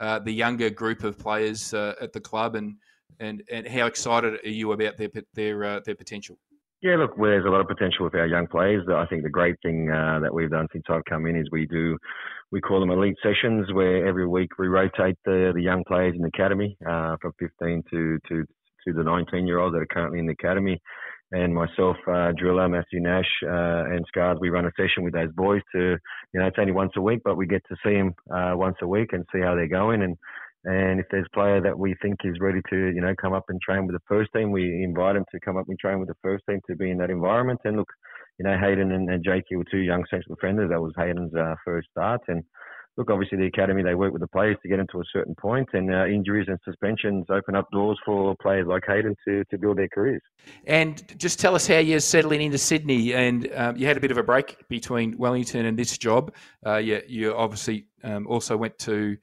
uh, 0.00 0.18
the 0.18 0.32
younger 0.32 0.70
group 0.70 1.04
of 1.04 1.18
players 1.18 1.72
uh, 1.74 1.94
at 2.00 2.12
the 2.12 2.20
club, 2.20 2.54
and, 2.54 2.76
and 3.20 3.42
and 3.50 3.66
how 3.66 3.86
excited 3.86 4.34
are 4.44 4.48
you 4.48 4.72
about 4.72 4.96
their 4.96 5.08
their 5.34 5.64
uh, 5.64 5.80
their 5.84 5.94
potential? 5.94 6.38
Yeah, 6.82 6.96
look, 6.96 7.16
there's 7.16 7.46
a 7.46 7.48
lot 7.48 7.62
of 7.62 7.68
potential 7.68 8.04
with 8.04 8.14
our 8.14 8.26
young 8.26 8.46
players. 8.46 8.86
I 8.94 9.06
think 9.06 9.22
the 9.22 9.30
great 9.30 9.56
thing 9.62 9.90
uh, 9.90 10.20
that 10.20 10.32
we've 10.32 10.50
done 10.50 10.68
since 10.72 10.84
I've 10.90 11.04
come 11.08 11.26
in 11.26 11.34
is 11.34 11.48
we 11.50 11.66
do, 11.66 11.96
we 12.52 12.60
call 12.60 12.80
them 12.80 12.90
elite 12.90 13.16
sessions, 13.22 13.72
where 13.72 14.06
every 14.06 14.26
week 14.26 14.58
we 14.58 14.68
rotate 14.68 15.16
the 15.24 15.52
the 15.54 15.62
young 15.62 15.82
players 15.88 16.14
in 16.14 16.22
the 16.22 16.28
academy 16.28 16.76
uh, 16.86 17.16
from 17.20 17.32
15 17.38 17.82
to 17.90 18.18
to 18.28 18.44
to 18.86 18.92
the 18.92 19.02
19 19.02 19.46
year 19.46 19.58
olds 19.58 19.74
that 19.74 19.82
are 19.82 19.86
currently 19.86 20.18
in 20.18 20.26
the 20.26 20.32
academy 20.32 20.80
and 21.32 21.52
myself, 21.52 21.96
uh, 22.06 22.32
Driller, 22.38 22.68
Matthew 22.68 23.00
Nash, 23.00 23.28
uh, 23.42 23.84
and 23.90 24.04
Scars, 24.06 24.38
we 24.40 24.48
run 24.48 24.66
a 24.66 24.70
session 24.76 25.02
with 25.02 25.12
those 25.12 25.32
boys 25.32 25.62
to, 25.74 25.96
you 26.32 26.40
know, 26.40 26.46
it's 26.46 26.58
only 26.58 26.72
once 26.72 26.92
a 26.96 27.00
week, 27.00 27.20
but 27.24 27.36
we 27.36 27.46
get 27.46 27.62
to 27.68 27.76
see 27.84 27.94
them 27.94 28.14
uh, 28.30 28.52
once 28.54 28.76
a 28.80 28.86
week 28.86 29.12
and 29.12 29.24
see 29.32 29.40
how 29.40 29.54
they're 29.54 29.68
going. 29.68 30.02
And 30.02 30.16
and 30.64 30.98
if 30.98 31.06
there's 31.12 31.26
a 31.32 31.36
player 31.36 31.60
that 31.60 31.78
we 31.78 31.94
think 32.02 32.16
is 32.24 32.40
ready 32.40 32.60
to, 32.70 32.76
you 32.76 33.00
know, 33.00 33.14
come 33.20 33.32
up 33.32 33.44
and 33.48 33.60
train 33.60 33.86
with 33.86 33.94
the 33.94 34.02
first 34.08 34.30
team, 34.34 34.50
we 34.50 34.82
invite 34.82 35.14
them 35.14 35.24
to 35.30 35.38
come 35.38 35.56
up 35.56 35.66
and 35.68 35.78
train 35.78 36.00
with 36.00 36.08
the 36.08 36.16
first 36.22 36.42
team 36.48 36.58
to 36.68 36.74
be 36.74 36.90
in 36.90 36.98
that 36.98 37.10
environment. 37.10 37.60
And 37.64 37.76
look, 37.76 37.88
you 38.40 38.44
know, 38.44 38.58
Hayden 38.58 38.90
and, 38.90 39.08
and 39.08 39.24
Jakey 39.24 39.54
were 39.54 39.64
two 39.70 39.78
young 39.78 40.04
central 40.10 40.34
defenders. 40.34 40.70
That 40.70 40.80
was 40.80 40.92
Hayden's 40.96 41.32
uh, 41.36 41.54
first 41.64 41.88
start, 41.92 42.22
and 42.26 42.42
look, 42.96 43.10
obviously 43.10 43.38
the 43.38 43.46
academy 43.46 43.82
they 43.82 43.94
work 43.94 44.12
with 44.12 44.22
the 44.22 44.28
players 44.28 44.56
to 44.62 44.68
get 44.68 44.78
them 44.78 44.86
to 44.92 45.00
a 45.00 45.04
certain 45.12 45.34
point, 45.34 45.68
and 45.72 45.92
uh, 45.92 46.06
injuries 46.06 46.46
and 46.48 46.58
suspensions 46.64 47.26
open 47.30 47.54
up 47.54 47.70
doors 47.70 47.98
for 48.04 48.34
players 48.40 48.66
like 48.66 48.84
Hayden 48.86 49.14
to, 49.26 49.44
to 49.44 49.58
build 49.58 49.78
their 49.78 49.88
careers. 49.88 50.22
And 50.66 51.02
just 51.18 51.38
tell 51.38 51.54
us 51.54 51.66
how 51.66 51.78
you're 51.78 52.00
settling 52.00 52.42
into 52.42 52.58
Sydney, 52.58 53.14
and 53.14 53.50
um, 53.54 53.76
you 53.76 53.86
had 53.86 53.96
a 53.96 54.00
bit 54.00 54.10
of 54.10 54.18
a 54.18 54.22
break 54.22 54.68
between 54.68 55.16
Wellington 55.18 55.66
and 55.66 55.78
this 55.78 55.96
job. 55.98 56.32
Uh, 56.64 56.76
you, 56.76 57.02
you 57.06 57.34
obviously 57.34 57.86
um, 58.02 58.26
also 58.26 58.56
went 58.56 58.78
to. 58.80 59.16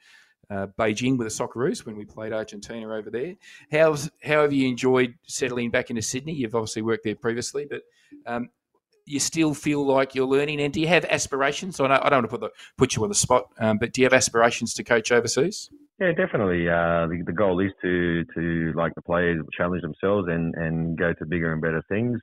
Uh, 0.49 0.67
Beijing 0.77 1.17
with 1.17 1.25
the 1.25 1.33
Socceroos 1.33 1.83
when 1.83 1.95
we 1.95 2.05
played 2.05 2.31
Argentina 2.31 2.93
over 2.93 3.09
there. 3.09 3.33
How's 3.71 4.11
how 4.21 4.41
have 4.41 4.53
you 4.53 4.67
enjoyed 4.67 5.15
settling 5.25 5.71
back 5.71 5.89
into 5.89 6.03
Sydney? 6.03 6.33
You've 6.33 6.53
obviously 6.53 6.83
worked 6.83 7.05
there 7.05 7.15
previously, 7.15 7.65
but 7.67 7.81
um, 8.27 8.49
you 9.05 9.19
still 9.19 9.53
feel 9.53 9.85
like 9.85 10.15
you're 10.15 10.27
learning? 10.27 10.61
And 10.61 10.73
do 10.73 10.79
you 10.79 10.87
have 10.87 11.05
aspirations? 11.05 11.79
I, 11.79 11.85
I 11.85 12.09
don't 12.09 12.23
want 12.23 12.25
to 12.25 12.27
put, 12.29 12.41
the, 12.41 12.49
put 12.77 12.95
you 12.95 13.03
on 13.03 13.09
the 13.09 13.15
spot, 13.15 13.49
um, 13.59 13.77
but 13.77 13.93
do 13.93 14.01
you 14.01 14.05
have 14.05 14.13
aspirations 14.13 14.73
to 14.75 14.83
coach 14.83 15.11
overseas? 15.11 15.69
Yeah, 15.99 16.11
definitely. 16.11 16.67
Uh, 16.67 17.07
the, 17.07 17.23
the 17.25 17.33
goal 17.33 17.59
is 17.59 17.71
to, 17.81 18.25
to 18.35 18.73
like 18.75 18.95
the 18.95 19.01
players 19.01 19.43
challenge 19.55 19.83
themselves 19.83 20.27
and, 20.29 20.53
and 20.55 20.97
go 20.97 21.13
to 21.13 21.25
bigger 21.25 21.53
and 21.53 21.61
better 21.61 21.83
things. 21.87 22.19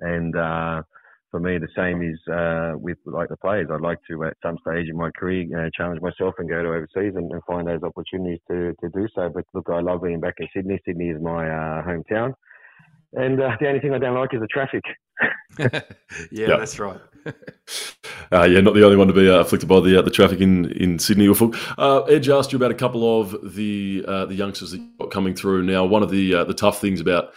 And 0.00 0.36
uh, 0.36 0.82
for 1.30 1.40
me, 1.40 1.58
the 1.58 1.68
same 1.74 2.02
is 2.02 2.18
uh, 2.32 2.78
with 2.78 2.98
like 3.06 3.28
the 3.28 3.36
players. 3.36 3.68
I'd 3.72 3.80
like 3.80 3.98
to, 4.08 4.24
at 4.24 4.36
some 4.42 4.56
stage 4.66 4.88
in 4.88 4.96
my 4.96 5.10
career, 5.18 5.44
know, 5.44 5.68
challenge 5.76 6.00
myself 6.00 6.34
and 6.38 6.48
go 6.48 6.62
to 6.62 6.68
overseas 6.68 7.14
and, 7.16 7.32
and, 7.32 7.42
find 7.44 7.66
those 7.66 7.82
opportunities 7.82 8.40
to, 8.48 8.74
to 8.80 8.88
do 8.90 9.08
so. 9.14 9.30
But 9.34 9.44
look, 9.54 9.68
I 9.68 9.80
love 9.80 10.02
being 10.02 10.20
back 10.20 10.34
in 10.38 10.46
Sydney. 10.54 10.80
Sydney 10.84 11.08
is 11.08 11.20
my 11.20 11.48
uh, 11.48 11.82
hometown. 11.82 12.34
And 13.14 13.40
uh, 13.40 13.50
the 13.60 13.68
only 13.68 13.80
thing 13.80 13.94
I 13.94 13.98
don't 13.98 14.14
like 14.14 14.34
is 14.34 14.40
the 14.40 14.46
traffic. 14.46 14.82
yeah, 15.58 15.80
yep. 16.30 16.58
that's 16.58 16.78
right. 16.78 17.00
uh, 18.32 18.42
yeah, 18.42 18.60
not 18.60 18.74
the 18.74 18.84
only 18.84 18.96
one 18.96 19.06
to 19.06 19.14
be 19.14 19.30
uh, 19.30 19.38
afflicted 19.38 19.68
by 19.68 19.80
the 19.80 19.98
uh, 19.98 20.02
the 20.02 20.10
traffic 20.10 20.40
in, 20.40 20.70
in 20.72 20.98
Sydney. 20.98 21.32
Uh, 21.78 22.02
Edge 22.02 22.28
asked 22.28 22.52
you 22.52 22.56
about 22.56 22.70
a 22.70 22.74
couple 22.74 23.20
of 23.20 23.54
the 23.54 24.04
uh, 24.06 24.26
the 24.26 24.34
youngsters 24.34 24.72
that 24.72 24.98
got 24.98 25.10
coming 25.10 25.34
through. 25.34 25.62
Now, 25.62 25.84
one 25.84 26.02
of 26.02 26.10
the 26.10 26.34
uh, 26.34 26.44
the 26.44 26.54
tough 26.54 26.80
things 26.80 27.00
about 27.00 27.32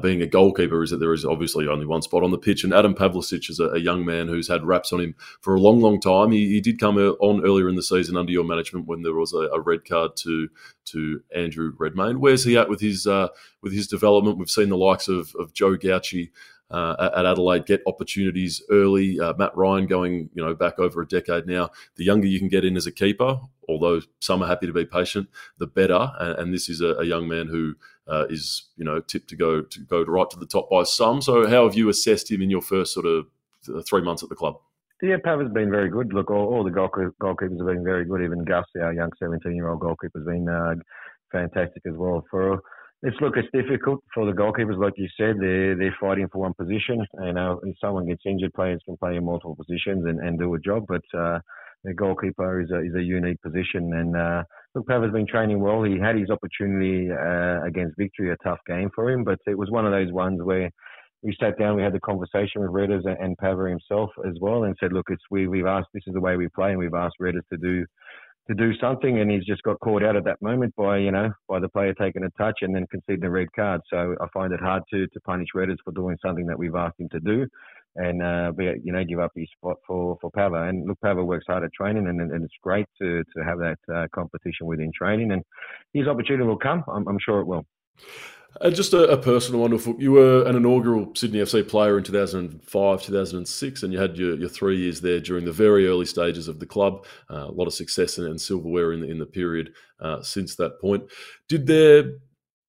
being 0.00 0.22
a 0.22 0.26
goalkeeper 0.26 0.82
is 0.82 0.90
that 0.90 0.98
there 0.98 1.12
is 1.12 1.24
obviously 1.24 1.66
only 1.66 1.86
one 1.86 2.02
spot 2.02 2.22
on 2.22 2.30
the 2.30 2.38
pitch, 2.38 2.62
and 2.62 2.72
Adam 2.72 2.94
Pavlesic 2.94 3.50
is 3.50 3.58
a, 3.58 3.70
a 3.70 3.78
young 3.78 4.04
man 4.04 4.28
who's 4.28 4.48
had 4.48 4.64
raps 4.64 4.92
on 4.92 5.00
him 5.00 5.14
for 5.40 5.54
a 5.56 5.60
long, 5.60 5.80
long 5.80 6.00
time. 6.00 6.30
He, 6.30 6.48
he 6.48 6.60
did 6.60 6.78
come 6.78 6.96
on 6.96 7.44
earlier 7.44 7.68
in 7.68 7.74
the 7.74 7.82
season 7.82 8.16
under 8.16 8.32
your 8.32 8.44
management 8.44 8.86
when 8.86 9.02
there 9.02 9.14
was 9.14 9.32
a, 9.32 9.48
a 9.48 9.60
red 9.60 9.84
card 9.84 10.16
to 10.18 10.48
to 10.84 11.22
Andrew 11.34 11.72
Redmayne. 11.76 12.20
Where's 12.20 12.44
he 12.44 12.56
at 12.56 12.68
with 12.68 12.80
his 12.80 13.06
with 13.06 13.72
his 13.72 13.88
development? 13.88 14.38
We've 14.38 14.48
seen 14.48 14.68
the 14.68 14.76
likes 14.76 15.08
of, 15.08 15.34
of 15.38 15.52
Joe 15.52 15.76
Gauci 15.76 16.30
uh, 16.72 17.10
at 17.16 17.26
Adelaide 17.26 17.66
get 17.66 17.82
opportunities 17.86 18.62
early. 18.70 19.20
Uh, 19.20 19.34
Matt 19.38 19.56
Ryan 19.56 19.86
going, 19.86 20.30
you 20.34 20.42
know, 20.42 20.54
back 20.54 20.78
over 20.78 21.02
a 21.02 21.06
decade 21.06 21.46
now. 21.46 21.70
The 21.96 22.04
younger 22.04 22.26
you 22.26 22.38
can 22.38 22.48
get 22.48 22.64
in 22.64 22.76
as 22.76 22.86
a 22.86 22.92
keeper, 22.92 23.38
although 23.68 24.00
some 24.20 24.42
are 24.42 24.48
happy 24.48 24.66
to 24.66 24.72
be 24.72 24.84
patient, 24.84 25.28
the 25.58 25.66
better. 25.66 26.10
And, 26.18 26.38
and 26.38 26.54
this 26.54 26.68
is 26.68 26.80
a, 26.80 26.94
a, 26.94 27.04
young 27.04 27.28
man 27.28 27.46
who 27.46 27.74
uh, 28.08 28.26
is, 28.30 28.70
you 28.76 28.84
know, 28.84 29.00
tipped 29.00 29.28
to 29.28 29.36
go 29.36 29.62
to 29.62 29.80
go 29.80 30.02
right 30.02 30.28
to 30.30 30.38
the 30.38 30.46
top 30.46 30.70
by 30.70 30.82
some. 30.84 31.20
So, 31.20 31.46
how 31.46 31.64
have 31.64 31.76
you 31.76 31.88
assessed 31.88 32.30
him 32.30 32.42
in 32.42 32.50
your 32.50 32.62
first 32.62 32.94
sort 32.94 33.06
of 33.06 33.26
uh, 33.68 33.82
three 33.82 34.02
months 34.02 34.22
at 34.22 34.28
the 34.28 34.34
club? 34.34 34.56
Yeah, 35.02 35.16
Pav 35.22 35.40
has 35.40 35.50
been 35.50 35.70
very 35.70 35.90
good. 35.90 36.12
Look, 36.14 36.30
all, 36.30 36.54
all 36.54 36.64
the 36.64 36.70
goalkeepers 36.70 37.58
have 37.58 37.66
been 37.66 37.84
very 37.84 38.04
good. 38.04 38.22
Even 38.22 38.44
Gus, 38.44 38.64
our 38.80 38.92
young 38.92 39.10
17-year-old 39.20 39.80
goalkeeper, 39.80 40.20
has 40.20 40.26
been 40.26 40.48
uh, 40.48 40.76
fantastic 41.32 41.82
as 41.86 41.94
well. 41.96 42.24
For 42.30 42.62
it's 43.02 43.16
look, 43.20 43.34
it's 43.36 43.48
difficult 43.52 44.00
for 44.14 44.26
the 44.26 44.32
goalkeepers, 44.32 44.78
like 44.78 44.94
you 44.96 45.08
said. 45.16 45.36
They're 45.40 45.76
they're 45.76 45.96
fighting 46.00 46.28
for 46.32 46.38
one 46.38 46.54
position. 46.54 47.04
You 47.24 47.32
know, 47.32 47.60
if 47.64 47.76
someone 47.80 48.06
gets 48.06 48.22
injured, 48.24 48.54
players 48.54 48.80
can 48.84 48.96
play 48.96 49.16
in 49.16 49.24
multiple 49.24 49.56
positions 49.56 50.04
and, 50.06 50.20
and 50.20 50.38
do 50.38 50.54
a 50.54 50.60
job. 50.60 50.84
But 50.86 51.02
uh, 51.18 51.40
the 51.82 51.94
goalkeeper 51.94 52.60
is 52.60 52.70
a 52.70 52.80
is 52.80 52.94
a 52.94 53.02
unique 53.02 53.42
position. 53.42 53.92
And 53.94 54.16
uh, 54.16 54.44
look, 54.74 54.86
Pav 54.86 55.02
has 55.02 55.12
been 55.12 55.26
training 55.26 55.60
well. 55.60 55.82
He 55.82 55.98
had 55.98 56.16
his 56.16 56.30
opportunity 56.30 57.10
uh, 57.10 57.64
against 57.64 57.96
Victory, 57.98 58.30
a 58.30 58.36
tough 58.44 58.60
game 58.68 58.90
for 58.94 59.10
him, 59.10 59.24
but 59.24 59.38
it 59.46 59.58
was 59.58 59.70
one 59.70 59.84
of 59.84 59.92
those 59.92 60.12
ones 60.12 60.40
where 60.42 60.70
we 61.22 61.36
sat 61.40 61.56
down, 61.56 61.76
we 61.76 61.82
had 61.82 61.92
the 61.92 62.00
conversation 62.00 62.62
with 62.62 62.70
Redders 62.70 63.06
and, 63.06 63.16
and 63.20 63.38
Pava 63.38 63.70
himself 63.70 64.10
as 64.26 64.34
well, 64.40 64.64
and 64.64 64.76
said, 64.80 64.92
look, 64.92 65.06
it's 65.08 65.22
we 65.30 65.46
we've 65.46 65.66
asked 65.66 65.88
this 65.94 66.02
is 66.06 66.14
the 66.14 66.20
way 66.20 66.36
we 66.36 66.48
play, 66.48 66.70
and 66.70 66.78
we've 66.78 66.94
asked 66.94 67.16
Redders 67.20 67.46
to 67.50 67.58
do 67.58 67.84
to 68.48 68.54
do 68.54 68.72
something, 68.80 69.20
and 69.20 69.30
he's 69.30 69.44
just 69.44 69.62
got 69.62 69.78
caught 69.80 70.02
out 70.02 70.16
at 70.16 70.24
that 70.24 70.42
moment 70.42 70.74
by 70.76 70.98
you 70.98 71.12
know 71.12 71.30
by 71.48 71.60
the 71.60 71.68
player 71.68 71.94
taking 71.94 72.24
a 72.24 72.30
touch 72.30 72.58
and 72.62 72.74
then 72.74 72.86
conceding 72.90 73.24
a 73.24 73.30
red 73.30 73.48
card. 73.54 73.80
So 73.88 74.16
I 74.20 74.26
find 74.32 74.52
it 74.52 74.60
hard 74.60 74.82
to 74.92 75.06
to 75.06 75.20
punish 75.20 75.48
Redders 75.54 75.76
for 75.84 75.92
doing 75.92 76.16
something 76.24 76.46
that 76.46 76.58
we've 76.58 76.74
asked 76.74 76.98
him 76.98 77.08
to 77.10 77.20
do, 77.20 77.46
and 77.96 78.22
uh, 78.22 78.52
you 78.58 78.92
know 78.92 79.04
give 79.04 79.20
up 79.20 79.32
his 79.34 79.48
spot 79.56 79.76
for 79.86 80.18
for 80.20 80.30
Pava. 80.32 80.68
And 80.68 80.88
look, 80.88 80.98
Pava 81.04 81.24
works 81.24 81.46
hard 81.48 81.64
at 81.64 81.72
training, 81.72 82.08
and, 82.08 82.20
and 82.20 82.44
it's 82.44 82.54
great 82.62 82.86
to 83.00 83.22
to 83.36 83.44
have 83.44 83.58
that 83.58 83.78
uh, 83.94 84.06
competition 84.14 84.66
within 84.66 84.90
training, 84.94 85.32
and 85.32 85.42
his 85.92 86.08
opportunity 86.08 86.44
will 86.44 86.58
come. 86.58 86.84
I'm, 86.88 87.06
I'm 87.06 87.18
sure 87.24 87.40
it 87.40 87.46
will. 87.46 87.64
Uh, 88.60 88.70
just 88.70 88.92
a, 88.92 89.08
a, 89.08 89.16
personal 89.16 89.60
one. 89.60 89.98
You 89.98 90.12
were 90.12 90.44
an 90.46 90.56
inaugural 90.56 91.12
Sydney 91.14 91.40
FC 91.40 91.66
player 91.66 91.96
in 91.96 92.04
2005, 92.04 93.02
2006, 93.02 93.82
and 93.82 93.92
you 93.92 93.98
had 93.98 94.16
your, 94.16 94.36
your 94.36 94.48
three 94.48 94.78
years 94.78 95.00
there 95.00 95.20
during 95.20 95.44
the 95.44 95.52
very 95.52 95.88
early 95.88 96.06
stages 96.06 96.48
of 96.48 96.60
the 96.60 96.66
club. 96.66 97.06
Uh, 97.30 97.46
a 97.48 97.50
lot 97.50 97.66
of 97.66 97.74
success 97.74 98.18
and, 98.18 98.26
and 98.26 98.40
silverware 98.40 98.92
in 98.92 99.00
the, 99.00 99.10
in 99.10 99.18
the 99.18 99.26
period 99.26 99.72
uh, 100.00 100.22
since 100.22 100.54
that 100.56 100.80
point. 100.80 101.04
Did 101.48 101.66
there 101.66 102.12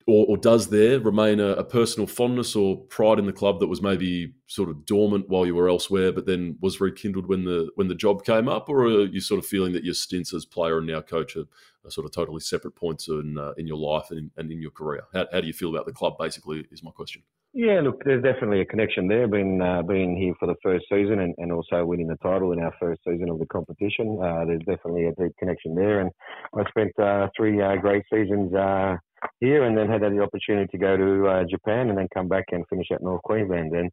or, 0.06 0.26
or, 0.28 0.38
does 0.38 0.68
there 0.68 1.00
remain 1.00 1.40
a, 1.40 1.52
a, 1.52 1.64
personal 1.64 2.08
fondness 2.08 2.56
or 2.56 2.78
pride 2.86 3.20
in 3.20 3.26
the 3.26 3.32
club 3.32 3.60
that 3.60 3.68
was 3.68 3.82
maybe 3.82 4.34
sort 4.48 4.70
of 4.70 4.86
dormant 4.86 5.30
while 5.30 5.46
you 5.46 5.56
were 5.56 5.70
elsewhere, 5.70 6.12
but 6.12 6.26
then 6.26 6.58
was 6.62 6.82
rekindled 6.82 7.28
when 7.28 7.46
the 7.46 7.70
when 7.76 7.88
the 7.88 7.96
job 7.96 8.26
came 8.26 8.50
up, 8.50 8.68
or 8.68 8.84
are 8.84 9.06
you 9.06 9.22
sort 9.22 9.40
of 9.40 9.46
feeling 9.46 9.72
that 9.74 9.86
your 9.86 9.94
stints 9.94 10.34
as 10.34 10.46
player 10.46 10.80
and 10.80 10.88
now 10.88 11.00
coach 11.00 11.38
are, 11.38 11.46
sort 11.90 12.06
of 12.06 12.12
totally 12.12 12.40
separate 12.40 12.76
points 12.76 13.08
in 13.08 13.38
uh, 13.38 13.54
in 13.58 13.68
your 13.68 13.78
life 13.78 14.08
and 14.10 14.20
in, 14.20 14.32
and 14.38 14.52
in 14.52 14.62
your 14.62 14.72
career? 14.72 15.04
How, 15.14 15.28
how, 15.32 15.42
do 15.42 15.48
you 15.48 15.54
feel 15.54 15.70
about 15.70 15.86
the 15.86 15.94
club? 15.94 16.18
Basically, 16.18 16.66
is 16.72 16.84
my 16.84 16.92
question. 16.92 17.24
Yeah, 17.54 17.82
look, 17.82 18.04
there's 18.04 18.24
definitely 18.24 18.62
a 18.62 18.66
connection 18.66 19.08
there. 19.08 19.28
Being 19.28 19.62
uh, 19.62 19.84
being 19.84 20.18
here 20.18 20.34
for 20.40 20.48
the 20.48 20.56
first 20.64 20.86
season 20.90 21.20
and, 21.20 21.36
and 21.38 21.52
also 21.52 21.86
winning 21.86 22.08
the 22.08 22.18
title 22.18 22.52
in 22.52 22.60
our 22.60 22.74
first 22.80 23.02
season 23.08 23.30
of 23.30 23.40
the 23.40 23.46
competition, 23.46 24.20
uh, 24.22 24.46
there's 24.46 24.64
definitely 24.66 25.06
a 25.06 25.12
deep 25.14 25.36
connection 25.38 25.76
there. 25.76 26.00
And 26.00 26.10
I 26.58 26.64
spent 26.70 26.98
uh, 27.00 27.28
three 27.38 27.62
uh, 27.62 27.76
great 27.76 28.04
seasons 28.12 28.54
uh, 28.56 28.98
here 29.40 29.64
and 29.64 29.78
then 29.78 29.88
had 29.88 30.02
the 30.02 30.22
opportunity 30.22 30.68
to 30.72 30.78
go 30.78 30.98
to 30.98 31.28
uh, 31.28 31.44
Japan 31.50 31.90
and 31.90 31.98
then 31.98 32.08
come 32.14 32.28
back 32.28 32.46
and 32.52 32.66
finish 32.70 32.88
at 32.92 33.04
North 33.04 33.22
Queensland. 33.22 33.74
And 33.74 33.92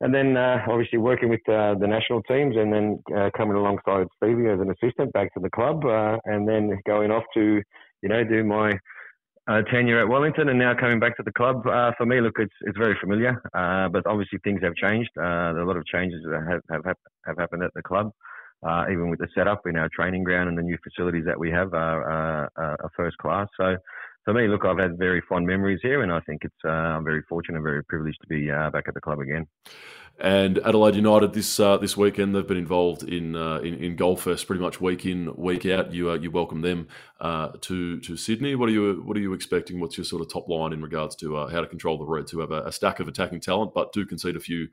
and 0.00 0.14
then 0.14 0.36
uh, 0.36 0.58
obviously 0.68 0.98
working 0.98 1.28
with 1.28 1.40
uh, 1.48 1.74
the 1.74 1.86
national 1.86 2.22
teams, 2.22 2.56
and 2.56 2.72
then 2.72 3.02
uh, 3.16 3.30
coming 3.36 3.56
alongside 3.56 4.06
Stevie 4.16 4.48
as 4.48 4.60
an 4.60 4.70
assistant 4.70 5.12
back 5.12 5.32
to 5.34 5.40
the 5.40 5.50
club, 5.50 5.84
uh, 5.84 6.18
and 6.24 6.48
then 6.48 6.78
going 6.86 7.10
off 7.10 7.24
to 7.34 7.60
you 8.02 8.08
know 8.08 8.22
do 8.22 8.44
my 8.44 8.72
uh, 9.48 9.62
tenure 9.62 10.00
at 10.00 10.08
Wellington, 10.08 10.50
and 10.50 10.58
now 10.58 10.74
coming 10.78 11.00
back 11.00 11.16
to 11.16 11.22
the 11.24 11.32
club. 11.32 11.66
Uh, 11.66 11.90
for 11.98 12.06
me, 12.06 12.20
look, 12.20 12.36
it's 12.38 12.54
it's 12.62 12.78
very 12.78 12.96
familiar, 13.00 13.40
but 13.52 14.06
obviously 14.06 14.38
things 14.44 14.60
have 14.62 14.74
changed. 14.74 15.10
a 15.16 15.52
lot 15.56 15.76
of 15.76 15.84
changes 15.86 16.24
have 16.48 16.62
have 16.70 16.96
have 17.26 17.38
happened 17.38 17.64
at 17.64 17.72
the 17.74 17.82
club. 17.82 18.12
even 18.90 19.10
with 19.10 19.18
the 19.18 19.28
setup 19.34 19.62
in 19.66 19.76
our 19.76 19.88
training 19.88 20.22
ground 20.22 20.48
and 20.48 20.56
the 20.56 20.62
new 20.62 20.78
facilities 20.84 21.24
that 21.24 21.38
we 21.38 21.50
have 21.50 21.74
are, 21.74 22.50
are 22.56 22.90
first 22.96 23.16
class. 23.18 23.48
So 23.56 23.76
for 24.28 24.34
me, 24.34 24.46
look, 24.46 24.66
I've 24.66 24.78
had 24.78 24.98
very 24.98 25.22
fond 25.26 25.46
memories 25.46 25.80
here, 25.82 26.02
and 26.02 26.12
I 26.12 26.20
think 26.20 26.44
it's 26.44 26.62
uh, 26.62 26.68
I'm 26.68 27.02
very 27.02 27.22
fortunate 27.22 27.56
and 27.56 27.64
very 27.64 27.82
privileged 27.82 28.20
to 28.20 28.26
be 28.26 28.50
uh, 28.50 28.68
back 28.68 28.84
at 28.86 28.92
the 28.92 29.00
club 29.00 29.20
again. 29.20 29.46
And 30.20 30.58
Adelaide 30.58 30.96
United 30.96 31.32
this 31.32 31.58
uh, 31.58 31.78
this 31.78 31.96
weekend 31.96 32.34
they've 32.34 32.46
been 32.46 32.58
involved 32.58 33.04
in, 33.04 33.34
uh, 33.34 33.60
in 33.60 33.82
in 33.82 33.96
Golfest 33.96 34.46
pretty 34.46 34.60
much 34.60 34.82
week 34.82 35.06
in 35.06 35.34
week 35.36 35.64
out. 35.64 35.94
You 35.94 36.10
uh, 36.10 36.14
you 36.16 36.30
welcome 36.30 36.60
them 36.60 36.88
uh, 37.22 37.52
to 37.62 38.00
to 38.00 38.18
Sydney. 38.18 38.54
What 38.54 38.68
are 38.68 38.72
you 38.72 39.02
what 39.02 39.16
are 39.16 39.20
you 39.20 39.32
expecting? 39.32 39.80
What's 39.80 39.96
your 39.96 40.04
sort 40.04 40.20
of 40.20 40.30
top 40.30 40.46
line 40.46 40.74
in 40.74 40.82
regards 40.82 41.16
to 41.16 41.46
how 41.46 41.62
to 41.62 41.66
control 41.66 41.96
the 41.96 42.04
Reds, 42.04 42.30
who 42.30 42.40
have 42.40 42.50
a, 42.50 42.64
a, 42.64 42.72
stack 42.72 43.00
of 43.00 43.08
attacking 43.08 43.40
talent, 43.40 43.72
but 43.72 43.94
do 43.94 44.04
concede 44.04 44.36
a 44.36 44.40
few 44.40 44.68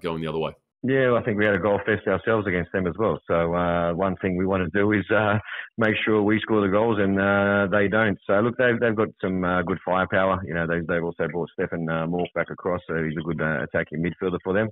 going 0.00 0.22
the 0.22 0.26
other 0.26 0.38
way? 0.38 0.54
Yeah, 0.84 1.14
I 1.18 1.24
think 1.24 1.38
we 1.38 1.44
had 1.44 1.56
a 1.56 1.58
golf 1.58 1.80
fest 1.84 2.06
ourselves 2.06 2.46
against 2.46 2.70
them 2.70 2.86
as 2.86 2.94
well. 2.96 3.18
So 3.26 3.52
uh, 3.52 3.94
one 3.94 4.14
thing 4.16 4.36
we 4.36 4.46
want 4.46 4.62
to 4.62 4.78
do 4.78 4.92
is 4.92 5.04
uh, 5.10 5.38
make 5.76 5.96
sure 6.04 6.22
we 6.22 6.38
score 6.40 6.60
the 6.60 6.68
goals 6.68 6.98
and 7.00 7.20
uh, 7.20 7.66
they 7.70 7.88
don't. 7.88 8.16
So 8.28 8.34
look, 8.40 8.56
they've 8.58 8.78
they've 8.78 8.94
got 8.94 9.08
some 9.20 9.42
uh, 9.42 9.62
good 9.62 9.78
firepower. 9.84 10.40
You 10.46 10.54
know, 10.54 10.68
they've 10.68 10.86
they've 10.86 11.02
also 11.02 11.26
brought 11.26 11.50
Stefan 11.50 11.88
uh, 11.88 12.06
back 12.32 12.50
across, 12.50 12.80
so 12.86 13.02
he's 13.02 13.16
a 13.18 13.24
good 13.24 13.40
uh, 13.40 13.64
attacking 13.64 14.04
midfielder 14.04 14.38
for 14.44 14.54
them. 14.54 14.68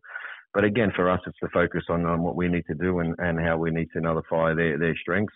But 0.55 0.63
again, 0.63 0.93
for 0.95 1.11
us, 1.11 1.21
it's 1.27 1.37
the 1.43 1.49
focus 1.53 1.83
on, 1.89 2.07
on 2.07 2.23
what 2.23 2.37
we 2.37 2.49
need 2.49 2.65
to 2.69 2.75
do 2.75 3.01
and, 3.01 3.15
and 3.19 3.39
how 3.41 3.59
we 3.59 3.71
need 3.73 3.89
to 3.93 4.01
nullify 4.01 4.55
their, 4.55 4.79
their 4.79 4.97
strengths 4.97 5.35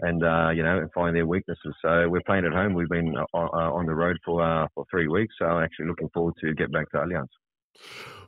and 0.00 0.24
uh, 0.24 0.48
you 0.48 0.62
know 0.62 0.78
and 0.78 0.90
find 0.92 1.14
their 1.14 1.26
weaknesses. 1.26 1.74
So 1.82 2.08
we're 2.08 2.22
playing 2.26 2.46
at 2.46 2.52
home. 2.52 2.72
We've 2.72 2.88
been 2.88 3.14
uh, 3.16 3.36
on 3.36 3.84
the 3.84 3.94
road 3.94 4.16
for 4.24 4.42
uh, 4.42 4.66
for 4.74 4.86
three 4.90 5.08
weeks, 5.08 5.34
so 5.38 5.44
I'm 5.44 5.62
actually 5.62 5.88
looking 5.88 6.08
forward 6.14 6.34
to 6.40 6.54
get 6.54 6.72
back 6.72 6.90
to 6.92 6.96
Allianz. 6.96 7.28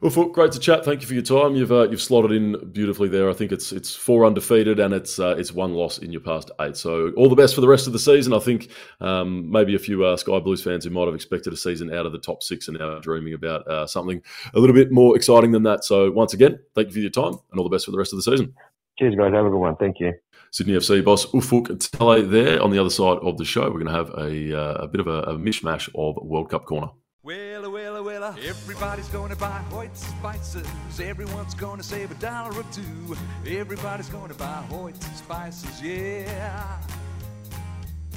Well, 0.03 0.27
great 0.31 0.51
to 0.51 0.59
chat. 0.59 0.85
Thank 0.85 1.01
you 1.01 1.07
for 1.07 1.15
your 1.15 1.23
time. 1.23 1.55
You've 1.55 1.71
uh, 1.71 1.89
you've 1.89 2.03
slotted 2.03 2.33
in 2.33 2.73
beautifully 2.73 3.09
there. 3.09 3.31
I 3.31 3.35
think 3.35 3.53
it's 3.53 3.71
it's 3.71 3.95
four 3.95 4.27
undefeated 4.27 4.81
and 4.81 4.93
it's 4.93 5.21
uh, 5.21 5.37
it's 5.39 5.53
one 5.53 5.75
loss 5.75 5.99
in 5.99 6.11
your 6.11 6.21
past 6.21 6.51
eight. 6.61 6.77
So 6.77 7.13
all 7.17 7.29
the 7.29 7.37
best 7.37 7.55
for 7.55 7.61
the 7.61 7.69
rest 7.69 7.87
of 7.87 7.93
the 7.93 8.01
season. 8.01 8.33
I 8.33 8.41
think 8.41 8.71
um, 9.01 9.49
maybe 9.49 9.77
a 9.77 9.79
few 9.79 10.05
uh, 10.05 10.17
Sky 10.17 10.41
Blues 10.41 10.61
fans 10.61 10.85
who 10.85 10.91
might 10.91 11.07
have 11.07 11.15
expected 11.15 11.53
a 11.53 11.57
season 11.57 11.95
out 11.95 12.05
of 12.05 12.11
the 12.11 12.19
top 12.19 12.43
six 12.43 12.69
are 12.69 12.73
now 12.73 12.99
dreaming 12.99 13.35
about 13.35 13.65
uh, 13.69 13.87
something 13.87 14.21
a 14.55 14.59
little 14.59 14.75
bit 14.75 14.91
more 14.91 15.15
exciting 15.15 15.53
than 15.53 15.63
that. 15.63 15.85
So 15.85 16.11
once 16.11 16.35
again, 16.35 16.59
thank 16.75 16.89
you 16.89 16.95
for 16.95 16.99
your 16.99 17.11
time 17.11 17.39
and 17.53 17.61
all 17.61 17.63
the 17.63 17.73
best 17.73 17.85
for 17.85 17.93
the 17.93 17.99
rest 17.99 18.13
of 18.13 18.17
the 18.17 18.25
season. 18.25 18.53
Cheers, 18.99 19.15
guys. 19.15 19.33
Have 19.33 19.47
a 19.47 19.51
good 19.51 19.57
one. 19.57 19.77
Thank 19.77 20.01
you. 20.01 20.15
Sydney 20.51 20.75
FC 20.75 21.05
boss 21.05 21.27
Ufuk 21.27 21.69
Talay 21.91 22.29
there 22.29 22.61
on 22.61 22.73
the 22.73 22.79
other 22.79 22.91
side 22.91 23.19
of 23.19 23.39
the 23.39 23.45
show. 23.45 23.71
We're 23.71 23.85
going 23.85 23.87
to 23.87 23.93
have 23.93 24.11
a, 24.19 24.61
uh, 24.61 24.75
a 24.83 24.89
bit 24.89 25.01
of 25.01 25.07
a, 25.07 25.23
a 25.31 25.39
mishmash 25.39 25.89
of 25.95 26.17
World 26.27 26.51
Cup 26.51 26.65
corner. 26.65 26.89
Well, 28.03 28.21
well, 28.21 28.33
well, 28.33 28.49
everybody's 28.49 29.07
gonna 29.09 29.37
buy 29.37 29.63
Hoyt 29.71 29.97
spices. 29.97 30.67
Everyone's 31.01 31.55
gonna 31.55 31.85
save 31.85 32.11
a 32.11 32.15
dollar 32.15 32.51
or 32.51 32.65
two. 32.73 33.17
Everybody's 33.47 34.09
gonna 34.09 34.35
buy 34.35 34.65
Hoyt 34.69 35.01
spices, 35.15 35.81
yeah. 35.81 36.81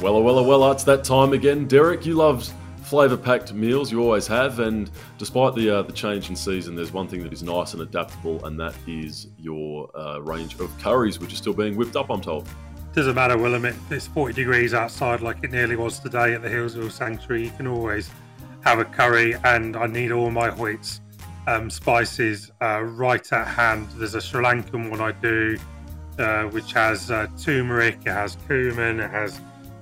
Well, 0.01 0.23
well, 0.23 0.43
well, 0.43 0.71
it's 0.71 0.83
that 0.85 1.03
time 1.03 1.33
again. 1.33 1.67
Derek, 1.67 2.03
you 2.03 2.15
love 2.15 2.51
flavour 2.81 3.15
packed 3.15 3.53
meals, 3.53 3.91
you 3.91 4.01
always 4.01 4.25
have. 4.25 4.57
And 4.57 4.89
despite 5.19 5.53
the 5.53 5.69
uh, 5.69 5.81
the 5.83 5.93
change 5.93 6.29
in 6.29 6.35
season, 6.35 6.75
there's 6.75 6.91
one 6.91 7.07
thing 7.07 7.21
that 7.21 7.31
is 7.31 7.43
nice 7.43 7.73
and 7.73 7.83
adaptable, 7.83 8.43
and 8.45 8.59
that 8.59 8.73
is 8.87 9.27
your 9.37 9.95
uh, 9.95 10.19
range 10.19 10.59
of 10.59 10.75
curries, 10.79 11.19
which 11.19 11.31
are 11.31 11.37
still 11.37 11.53
being 11.53 11.75
whipped 11.75 11.95
up, 11.95 12.09
I'm 12.09 12.21
told. 12.21 12.47
Doesn't 12.93 13.13
matter, 13.13 13.37
Willem. 13.37 13.65
It's 13.91 14.07
40 14.07 14.33
degrees 14.33 14.73
outside 14.73 15.21
like 15.21 15.43
it 15.43 15.51
nearly 15.51 15.75
was 15.75 15.99
today 15.99 16.33
at 16.33 16.41
the 16.41 16.49
Healesville 16.49 16.91
Sanctuary. 16.91 17.43
You 17.43 17.51
can 17.51 17.67
always 17.67 18.09
have 18.65 18.79
a 18.79 18.85
curry, 18.85 19.35
and 19.43 19.77
I 19.77 19.85
need 19.85 20.11
all 20.11 20.31
my 20.31 20.49
Hoyts 20.49 20.99
um, 21.45 21.69
spices 21.69 22.51
uh, 22.61 22.81
right 22.81 23.31
at 23.31 23.47
hand. 23.47 23.87
There's 23.91 24.15
a 24.15 24.21
Sri 24.21 24.43
Lankan 24.43 24.89
one 24.89 24.99
I 24.99 25.11
do, 25.11 25.57
uh, 26.17 26.45
which 26.45 26.73
has 26.73 27.11
uh, 27.11 27.27
turmeric, 27.39 27.99
it 28.05 28.11
has 28.11 28.37
cumin, 28.47 28.99
it 28.99 29.11
has 29.11 29.39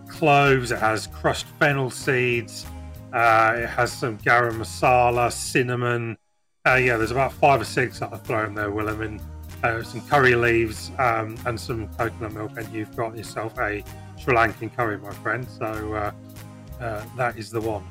cloves, 0.09 0.71
it 0.71 0.79
has 0.79 1.07
crushed 1.07 1.45
fennel 1.59 1.89
seeds, 1.89 2.65
uh, 3.13 3.53
it 3.55 3.69
has 3.69 3.91
some 3.93 4.17
garam 4.17 4.57
masala, 4.57 5.31
cinnamon. 5.31 6.17
Uh, 6.65 6.75
yeah, 6.75 6.97
there's 6.97 7.11
about 7.11 7.31
five 7.31 7.61
or 7.61 7.65
six 7.65 7.99
that 7.99 8.11
I 8.11 8.17
throw 8.17 8.45
in 8.45 8.53
there, 8.53 8.69
Willem, 8.69 9.01
and 9.01 9.21
uh, 9.63 9.81
some 9.81 10.01
curry 10.07 10.35
leaves 10.35 10.91
um, 10.99 11.37
and 11.45 11.57
some 11.57 11.87
coconut 11.95 12.33
milk, 12.33 12.51
and 12.57 12.67
you've 12.73 12.93
got 12.97 13.15
yourself 13.15 13.57
a 13.59 13.81
Sri 14.19 14.35
Lankan 14.35 14.75
curry, 14.75 14.97
my 14.97 15.11
friend. 15.11 15.47
So 15.57 16.11
that 16.79 17.37
is 17.37 17.49
the 17.49 17.61
one. 17.61 17.85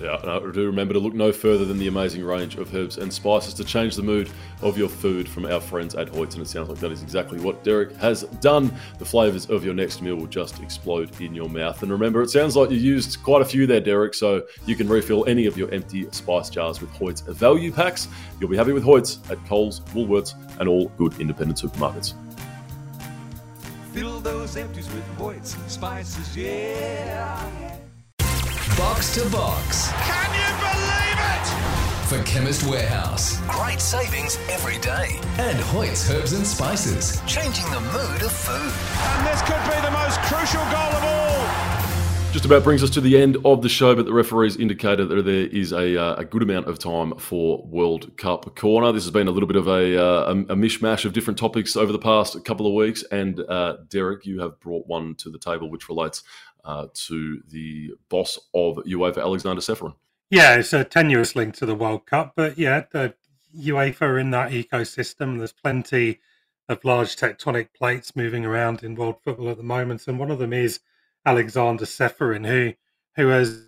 Yeah, 0.00 0.16
I 0.22 0.38
do 0.52 0.64
remember 0.66 0.94
to 0.94 1.00
look 1.00 1.14
no 1.14 1.32
further 1.32 1.64
than 1.64 1.76
the 1.76 1.88
amazing 1.88 2.24
range 2.24 2.56
of 2.56 2.72
herbs 2.72 2.98
and 2.98 3.12
spices 3.12 3.52
to 3.54 3.64
change 3.64 3.96
the 3.96 4.02
mood 4.02 4.30
of 4.62 4.78
your 4.78 4.88
food 4.88 5.28
from 5.28 5.44
our 5.44 5.60
friends 5.60 5.96
at 5.96 6.06
Hoyts, 6.08 6.34
and 6.34 6.42
it 6.42 6.48
sounds 6.48 6.68
like 6.68 6.78
that 6.78 6.92
is 6.92 7.02
exactly 7.02 7.40
what 7.40 7.64
Derek 7.64 7.96
has 7.96 8.22
done. 8.40 8.72
The 8.98 9.04
flavours 9.04 9.50
of 9.50 9.64
your 9.64 9.74
next 9.74 10.00
meal 10.00 10.14
will 10.14 10.28
just 10.28 10.62
explode 10.62 11.20
in 11.20 11.34
your 11.34 11.48
mouth. 11.48 11.82
And 11.82 11.90
remember, 11.90 12.22
it 12.22 12.30
sounds 12.30 12.56
like 12.56 12.70
you 12.70 12.76
used 12.76 13.20
quite 13.24 13.42
a 13.42 13.44
few 13.44 13.66
there, 13.66 13.80
Derek, 13.80 14.14
so 14.14 14.46
you 14.66 14.76
can 14.76 14.88
refill 14.88 15.24
any 15.26 15.46
of 15.46 15.58
your 15.58 15.68
empty 15.74 16.08
spice 16.12 16.48
jars 16.48 16.80
with 16.80 16.90
Hoyts 16.92 17.26
value 17.26 17.72
packs. 17.72 18.06
You'll 18.38 18.50
be 18.50 18.56
happy 18.56 18.72
with 18.72 18.84
Hoyts 18.84 19.28
at 19.32 19.44
Coles, 19.46 19.80
Woolworths, 19.92 20.34
and 20.60 20.68
all 20.68 20.90
good 20.96 21.20
independent 21.20 21.58
supermarkets. 21.58 22.14
Fill 23.92 24.20
those 24.20 24.56
empties 24.56 24.88
with 24.92 25.18
Hoyts 25.18 25.56
spices, 25.68 26.36
yeah. 26.36 27.78
Box 28.76 29.14
to 29.14 29.28
box. 29.30 29.90
Can 29.92 30.30
you 30.34 30.48
believe 30.60 31.18
it? 31.18 32.06
For 32.06 32.22
Chemist 32.22 32.64
Warehouse. 32.64 33.40
Great 33.48 33.80
savings 33.80 34.38
every 34.50 34.78
day. 34.78 35.20
And 35.38 35.58
Hoyt's 35.58 36.10
Herbs 36.10 36.32
and 36.32 36.46
Spices. 36.46 37.20
Changing 37.26 37.64
the 37.70 37.80
mood 37.80 38.22
of 38.22 38.32
food. 38.32 38.72
And 39.16 39.26
this 39.26 39.42
could 39.42 39.62
be 39.64 39.80
the 39.80 39.90
most 39.90 40.20
crucial 40.22 40.62
goal 40.70 40.92
of 40.92 41.04
all. 41.04 41.28
Just 42.30 42.44
about 42.44 42.62
brings 42.62 42.82
us 42.82 42.90
to 42.90 43.00
the 43.00 43.16
end 43.16 43.38
of 43.44 43.62
the 43.62 43.70
show, 43.70 43.96
but 43.96 44.04
the 44.04 44.12
referees 44.12 44.56
indicated 44.56 45.08
that 45.08 45.24
there 45.24 45.46
is 45.46 45.72
a, 45.72 45.96
uh, 46.00 46.16
a 46.16 46.24
good 46.26 46.42
amount 46.42 46.66
of 46.66 46.78
time 46.78 47.16
for 47.16 47.64
World 47.66 48.14
Cup 48.18 48.54
Corner. 48.54 48.92
This 48.92 49.04
has 49.04 49.10
been 49.10 49.28
a 49.28 49.30
little 49.30 49.46
bit 49.46 49.56
of 49.56 49.66
a, 49.66 49.96
uh, 50.00 50.30
a, 50.30 50.54
mishmash 50.54 51.06
of 51.06 51.14
different 51.14 51.38
topics 51.38 51.74
over 51.74 51.90
the 51.90 51.98
past 51.98 52.44
couple 52.44 52.66
of 52.66 52.74
weeks, 52.74 53.02
and 53.04 53.40
uh, 53.40 53.78
Derek, 53.88 54.26
you 54.26 54.40
have 54.40 54.60
brought 54.60 54.86
one 54.86 55.14
to 55.16 55.30
the 55.30 55.38
table 55.38 55.70
which 55.70 55.88
relates 55.88 56.22
to 56.94 57.42
the 57.48 57.92
boss 58.08 58.38
of 58.54 58.76
UEFA, 58.76 59.18
Alexander 59.18 59.60
Ceferin. 59.60 59.94
Yeah, 60.30 60.56
it's 60.56 60.72
a 60.72 60.84
tenuous 60.84 61.34
link 61.34 61.54
to 61.56 61.66
the 61.66 61.74
World 61.74 62.04
Cup, 62.04 62.34
but 62.36 62.58
yeah, 62.58 62.84
the 62.90 63.14
UEFA 63.56 64.20
in 64.20 64.30
that 64.30 64.52
ecosystem. 64.52 65.38
There's 65.38 65.52
plenty 65.52 66.20
of 66.68 66.84
large 66.84 67.16
tectonic 67.16 67.68
plates 67.74 68.14
moving 68.14 68.44
around 68.44 68.82
in 68.82 68.94
world 68.94 69.16
football 69.22 69.48
at 69.48 69.56
the 69.56 69.62
moment, 69.62 70.06
and 70.06 70.18
one 70.18 70.30
of 70.30 70.38
them 70.38 70.52
is 70.52 70.80
Alexander 71.24 71.86
Ceferin, 71.86 72.46
who 72.46 72.74
who 73.16 73.28
has 73.28 73.62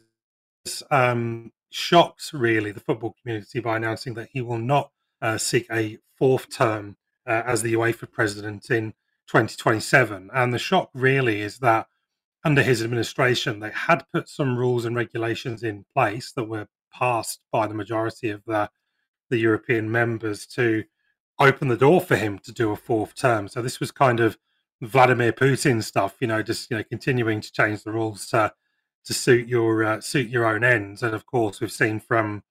um, 0.91 1.53
shocked 1.71 2.33
really 2.33 2.73
the 2.73 2.81
football 2.81 3.17
community 3.23 3.61
by 3.61 3.77
announcing 3.77 4.15
that 4.15 4.29
he 4.33 4.43
will 4.43 4.59
not 4.59 4.91
uh, 5.23 5.39
seek 5.39 5.67
a 5.71 5.99
fourth 6.17 6.55
term 6.55 6.97
uh, 7.27 7.43
as 7.47 7.63
the 7.63 7.75
UEFA 7.75 8.11
president 8.11 8.71
in 8.71 8.93
2027. 9.29 10.31
And 10.33 10.53
the 10.53 10.59
shock 10.59 10.91
really 10.93 11.41
is 11.41 11.59
that 11.59 11.87
under 12.45 12.63
his 12.63 12.83
administration, 12.83 13.61
they 13.61 13.71
had 13.71 14.05
put 14.13 14.29
some 14.29 14.57
rules 14.57 14.85
and 14.85 14.97
regulations 14.97 15.63
in 15.63 15.85
place 15.93 16.33
that 16.33 16.45
were 16.45 16.69
passed 16.93 17.41
by 17.53 17.67
the 17.67 17.75
majority 17.75 18.31
of 18.31 18.43
the, 18.47 18.71
the 19.29 19.39
European 19.39 19.91
members 19.91 20.47
to 20.47 20.85
open 21.39 21.69
the 21.69 21.77
door 21.77 22.01
for 22.01 22.17
him 22.17 22.39
to 22.39 22.53
do 22.53 22.71
a 22.71 22.77
fourth 22.77 23.15
term. 23.15 23.49
So 23.49 23.63
this 23.63 23.81
was 23.81 23.91
kind 23.91 24.21
of 24.21 24.39
Vladimir 24.81 25.33
Putin 25.33 25.83
stuff, 25.83 26.17
you 26.21 26.27
know, 26.27 26.43
just 26.43 26.71
you 26.71 26.77
know 26.77 26.85
continuing 26.85 27.41
to 27.41 27.53
change 27.53 27.85
the 27.85 27.93
rules 27.93 28.27
to 28.29 28.53
to 29.05 29.15
suit 29.15 29.49
your 29.49 29.85
uh, 29.85 30.01
suit 30.01 30.29
your 30.29 30.47
own 30.47 30.65
ends. 30.65 31.03
And 31.03 31.15
of 31.15 31.27
course, 31.27 31.61
we've 31.61 31.73
seen 31.73 32.01
from 32.01 32.43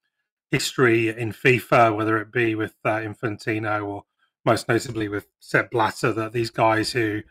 history 0.52 1.10
in 1.10 1.32
FIFA, 1.32 1.96
whether 1.96 2.18
it 2.18 2.32
be 2.32 2.56
with 2.56 2.76
uh, 2.86 2.98
Infantino 2.98 3.86
or 3.86 4.04
most 4.46 4.68
notably 4.68 5.08
with 5.08 5.28
Sepp 5.40 5.72
Blatter, 5.72 6.12
that 6.14 6.34
these 6.34 6.50
guys 6.50 6.92
who 6.92 7.22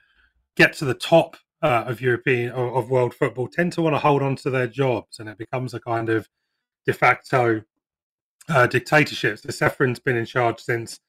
get 0.56 0.72
to 0.74 0.84
the 0.84 0.94
top 0.94 1.36
uh, 1.62 1.84
of 1.86 2.00
European 2.00 2.52
of 2.52 2.90
world 2.90 3.14
football 3.14 3.48
tend 3.48 3.72
to 3.72 3.82
want 3.82 3.94
to 3.94 3.98
hold 4.00 4.22
on 4.22 4.36
to 4.36 4.50
their 4.50 4.66
jobs, 4.66 5.18
and 5.18 5.28
it 5.28 5.38
becomes 5.38 5.74
a 5.74 5.80
kind 5.80 6.08
of 6.08 6.28
de 6.86 6.92
facto 6.92 7.62
uh, 8.48 8.66
dictatorship. 8.66 9.38
So 9.38 9.50
Ceferin's 9.50 9.98
been 9.98 10.16
in 10.16 10.26
charge 10.26 10.60
since 10.60 11.00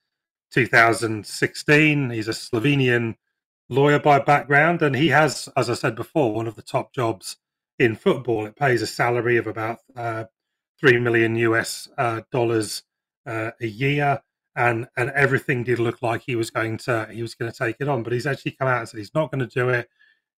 2016. 0.51 2.09
He's 2.09 2.27
a 2.27 2.31
Slovenian 2.31 3.15
lawyer 3.69 3.99
by 3.99 4.19
background, 4.19 4.81
and 4.81 4.95
he 4.95 5.09
has, 5.09 5.47
as 5.55 5.69
I 5.69 5.75
said 5.75 5.95
before, 5.95 6.33
one 6.33 6.47
of 6.47 6.55
the 6.55 6.61
top 6.61 6.93
jobs 6.93 7.37
in 7.77 7.95
football. 7.95 8.45
It 8.45 8.55
pays 8.55 8.81
a 8.81 8.87
salary 8.87 9.37
of 9.37 9.47
about 9.47 9.79
uh, 9.95 10.25
three 10.79 10.99
million 10.99 11.35
US 11.35 11.87
uh, 11.97 12.21
dollars 12.31 12.83
uh, 13.25 13.51
a 13.61 13.67
year, 13.67 14.21
and 14.55 14.87
and 14.97 15.11
everything 15.11 15.63
did 15.63 15.79
look 15.79 16.01
like 16.01 16.23
he 16.25 16.35
was 16.35 16.49
going 16.49 16.77
to 16.79 17.07
he 17.11 17.21
was 17.21 17.35
going 17.35 17.51
to 17.51 17.57
take 17.57 17.77
it 17.79 17.87
on. 17.87 18.03
But 18.03 18.13
he's 18.13 18.27
actually 18.27 18.51
come 18.59 18.67
out 18.67 18.79
and 18.79 18.89
said 18.89 18.97
he's 18.97 19.15
not 19.15 19.31
going 19.31 19.47
to 19.47 19.53
do 19.53 19.69
it. 19.69 19.87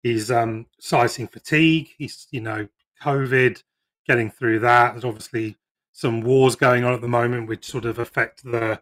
He's 0.03 0.31
um, 0.31 0.65
citing 0.79 1.27
fatigue. 1.27 1.89
He's 1.97 2.27
you 2.31 2.41
know 2.41 2.67
COVID, 3.01 3.63
getting 4.07 4.31
through 4.31 4.59
that. 4.59 4.93
There's 4.93 5.05
obviously 5.05 5.57
some 5.93 6.21
wars 6.21 6.55
going 6.55 6.83
on 6.83 6.93
at 6.93 7.01
the 7.01 7.07
moment, 7.07 7.47
which 7.47 7.65
sort 7.65 7.85
of 7.85 7.99
affect 7.99 8.43
the 8.43 8.81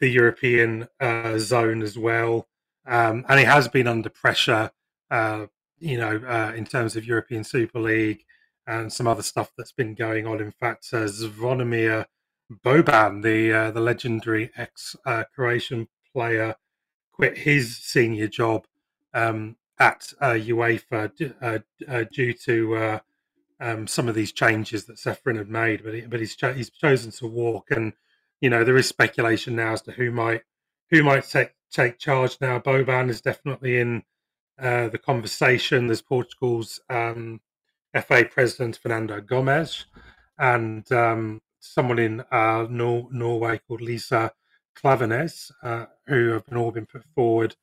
the 0.00 0.08
European 0.08 0.88
uh, 0.98 1.38
zone 1.38 1.82
as 1.82 1.96
well. 1.98 2.48
Um, 2.86 3.24
and 3.28 3.38
he 3.38 3.44
has 3.44 3.68
been 3.68 3.86
under 3.86 4.08
pressure, 4.08 4.70
uh, 5.10 5.46
you 5.78 5.98
know, 5.98 6.16
uh, 6.26 6.52
in 6.56 6.64
terms 6.64 6.96
of 6.96 7.04
European 7.04 7.44
Super 7.44 7.78
League 7.78 8.24
and 8.66 8.92
some 8.92 9.06
other 9.06 9.22
stuff 9.22 9.52
that's 9.56 9.72
been 9.72 9.94
going 9.94 10.26
on. 10.26 10.40
In 10.40 10.52
fact, 10.52 10.88
uh, 10.92 11.04
Zvonimir 11.04 12.06
Boban, 12.64 13.22
the 13.22 13.52
uh, 13.52 13.70
the 13.70 13.80
legendary 13.80 14.50
ex 14.56 14.96
uh, 15.06 15.24
Croatian 15.34 15.88
player, 16.12 16.56
quit 17.12 17.38
his 17.38 17.76
senior 17.76 18.26
job 18.26 18.66
um, 19.14 19.56
at 19.80 20.12
uh, 20.20 20.34
UEFA 20.34 21.12
uh, 21.88 22.04
due 22.12 22.34
to 22.34 23.00
um, 23.60 23.86
some 23.86 24.08
of 24.08 24.14
these 24.14 24.32
changes 24.32 24.84
that 24.86 24.96
Ceferin 24.96 25.36
had 25.38 25.48
made. 25.48 25.82
But 25.84 25.94
he, 25.94 26.00
but 26.02 26.20
he's 26.20 26.36
cho- 26.36 26.54
he's 26.54 26.70
chosen 26.70 27.10
to 27.12 27.26
walk, 27.26 27.70
and 27.70 27.92
you 28.40 28.50
know 28.50 28.64
there 28.64 28.76
is 28.76 28.88
speculation 28.88 29.56
now 29.56 29.72
as 29.72 29.82
to 29.82 29.92
who 29.92 30.10
might 30.10 30.42
who 30.90 31.02
might 31.02 31.24
take 31.24 31.52
take 31.70 31.98
charge 31.98 32.38
now. 32.40 32.58
Boban 32.58 33.08
is 33.10 33.20
definitely 33.20 33.78
in 33.78 34.02
the 34.88 35.00
conversation. 35.04 35.86
There's 35.88 36.02
Portugal's 36.02 36.80
um, 36.90 37.40
FA 37.94 38.24
president 38.30 38.78
Fernando 38.78 39.20
Gomes, 39.20 39.86
and 40.38 40.90
um, 40.92 41.42
someone 41.60 41.98
in 41.98 42.22
uh, 42.32 42.66
Nor- 42.70 43.08
Norway 43.12 43.60
called 43.66 43.82
Lise 43.82 44.30
Klaveness, 44.76 45.52
uh, 45.62 45.86
who 46.06 46.30
have 46.32 46.46
been 46.46 46.58
all 46.58 46.70
been 46.70 46.86
put 46.86 47.04
forward. 47.14 47.56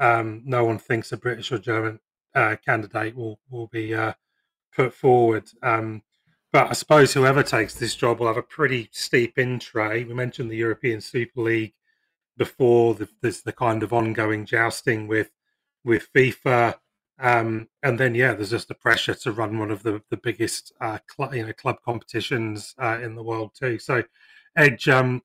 Um, 0.00 0.42
no 0.44 0.64
one 0.64 0.78
thinks 0.78 1.12
a 1.12 1.16
British 1.16 1.52
or 1.52 1.58
German 1.58 2.00
uh, 2.34 2.56
candidate 2.64 3.14
will 3.14 3.38
will 3.50 3.68
be 3.68 3.94
uh, 3.94 4.14
put 4.74 4.94
forward. 4.94 5.50
Um, 5.62 6.02
but 6.52 6.70
I 6.70 6.72
suppose 6.72 7.14
whoever 7.14 7.44
takes 7.44 7.74
this 7.74 7.94
job 7.94 8.18
will 8.18 8.26
have 8.26 8.36
a 8.36 8.42
pretty 8.42 8.88
steep 8.92 9.38
in 9.38 9.60
tray. 9.60 10.02
We 10.04 10.14
mentioned 10.14 10.50
the 10.50 10.56
European 10.56 11.00
Super 11.00 11.42
League 11.42 11.74
before. 12.36 12.94
The, 12.94 13.08
there's 13.20 13.42
the 13.42 13.52
kind 13.52 13.82
of 13.82 13.92
ongoing 13.92 14.46
jousting 14.46 15.06
with 15.06 15.30
with 15.84 16.08
FIFA 16.12 16.76
um, 17.20 17.68
and 17.82 18.00
then, 18.00 18.14
yeah, 18.14 18.32
there's 18.32 18.50
just 18.50 18.68
the 18.68 18.74
pressure 18.74 19.14
to 19.14 19.32
run 19.32 19.58
one 19.58 19.70
of 19.70 19.82
the 19.82 20.02
the 20.08 20.16
biggest 20.16 20.72
uh, 20.80 20.98
cl- 21.08 21.34
you 21.34 21.46
know 21.46 21.52
club 21.52 21.76
competitions 21.84 22.74
uh, 22.78 22.98
in 23.02 23.14
the 23.14 23.22
world 23.22 23.52
too. 23.54 23.78
So, 23.78 24.02
Edge, 24.56 24.88
um, 24.88 25.22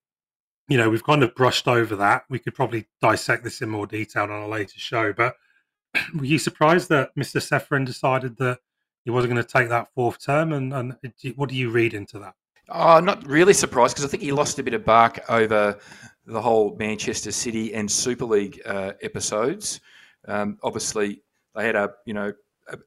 you 0.68 0.78
know, 0.78 0.89
we've 0.89 1.03
kind 1.03 1.24
of 1.24 1.36
brushed 1.36 1.68
over 1.68 1.95
that. 1.97 2.24
We 2.30 2.39
could 2.39 2.55
probably 2.55 2.88
dissect 3.01 3.43
this 3.43 3.61
in 3.61 3.70
more 3.70 3.88
detail 3.88 4.24
on 4.24 4.32
a 4.32 4.47
later 4.47 4.78
show. 4.80 5.13
But 5.13 5.36
were 6.16 6.26
you 6.26 6.39
surprised 6.39 6.89
that 6.89 7.16
Mr. 7.16 7.41
Ceferin 7.41 7.86
decided 7.86 8.38
that 8.38 8.59
he 9.03 9.11
wasn't 9.11 9.34
going 9.34 9.45
to 9.45 9.51
take 9.51 9.70
that 9.70 9.93
fourth 9.93 10.24
term? 10.24 10.53
And, 10.53 10.74
and 10.74 10.95
what 11.36 11.49
do 11.49 11.55
you 11.55 11.70
read 11.70 11.93
into 11.93 12.20
that? 12.20 12.34
Oh, 12.70 12.99
not 12.99 13.26
really 13.28 13.53
surprised 13.53 13.95
because 13.95 14.05
I 14.05 14.07
think 14.07 14.24
he 14.24 14.32
lost 14.32 14.57
a 14.57 14.63
bit 14.63 14.74
of 14.74 14.84
bark 14.84 15.20
over 15.30 15.78
the 16.26 16.41
whole 16.41 16.76
Manchester 16.78 17.32
City 17.32 17.74
and 17.76 17.89
Super 17.89 18.26
League 18.26 18.59
uh, 18.66 18.93
episodes. 19.03 19.80
Um, 20.28 20.57
obviously, 20.63 21.22
they 21.53 21.68
had 21.68 21.76
a 21.76 21.91
you 22.05 22.16
know 22.16 22.34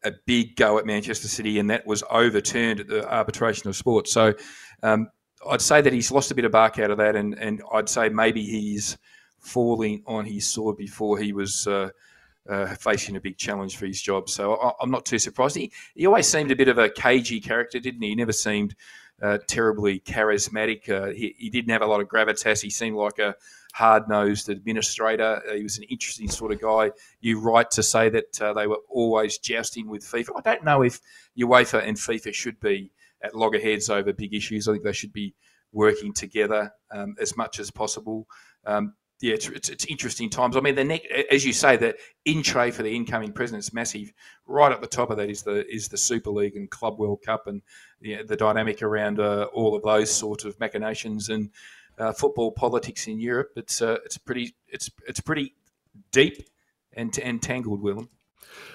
a, 0.02 0.12
big 0.26 0.56
go 0.56 0.78
at 0.78 0.86
Manchester 0.86 1.28
City, 1.28 1.60
and 1.60 1.70
that 1.70 1.86
was 1.86 2.02
overturned 2.10 2.80
at 2.80 2.88
the 2.88 3.08
arbitration 3.08 3.68
of 3.68 3.76
sport. 3.76 4.08
So 4.08 4.34
um, 4.82 5.08
I'd 5.46 5.60
say 5.60 5.80
that 5.80 5.92
he's 5.92 6.10
lost 6.10 6.30
a 6.30 6.34
bit 6.34 6.44
of 6.44 6.52
bark 6.52 6.78
out 6.78 6.90
of 6.90 6.98
that, 6.98 7.16
and 7.16 7.34
and 7.38 7.62
I'd 7.72 7.88
say 7.88 8.08
maybe 8.08 8.42
he's 8.44 8.98
falling 9.38 10.02
on 10.06 10.24
his 10.24 10.46
sword 10.46 10.76
before 10.76 11.18
he 11.18 11.32
was. 11.32 11.66
Uh, 11.66 11.90
uh, 12.48 12.74
facing 12.76 13.14
a 13.14 13.20
big 13.20 13.36
challenge 13.36 13.76
for 13.76 13.84
his 13.84 14.00
job, 14.00 14.26
so 14.26 14.54
I, 14.54 14.72
am 14.82 14.90
not 14.90 15.04
too 15.04 15.18
surprised. 15.18 15.54
He, 15.54 15.70
he 15.94 16.06
always 16.06 16.26
seemed 16.26 16.50
a 16.50 16.56
bit 16.56 16.68
of 16.68 16.78
a 16.78 16.88
cagey 16.88 17.40
character, 17.40 17.78
didn't 17.78 18.00
he? 18.00 18.08
He 18.08 18.14
never 18.14 18.32
seemed 18.32 18.74
uh, 19.20 19.36
terribly 19.46 20.00
charismatic. 20.00 20.88
Uh, 20.88 21.12
he, 21.12 21.34
he, 21.36 21.50
didn't 21.50 21.68
have 21.72 21.82
a 21.82 21.86
lot 21.86 22.00
of 22.00 22.08
gravitas. 22.08 22.62
He 22.62 22.70
seemed 22.70 22.96
like 22.96 23.18
a, 23.18 23.34
hard 23.78 24.08
nosed 24.08 24.48
administrator. 24.48 25.40
Uh, 25.48 25.54
he 25.54 25.62
was 25.62 25.78
an 25.78 25.84
interesting 25.84 26.28
sort 26.28 26.52
of 26.52 26.60
guy. 26.60 26.90
You're 27.20 27.40
right 27.40 27.70
to 27.72 27.82
say 27.82 28.08
that 28.08 28.40
uh, 28.40 28.52
they 28.52 28.66
were 28.66 28.80
always 28.88 29.38
jousting 29.38 29.88
with 29.88 30.02
FIFA. 30.02 30.30
I 30.36 30.40
don't 30.40 30.64
know 30.64 30.82
if 30.82 31.00
UEFA 31.38 31.86
and 31.86 31.96
FIFA 31.96 32.34
should 32.34 32.58
be 32.60 32.90
at 33.22 33.34
loggerheads 33.34 33.90
over 33.90 34.12
big 34.12 34.34
issues. 34.34 34.68
I 34.68 34.72
think 34.72 34.84
they 34.84 34.92
should 34.92 35.12
be 35.12 35.34
working 35.72 36.12
together 36.12 36.72
um, 36.90 37.14
as 37.20 37.36
much 37.36 37.60
as 37.60 37.70
possible. 37.70 38.26
Um, 38.64 38.94
yeah, 39.20 39.34
it's, 39.34 39.48
it's, 39.48 39.68
it's, 39.68 39.84
interesting 39.86 40.30
times. 40.30 40.56
I 40.56 40.60
mean, 40.60 40.76
the 40.76 40.84
next, 40.84 41.06
as 41.30 41.44
you 41.44 41.52
say, 41.52 41.76
the 41.76 41.96
in 42.24 42.40
tray 42.42 42.70
for 42.70 42.84
the 42.84 42.94
incoming 42.94 43.32
president 43.32 43.64
is 43.64 43.72
massive. 43.72 44.12
Right 44.46 44.70
at 44.70 44.80
the 44.80 44.86
top 44.86 45.10
of 45.10 45.16
that 45.16 45.28
is 45.28 45.42
the 45.42 45.66
is 45.66 45.88
the 45.88 45.96
Super 45.96 46.30
League 46.30 46.54
and 46.54 46.70
Club 46.70 47.00
World 47.00 47.22
Cup 47.26 47.48
and 47.48 47.62
the, 48.00 48.22
the 48.22 48.36
dynamic 48.36 48.80
around 48.80 49.18
uh, 49.18 49.48
all 49.52 49.74
of 49.74 49.82
those 49.82 50.10
sort 50.10 50.44
of 50.44 50.58
machinations 50.60 51.30
and 51.30 51.50
uh, 51.98 52.12
football 52.12 52.52
politics 52.52 53.08
in 53.08 53.18
Europe. 53.18 53.50
It's 53.56 53.82
uh, 53.82 53.98
it's 54.04 54.18
pretty 54.18 54.54
it's 54.68 54.88
it's 55.08 55.20
pretty 55.20 55.56
deep 56.12 56.48
and, 56.92 57.16
and 57.18 57.42
tangled, 57.42 57.82
Willem. 57.82 58.08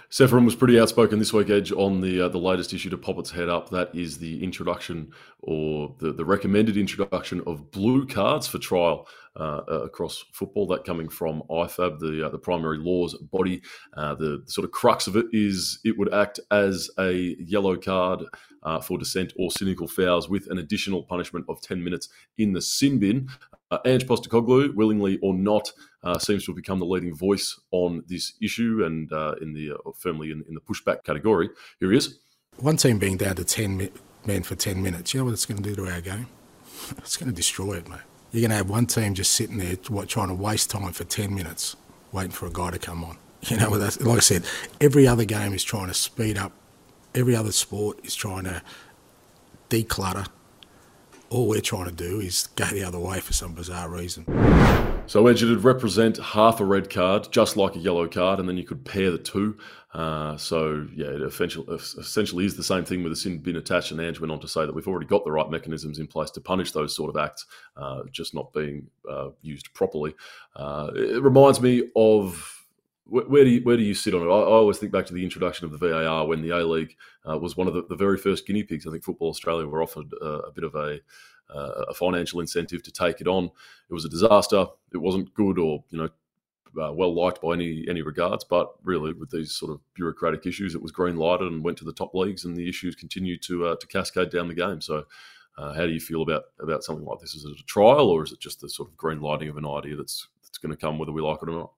Ceferin 0.10 0.46
was 0.46 0.56
pretty 0.56 0.80
outspoken 0.80 1.20
this 1.20 1.34
week, 1.34 1.50
Edge, 1.50 1.72
on 1.72 2.02
the 2.02 2.22
uh, 2.22 2.28
the 2.30 2.38
latest 2.38 2.74
issue 2.74 2.90
to 2.90 2.98
pop 2.98 3.18
its 3.18 3.32
head 3.32 3.50
up. 3.50 3.70
That 3.70 3.90
is 3.96 4.18
the 4.18 4.44
introduction 4.44 5.12
or 5.40 5.96
the, 6.00 6.14
the 6.14 6.24
recommended 6.24 6.78
introduction 6.78 7.42
of 7.48 7.72
blue 7.72 8.06
cards 8.06 8.48
for 8.48 8.60
trial 8.60 9.08
uh, 9.36 9.62
across 9.68 10.24
football. 10.32 10.68
That 10.68 10.86
coming 10.86 11.10
from 11.10 11.42
IFAB, 11.50 12.00
the 12.00 12.28
uh, 12.28 12.30
the 12.30 12.38
primary 12.38 12.78
laws 12.78 13.16
body. 13.16 13.62
Uh, 13.96 14.16
the 14.16 14.44
sort 14.46 14.66
of 14.66 14.72
crux 14.72 15.08
of 15.08 15.16
it 15.16 15.26
is 15.32 15.80
it 15.84 15.98
would 15.98 16.14
act 16.14 16.40
as 16.52 16.90
a 17.00 17.36
yellow 17.40 17.76
card 17.76 18.24
uh, 18.64 18.80
for 18.80 18.98
dissent 18.98 19.34
or 19.38 19.52
cynical 19.52 19.88
fouls 19.88 20.30
with 20.30 20.50
an 20.50 20.58
additional 20.58 21.04
punishment 21.04 21.46
of 21.50 21.62
10 21.62 21.84
minutes 21.84 22.10
in 22.38 22.54
the 22.54 22.62
sin 22.62 23.00
bin. 23.00 23.30
Uh, 23.74 23.80
Ange 23.86 24.06
Postecoglou, 24.06 24.76
willingly 24.76 25.18
or 25.24 25.34
not, 25.34 25.72
uh, 26.04 26.20
seems 26.20 26.46
to 26.46 26.52
have 26.52 26.56
become 26.56 26.78
the 26.78 26.86
leading 26.86 27.16
voice 27.16 27.60
on 27.72 28.04
this 28.08 28.34
issue 28.40 28.84
and 28.86 29.12
uh, 29.12 29.34
in 29.42 29.54
the 29.54 29.72
uh, 29.72 29.92
firmly 29.98 30.30
in, 30.32 30.44
in, 30.48 30.54
the 30.54 30.62
pushback 30.62 31.04
category. 31.04 31.50
Here 31.80 31.92
he 31.92 31.98
is. 31.98 32.20
One 32.58 32.78
team 32.78 33.00
being 33.00 33.18
down 33.18 33.36
to 33.38 33.44
10 33.44 33.90
men 34.26 34.44
for 34.44 34.54
10 34.54 34.82
minutes, 34.82 35.14
you 35.14 35.20
know 35.20 35.26
what 35.26 35.34
it's 35.34 35.48
going 35.48 35.64
to 35.64 35.68
do 35.68 35.76
to 35.76 35.92
our 35.92 36.02
game? 36.02 36.28
It's 36.98 37.18
going 37.18 37.32
to 37.32 37.36
destroy 37.36 37.78
it, 37.78 37.90
mate. 37.90 38.00
You're 38.32 38.42
going 38.42 38.52
to 38.52 38.58
have 38.58 38.70
one 38.70 38.86
team 38.86 39.14
just 39.16 39.32
sitting 39.32 39.58
there 39.58 39.76
trying 39.76 40.28
to 40.28 40.36
waste 40.36 40.70
time 40.70 40.92
for 40.92 41.06
10 41.06 41.34
minutes 41.34 41.76
waiting 42.12 42.32
for 42.32 42.46
a 42.46 42.52
guy 42.52 42.70
to 42.70 42.80
come 42.80 43.04
on. 43.04 43.18
You 43.50 43.58
know, 43.58 43.70
like 43.72 44.02
I 44.06 44.20
said, 44.20 44.44
every 44.80 45.06
other 45.06 45.26
game 45.26 45.54
is 45.54 45.66
trying 45.66 45.88
to 45.88 45.94
speed 45.94 46.38
up. 46.38 46.54
Every 47.14 47.36
other 47.36 47.52
sport 47.52 48.00
is 48.06 48.16
trying 48.16 48.46
to 48.46 48.62
declutter 49.70 50.28
all 51.34 51.48
we're 51.48 51.62
trying 51.62 51.86
to 51.86 51.92
do 51.92 52.20
is 52.20 52.48
go 52.56 52.66
the 52.66 52.84
other 52.84 53.00
way 53.00 53.20
for 53.20 53.34
some 53.34 53.54
bizarre 53.54 53.90
reason. 53.90 54.24
So, 55.08 55.26
Edge, 55.28 55.42
it'd 55.42 55.64
represent 55.64 56.18
half 56.18 56.60
a 56.60 56.66
red 56.66 56.92
card, 56.92 57.28
just 57.32 57.58
like 57.58 57.76
a 57.76 57.80
yellow 57.80 58.08
card, 58.08 58.40
and 58.40 58.48
then 58.48 58.56
you 58.56 58.64
could 58.64 58.86
pair 58.86 59.10
the 59.10 59.18
two. 59.18 59.58
Uh, 59.94 60.38
so, 60.38 60.88
yeah, 60.96 61.08
it 61.08 61.22
essentially, 61.22 61.66
essentially 61.76 62.46
is 62.46 62.56
the 62.56 62.64
same 62.64 62.86
thing 62.86 63.04
with 63.04 63.12
the 63.12 63.16
sin 63.16 63.40
bin 63.40 63.56
attached. 63.56 63.92
And 63.92 64.00
Ange 64.00 64.20
went 64.20 64.32
on 64.32 64.40
to 64.42 64.48
say 64.48 64.66
that 64.66 64.74
we've 64.74 64.88
already 64.88 65.08
got 65.08 65.26
the 65.26 65.32
right 65.32 65.50
mechanisms 65.50 65.98
in 65.98 66.08
place 66.08 66.30
to 66.32 66.42
punish 66.42 66.72
those 66.72 66.96
sort 66.96 67.10
of 67.10 67.18
acts, 67.18 67.46
uh, 67.78 68.04
just 68.12 68.36
not 68.36 68.54
being 68.54 68.88
uh, 69.10 69.30
used 69.42 69.74
properly. 69.74 70.14
Uh, 70.56 70.92
it 70.96 71.22
reminds 71.22 71.60
me 71.60 71.90
of 71.96 72.53
where 73.06 73.44
do 73.44 73.50
you 73.50 73.62
where 73.64 73.78
do 73.78 73.84
you 73.84 73.94
sit 73.94 74.14
on 74.14 74.22
it? 74.22 74.32
I, 74.32 74.40
I, 74.40 74.46
always 74.46 74.78
think 74.78 74.92
back 74.92 75.06
to 75.08 75.14
the 75.14 75.24
introduction 75.24 75.66
of 75.66 75.72
the 75.72 75.78
VAR 75.78 76.26
when 76.26 76.42
the 76.42 76.52
A 76.52 76.66
League 76.66 76.96
uh, 77.30 77.38
was 77.38 77.58
one 77.58 77.68
of 77.68 77.74
the, 77.74 77.86
the, 77.90 77.96
very 77.96 78.18
first 78.18 78.48
guinea 78.48 78.64
pigs. 78.64 78.88
I 78.88 78.92
think 78.92 79.04
Football 79.04 79.30
Australia 79.30 79.68
were 79.68 79.84
offered 79.84 80.14
uh, 80.22 80.40
a 80.40 80.52
bit 80.52 80.64
of 80.64 80.76
a 80.76 81.00
uh, 81.54 81.86
a 81.90 81.94
financial 81.94 82.40
incentive 82.40 82.82
to 82.84 82.92
take 82.92 83.20
it 83.20 83.28
on. 83.28 83.46
It 83.90 83.94
was 83.94 84.06
a 84.06 84.10
disaster. 84.10 84.68
It 84.94 84.98
wasn't 84.98 85.34
good 85.34 85.60
or 85.60 85.84
you 85.90 85.98
know 85.98 86.10
uh, 86.82 86.94
well 86.94 87.14
liked 87.14 87.42
by 87.42 87.54
any 87.54 87.86
any 87.90 88.02
regards. 88.02 88.46
But 88.46 88.74
really, 88.84 89.12
with 89.12 89.32
these 89.32 89.54
sort 89.54 89.72
of 89.72 89.82
bureaucratic 89.96 90.46
issues, 90.46 90.74
it 90.74 90.82
was 90.82 90.92
green 90.92 91.18
lighted 91.18 91.52
and 91.52 91.64
went 91.64 91.78
to 91.80 91.86
the 91.86 91.94
top 91.94 92.16
leagues, 92.16 92.46
and 92.46 92.56
the 92.56 92.70
issues 92.70 92.96
continued 92.96 93.42
to 93.44 93.66
uh, 93.68 93.76
to 93.76 93.88
cascade 93.88 94.30
down 94.30 94.48
the 94.48 94.56
game. 94.56 94.82
So. 94.82 95.06
Uh, 95.56 95.72
how 95.72 95.86
do 95.86 95.92
you 95.92 96.00
feel 96.00 96.24
about, 96.24 96.46
about 96.62 96.84
something 96.84 97.06
like 97.06 97.20
this? 97.20 97.36
Is 97.36 97.46
it 97.46 97.52
a 97.52 97.64
trial, 97.66 98.10
or 98.10 98.24
is 98.24 98.32
it 98.32 98.40
just 98.40 98.60
the 98.60 98.68
sort 98.68 98.90
of 98.90 98.98
green 98.98 99.22
lighting 99.22 99.50
of 99.50 99.58
an 99.58 99.68
idea 99.68 99.96
that's 99.96 100.28
that's 100.42 100.58
going 100.58 100.72
to 100.72 100.76
come 100.76 100.98
whether 100.98 101.12
we 101.12 101.22
like 101.22 101.38
it 101.44 101.48
or 101.48 101.52
not? 101.52 101.74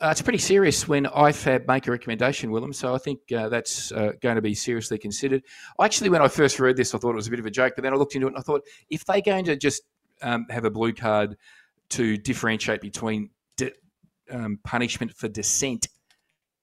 Uh, 0.00 0.08
it's 0.10 0.22
pretty 0.22 0.38
serious 0.38 0.88
when 0.88 1.04
IFAB 1.04 1.68
make 1.68 1.86
a 1.86 1.90
recommendation, 1.92 2.50
Willem. 2.50 2.72
So 2.72 2.94
I 2.94 2.98
think 2.98 3.20
uh, 3.36 3.48
that's 3.48 3.92
uh, 3.92 4.12
going 4.20 4.34
to 4.34 4.42
be 4.42 4.54
seriously 4.54 4.98
considered. 4.98 5.42
Actually, 5.80 6.10
when 6.10 6.22
I 6.22 6.28
first 6.28 6.58
read 6.58 6.76
this, 6.76 6.94
I 6.94 6.98
thought 6.98 7.12
it 7.12 7.16
was 7.16 7.28
a 7.28 7.30
bit 7.30 7.38
of 7.38 7.46
a 7.46 7.50
joke, 7.50 7.74
but 7.76 7.82
then 7.82 7.92
I 7.92 7.96
looked 7.96 8.14
into 8.14 8.26
it 8.26 8.30
and 8.30 8.38
I 8.38 8.42
thought 8.42 8.62
if 8.90 9.04
they're 9.04 9.20
going 9.20 9.44
to 9.44 9.56
just 9.56 9.82
um, 10.22 10.46
have 10.50 10.64
a 10.64 10.70
blue 10.70 10.92
card 10.92 11.36
to 11.90 12.16
differentiate 12.16 12.80
between 12.80 13.30
di- 13.56 13.72
um, 14.30 14.58
punishment 14.64 15.14
for 15.14 15.28
dissent 15.28 15.86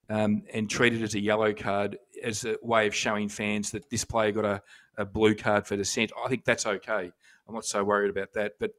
um, 0.09 0.43
and 0.53 0.69
treat 0.69 0.93
it 0.93 1.01
as 1.01 1.15
a 1.15 1.19
yellow 1.19 1.53
card 1.53 1.97
as 2.23 2.43
a 2.43 2.57
way 2.61 2.87
of 2.87 2.95
showing 2.95 3.29
fans 3.29 3.71
that 3.71 3.89
this 3.89 4.03
player 4.03 4.31
got 4.31 4.45
a, 4.45 4.61
a 4.97 5.05
blue 5.05 5.35
card 5.35 5.65
for 5.65 5.77
dissent, 5.77 6.11
I 6.23 6.27
think 6.27 6.43
that's 6.43 6.65
okay. 6.65 7.11
I'm 7.47 7.53
not 7.53 7.65
so 7.65 7.83
worried 7.83 8.09
about 8.09 8.33
that. 8.33 8.53
But 8.59 8.71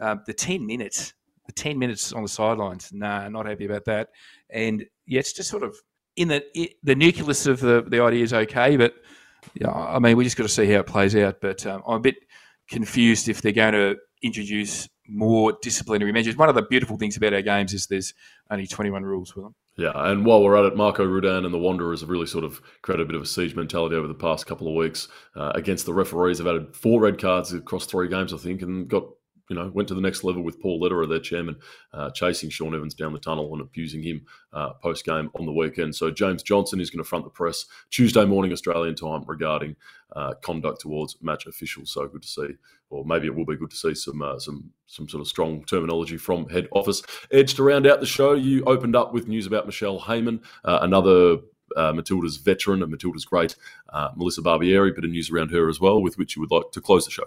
um, 0.00 0.22
the 0.26 0.32
10 0.34 0.66
minutes 0.66 1.14
ten 1.54 1.78
minutes 1.78 2.12
on 2.12 2.22
the 2.22 2.28
sidelines. 2.28 2.90
Nah, 2.92 3.28
not 3.28 3.46
happy 3.46 3.66
about 3.66 3.84
that. 3.86 4.08
And 4.50 4.84
yeah, 5.06 5.20
it's 5.20 5.32
just 5.32 5.50
sort 5.50 5.62
of 5.62 5.76
in 6.16 6.28
the 6.28 6.44
the 6.82 6.94
nucleus 6.94 7.46
of 7.46 7.60
the 7.60 7.84
the 7.86 8.00
idea 8.00 8.24
is 8.24 8.32
okay, 8.32 8.76
but 8.76 8.94
yeah, 9.54 9.70
I 9.70 9.98
mean, 9.98 10.16
we 10.16 10.24
just 10.24 10.36
got 10.36 10.44
to 10.44 10.48
see 10.48 10.66
how 10.66 10.80
it 10.80 10.86
plays 10.86 11.14
out. 11.14 11.40
But 11.40 11.64
um, 11.66 11.82
I'm 11.86 11.96
a 11.96 12.00
bit 12.00 12.16
confused 12.68 13.28
if 13.28 13.42
they're 13.42 13.52
going 13.52 13.74
to 13.74 13.96
introduce 14.22 14.88
more 15.08 15.56
disciplinary 15.62 16.12
measures. 16.12 16.36
One 16.36 16.48
of 16.48 16.54
the 16.54 16.62
beautiful 16.62 16.96
things 16.96 17.16
about 17.16 17.32
our 17.32 17.42
games 17.42 17.72
is 17.72 17.86
there's 17.86 18.12
only 18.50 18.66
21 18.66 19.04
rules 19.04 19.34
with 19.36 19.44
them. 19.44 19.54
Yeah, 19.76 19.92
and 19.94 20.24
while 20.24 20.42
we're 20.42 20.56
at 20.56 20.64
it, 20.64 20.76
Marco 20.76 21.04
Rudan 21.04 21.44
and 21.44 21.52
the 21.52 21.58
Wanderers 21.58 22.00
have 22.00 22.08
really 22.08 22.26
sort 22.26 22.44
of 22.44 22.62
created 22.82 23.04
a 23.04 23.06
bit 23.06 23.14
of 23.14 23.22
a 23.22 23.26
siege 23.26 23.54
mentality 23.54 23.94
over 23.94 24.08
the 24.08 24.14
past 24.14 24.46
couple 24.46 24.68
of 24.68 24.74
weeks 24.74 25.08
uh, 25.36 25.52
against 25.54 25.84
the 25.84 25.92
referees. 25.92 26.38
They've 26.38 26.46
added 26.46 26.74
four 26.74 27.00
red 27.00 27.20
cards 27.20 27.52
across 27.52 27.84
three 27.84 28.08
games, 28.08 28.32
I 28.32 28.38
think, 28.38 28.62
and 28.62 28.88
got 28.88 29.04
you 29.48 29.56
know, 29.56 29.70
went 29.74 29.88
to 29.88 29.94
the 29.94 30.00
next 30.00 30.24
level 30.24 30.42
with 30.42 30.60
Paul 30.60 30.80
Lederer, 30.80 31.06
their 31.06 31.20
chairman, 31.20 31.56
uh, 31.92 32.10
chasing 32.10 32.50
Shaun 32.50 32.74
Evans 32.74 32.94
down 32.94 33.12
the 33.12 33.18
tunnel 33.18 33.52
and 33.52 33.60
abusing 33.62 34.02
him 34.02 34.26
uh, 34.52 34.72
post 34.74 35.04
game 35.04 35.30
on 35.38 35.46
the 35.46 35.52
weekend. 35.52 35.94
So 35.94 36.10
James 36.10 36.42
Johnson 36.42 36.80
is 36.80 36.90
going 36.90 37.02
to 37.02 37.08
front 37.08 37.24
the 37.24 37.30
press 37.30 37.66
Tuesday 37.90 38.24
morning 38.24 38.52
Australian 38.52 38.94
time 38.94 39.24
regarding 39.26 39.76
uh, 40.14 40.34
conduct 40.42 40.80
towards 40.80 41.16
match 41.22 41.46
officials. 41.46 41.92
So 41.92 42.06
good 42.08 42.22
to 42.22 42.28
see, 42.28 42.48
or 42.90 43.04
maybe 43.04 43.26
it 43.26 43.34
will 43.34 43.44
be 43.44 43.56
good 43.56 43.70
to 43.70 43.76
see 43.76 43.94
some 43.94 44.22
uh, 44.22 44.38
some 44.38 44.70
some 44.86 45.08
sort 45.08 45.20
of 45.20 45.28
strong 45.28 45.64
terminology 45.64 46.16
from 46.16 46.48
head 46.48 46.68
office. 46.72 47.02
Edge 47.30 47.54
to 47.54 47.62
round 47.62 47.86
out 47.86 48.00
the 48.00 48.06
show, 48.06 48.34
you 48.34 48.64
opened 48.64 48.96
up 48.96 49.12
with 49.12 49.28
news 49.28 49.46
about 49.46 49.66
Michelle 49.66 50.00
Heyman, 50.00 50.42
uh, 50.64 50.78
another 50.82 51.38
uh, 51.76 51.92
Matilda's 51.92 52.36
veteran 52.36 52.82
and 52.82 52.90
Matilda's 52.90 53.24
great, 53.24 53.56
uh, 53.92 54.10
Melissa 54.16 54.42
Barbieri, 54.42 54.94
bit 54.94 55.04
of 55.04 55.10
news 55.10 55.30
around 55.30 55.50
her 55.50 55.68
as 55.68 55.80
well, 55.80 56.00
with 56.00 56.16
which 56.18 56.36
you 56.36 56.40
would 56.40 56.50
like 56.50 56.70
to 56.72 56.80
close 56.80 57.04
the 57.04 57.10
show. 57.10 57.24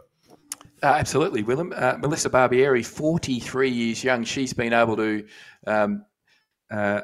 Uh, 0.82 0.88
absolutely, 0.88 1.44
Willem. 1.44 1.74
Uh, 1.76 1.98
Melissa 2.00 2.30
Barbieri, 2.30 2.86
43 2.86 3.70
years 3.70 4.04
young, 4.04 4.24
she's 4.24 4.54
been 4.54 4.72
able 4.72 4.96
to 4.96 5.26
um, 5.68 6.06
uh, 6.72 7.02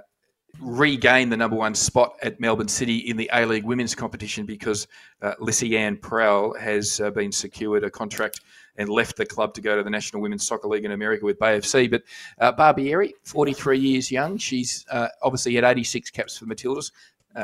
regain 0.61 1.27
the 1.29 1.35
number 1.35 1.57
one 1.57 1.75
spot 1.75 2.15
at 2.21 2.39
Melbourne 2.39 2.69
City 2.69 2.97
in 2.97 3.17
the 3.17 3.29
A 3.33 3.45
League 3.45 3.65
women's 3.65 3.93
competition 3.93 4.45
because 4.45 4.87
uh, 5.21 5.33
Lissy 5.39 5.77
Ann 5.77 5.97
Prowell 5.97 6.57
has 6.57 7.01
uh, 7.01 7.11
been 7.11 7.33
secured 7.33 7.83
a 7.83 7.89
contract 7.89 8.39
and 8.77 8.87
left 8.87 9.17
the 9.17 9.25
club 9.25 9.53
to 9.55 9.61
go 9.61 9.75
to 9.75 9.83
the 9.83 9.89
National 9.89 10.21
Women's 10.21 10.47
Soccer 10.47 10.69
League 10.69 10.85
in 10.85 10.91
America 10.91 11.25
with 11.25 11.37
Bay 11.37 11.57
FC. 11.59 11.91
But 11.91 12.03
uh, 12.39 12.53
Barbieri, 12.53 13.11
43 13.23 13.77
years 13.77 14.09
young, 14.09 14.37
she's 14.37 14.85
uh, 14.89 15.09
obviously 15.21 15.55
had 15.55 15.65
86 15.65 16.11
caps 16.11 16.37
for 16.37 16.45
Matildas, 16.45 16.91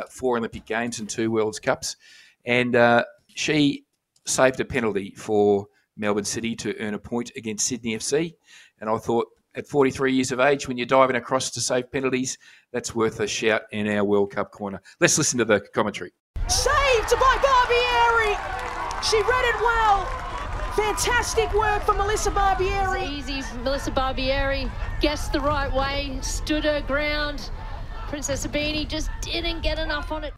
four 0.09 0.37
Olympic 0.37 0.65
Games 0.65 0.99
and 0.99 1.09
two 1.09 1.29
World 1.29 1.61
Cups. 1.61 1.97
And 2.45 3.03
she 3.27 3.85
saved 4.25 4.59
a 4.61 4.65
penalty 4.65 5.13
for 5.17 5.67
Melbourne 5.97 6.23
City 6.23 6.55
to 6.57 6.77
earn 6.79 6.93
a 6.93 6.99
point 6.99 7.31
against 7.35 7.67
Sydney 7.67 7.95
FC. 7.95 8.33
And 8.79 8.89
I 8.89 8.97
thought 8.97 9.27
at 9.55 9.67
43 9.67 10.13
years 10.13 10.31
of 10.31 10.39
age, 10.39 10.67
when 10.67 10.77
you're 10.77 10.87
diving 10.87 11.15
across 11.15 11.49
to 11.51 11.61
save 11.61 11.91
penalties, 11.91 12.37
that's 12.71 12.95
worth 12.95 13.19
a 13.19 13.27
shout 13.27 13.63
in 13.71 13.87
our 13.87 14.03
World 14.03 14.31
Cup 14.31 14.51
corner. 14.51 14.81
Let's 14.99 15.17
listen 15.17 15.39
to 15.39 15.45
the 15.45 15.59
commentary. 15.59 16.11
Saved 16.47 17.11
by 17.19 17.37
Barbieri. 17.41 19.03
She 19.03 19.17
read 19.17 19.45
it 19.45 19.61
well. 19.61 20.05
Fantastic 20.75 21.53
work 21.53 21.83
for 21.83 21.93
Melissa 21.93 22.31
Barbieri. 22.31 23.09
easy. 23.09 23.41
Melissa 23.63 23.91
Barbieri 23.91 24.71
guessed 25.01 25.33
the 25.33 25.41
right 25.41 25.71
way, 25.73 26.17
stood 26.21 26.63
her 26.63 26.81
ground. 26.81 27.49
Princess 28.07 28.47
Ibini 28.47 28.87
just 28.87 29.09
didn't 29.21 29.61
get 29.61 29.79
enough 29.79 30.11
on 30.11 30.23
it. 30.23 30.33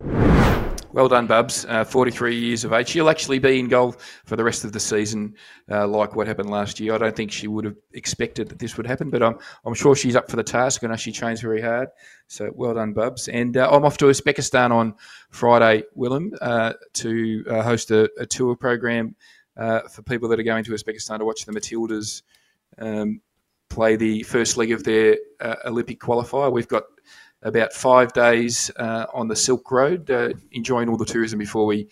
Well 0.94 1.08
done, 1.08 1.26
Bubs. 1.26 1.66
Uh, 1.66 1.84
43 1.84 2.36
years 2.36 2.64
of 2.64 2.72
age. 2.72 2.90
She'll 2.90 3.10
actually 3.10 3.40
be 3.40 3.58
in 3.58 3.68
goal 3.68 3.96
for 4.26 4.36
the 4.36 4.44
rest 4.44 4.64
of 4.64 4.74
the 4.74 4.80
season, 4.80 5.34
uh, 5.72 5.88
like 5.88 6.16
what 6.16 6.28
happened 6.28 6.52
last 6.52 6.80
year. 6.80 6.94
I 6.94 7.00
don't 7.00 7.16
think 7.16 7.32
she 7.32 7.48
would 7.48 7.66
have 7.66 7.76
expected 7.94 8.48
that 8.50 8.60
this 8.60 8.78
would 8.78 8.86
happen, 8.86 9.10
but 9.10 9.24
I'm, 9.24 9.40
I'm 9.66 9.74
sure 9.74 9.96
she's 9.96 10.16
up 10.16 10.30
for 10.30 10.36
the 10.36 10.44
task. 10.44 10.84
I 10.84 10.88
know 10.88 10.96
she 10.96 11.12
trains 11.12 11.42
very 11.42 11.62
hard. 11.62 11.90
So 12.28 12.52
well 12.54 12.76
done, 12.76 12.94
Bubs. 12.94 13.28
And 13.28 13.58
uh, 13.58 13.72
I'm 13.72 13.86
off 13.86 13.98
to 13.98 14.06
Uzbekistan 14.06 14.70
on 14.70 14.94
Friday, 15.32 15.82
Willem, 15.96 16.32
uh, 16.42 16.74
to 16.94 17.44
uh, 17.50 17.64
host 17.64 17.90
a, 17.90 18.08
a, 18.20 18.28
tour 18.28 18.56
program 18.56 19.16
uh, 19.58 19.80
for 19.90 20.04
people 20.04 20.30
that 20.30 20.40
are 20.40 20.44
going 20.44 20.64
to 20.64 20.74
Uzbekistan 20.74 21.18
to 21.18 21.26
watch 21.26 21.44
the 21.46 21.54
Matildas 21.54 22.22
um, 22.78 23.20
play 23.68 23.96
the 23.96 24.22
first 24.22 24.58
leg 24.58 24.72
of 24.72 24.84
their 24.84 25.18
Olympic 25.66 26.00
qualifier. 26.00 26.52
We've 26.52 26.68
got 26.68 26.84
about 27.44 27.74
five 27.74 28.14
days 28.14 28.72
uh, 28.78 29.06
on 29.14 29.28
the 29.28 29.36
Silk 29.36 29.70
Road, 29.70 30.10
uh, 30.10 30.30
enjoying 30.52 30.90
all 30.90 30.98
the 30.98 31.06
tourism 31.06 31.40
before 31.40 31.66
we 31.66 31.88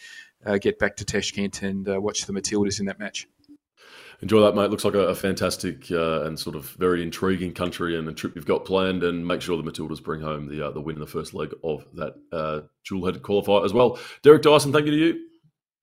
uh, 0.45 0.57
get 0.57 0.79
back 0.79 0.95
to 0.95 1.05
Tashkent 1.05 1.61
and 1.61 1.87
watch 2.01 2.25
the 2.25 2.33
Matildas 2.33 2.79
in 2.79 2.85
that 2.87 2.99
match. 2.99 3.27
Enjoy 4.21 4.41
that, 4.41 4.55
mate. 4.55 4.69
Looks 4.69 4.85
like 4.85 4.93
a, 4.93 5.07
a 5.07 5.15
fantastic 5.15 5.89
and 5.89 6.39
sort 6.39 6.55
of 6.55 6.65
very 6.71 7.01
intriguing 7.01 7.53
country 7.53 7.97
and 7.97 8.07
a 8.07 8.13
trip 8.13 8.35
you've 8.35 8.45
got 8.45 8.65
planned. 8.65 9.03
And 9.03 9.25
make 9.25 9.41
sure 9.41 9.57
the 9.57 9.63
Matildas 9.69 10.03
bring 10.03 10.21
home 10.21 10.47
the 10.47 10.71
the 10.71 10.81
win 10.81 10.95
in 10.95 10.99
the 10.99 11.07
first 11.07 11.33
leg 11.33 11.53
of 11.63 11.85
that 11.95 12.15
dual-headed 12.87 13.23
qualifier 13.23 13.65
as 13.65 13.73
well. 13.73 13.99
Derek 14.21 14.43
Dyson, 14.43 14.71
thank 14.71 14.85
you 14.85 14.91
to 14.91 14.97
you. 14.97 15.27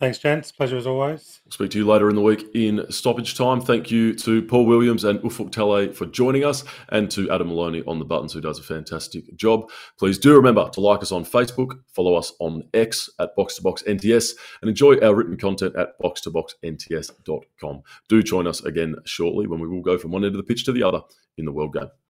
Thanks, 0.01 0.19
gents. 0.19 0.53
Pleasure 0.53 0.77
as 0.77 0.87
always. 0.87 1.41
I'll 1.45 1.53
speak 1.53 1.73
to 1.73 1.79
you 1.79 1.87
later 1.87 2.09
in 2.09 2.15
the 2.15 2.23
week 2.23 2.47
in 2.55 2.85
stoppage 2.89 3.37
time. 3.37 3.61
Thank 3.61 3.91
you 3.91 4.15
to 4.15 4.43
Paul 4.43 4.65
Williams 4.65 5.03
and 5.03 5.19
Ufuk 5.21 5.51
Talay 5.51 5.93
for 5.93 6.07
joining 6.07 6.45
us 6.45 6.63
and 6.91 7.11
to 7.11 7.29
Adam 7.33 7.49
Maloney 7.49 7.83
on 7.85 7.99
the 7.99 8.05
buttons, 8.05 8.33
who 8.33 8.41
does 8.41 8.61
a 8.61 8.63
fantastic 8.63 9.35
job. 9.35 9.69
Please 9.99 10.17
do 10.17 10.37
remember 10.37 10.69
to 10.71 10.81
like 10.81 11.03
us 11.03 11.11
on 11.11 11.25
Facebook, 11.25 11.81
follow 11.89 12.15
us 12.15 12.33
on 12.39 12.63
X 12.75 13.11
at 13.19 13.35
Box 13.35 13.57
to 13.57 13.63
Box 13.63 13.83
NTS, 13.89 14.35
and 14.63 14.69
enjoy 14.69 15.01
our 15.01 15.17
written 15.17 15.37
content 15.37 15.75
at 15.75 15.99
Box 15.99 16.21
to 16.21 16.31
Box 16.31 16.55
boxtoboxnts.com. 16.63 17.83
Do 18.09 18.23
join 18.23 18.47
us 18.47 18.63
again 18.65 18.95
shortly 19.05 19.49
when 19.49 19.61
we 19.61 19.67
will 19.67 19.83
go 19.83 19.99
from 19.99 20.13
one 20.13 20.25
end 20.25 20.35
of 20.35 20.39
the 20.39 20.45
pitch 20.45 20.65
to 20.67 20.73
the 20.73 20.83
other 20.85 21.01
in 21.37 21.45
the 21.45 21.53
World 21.53 21.75
Game. 21.75 21.89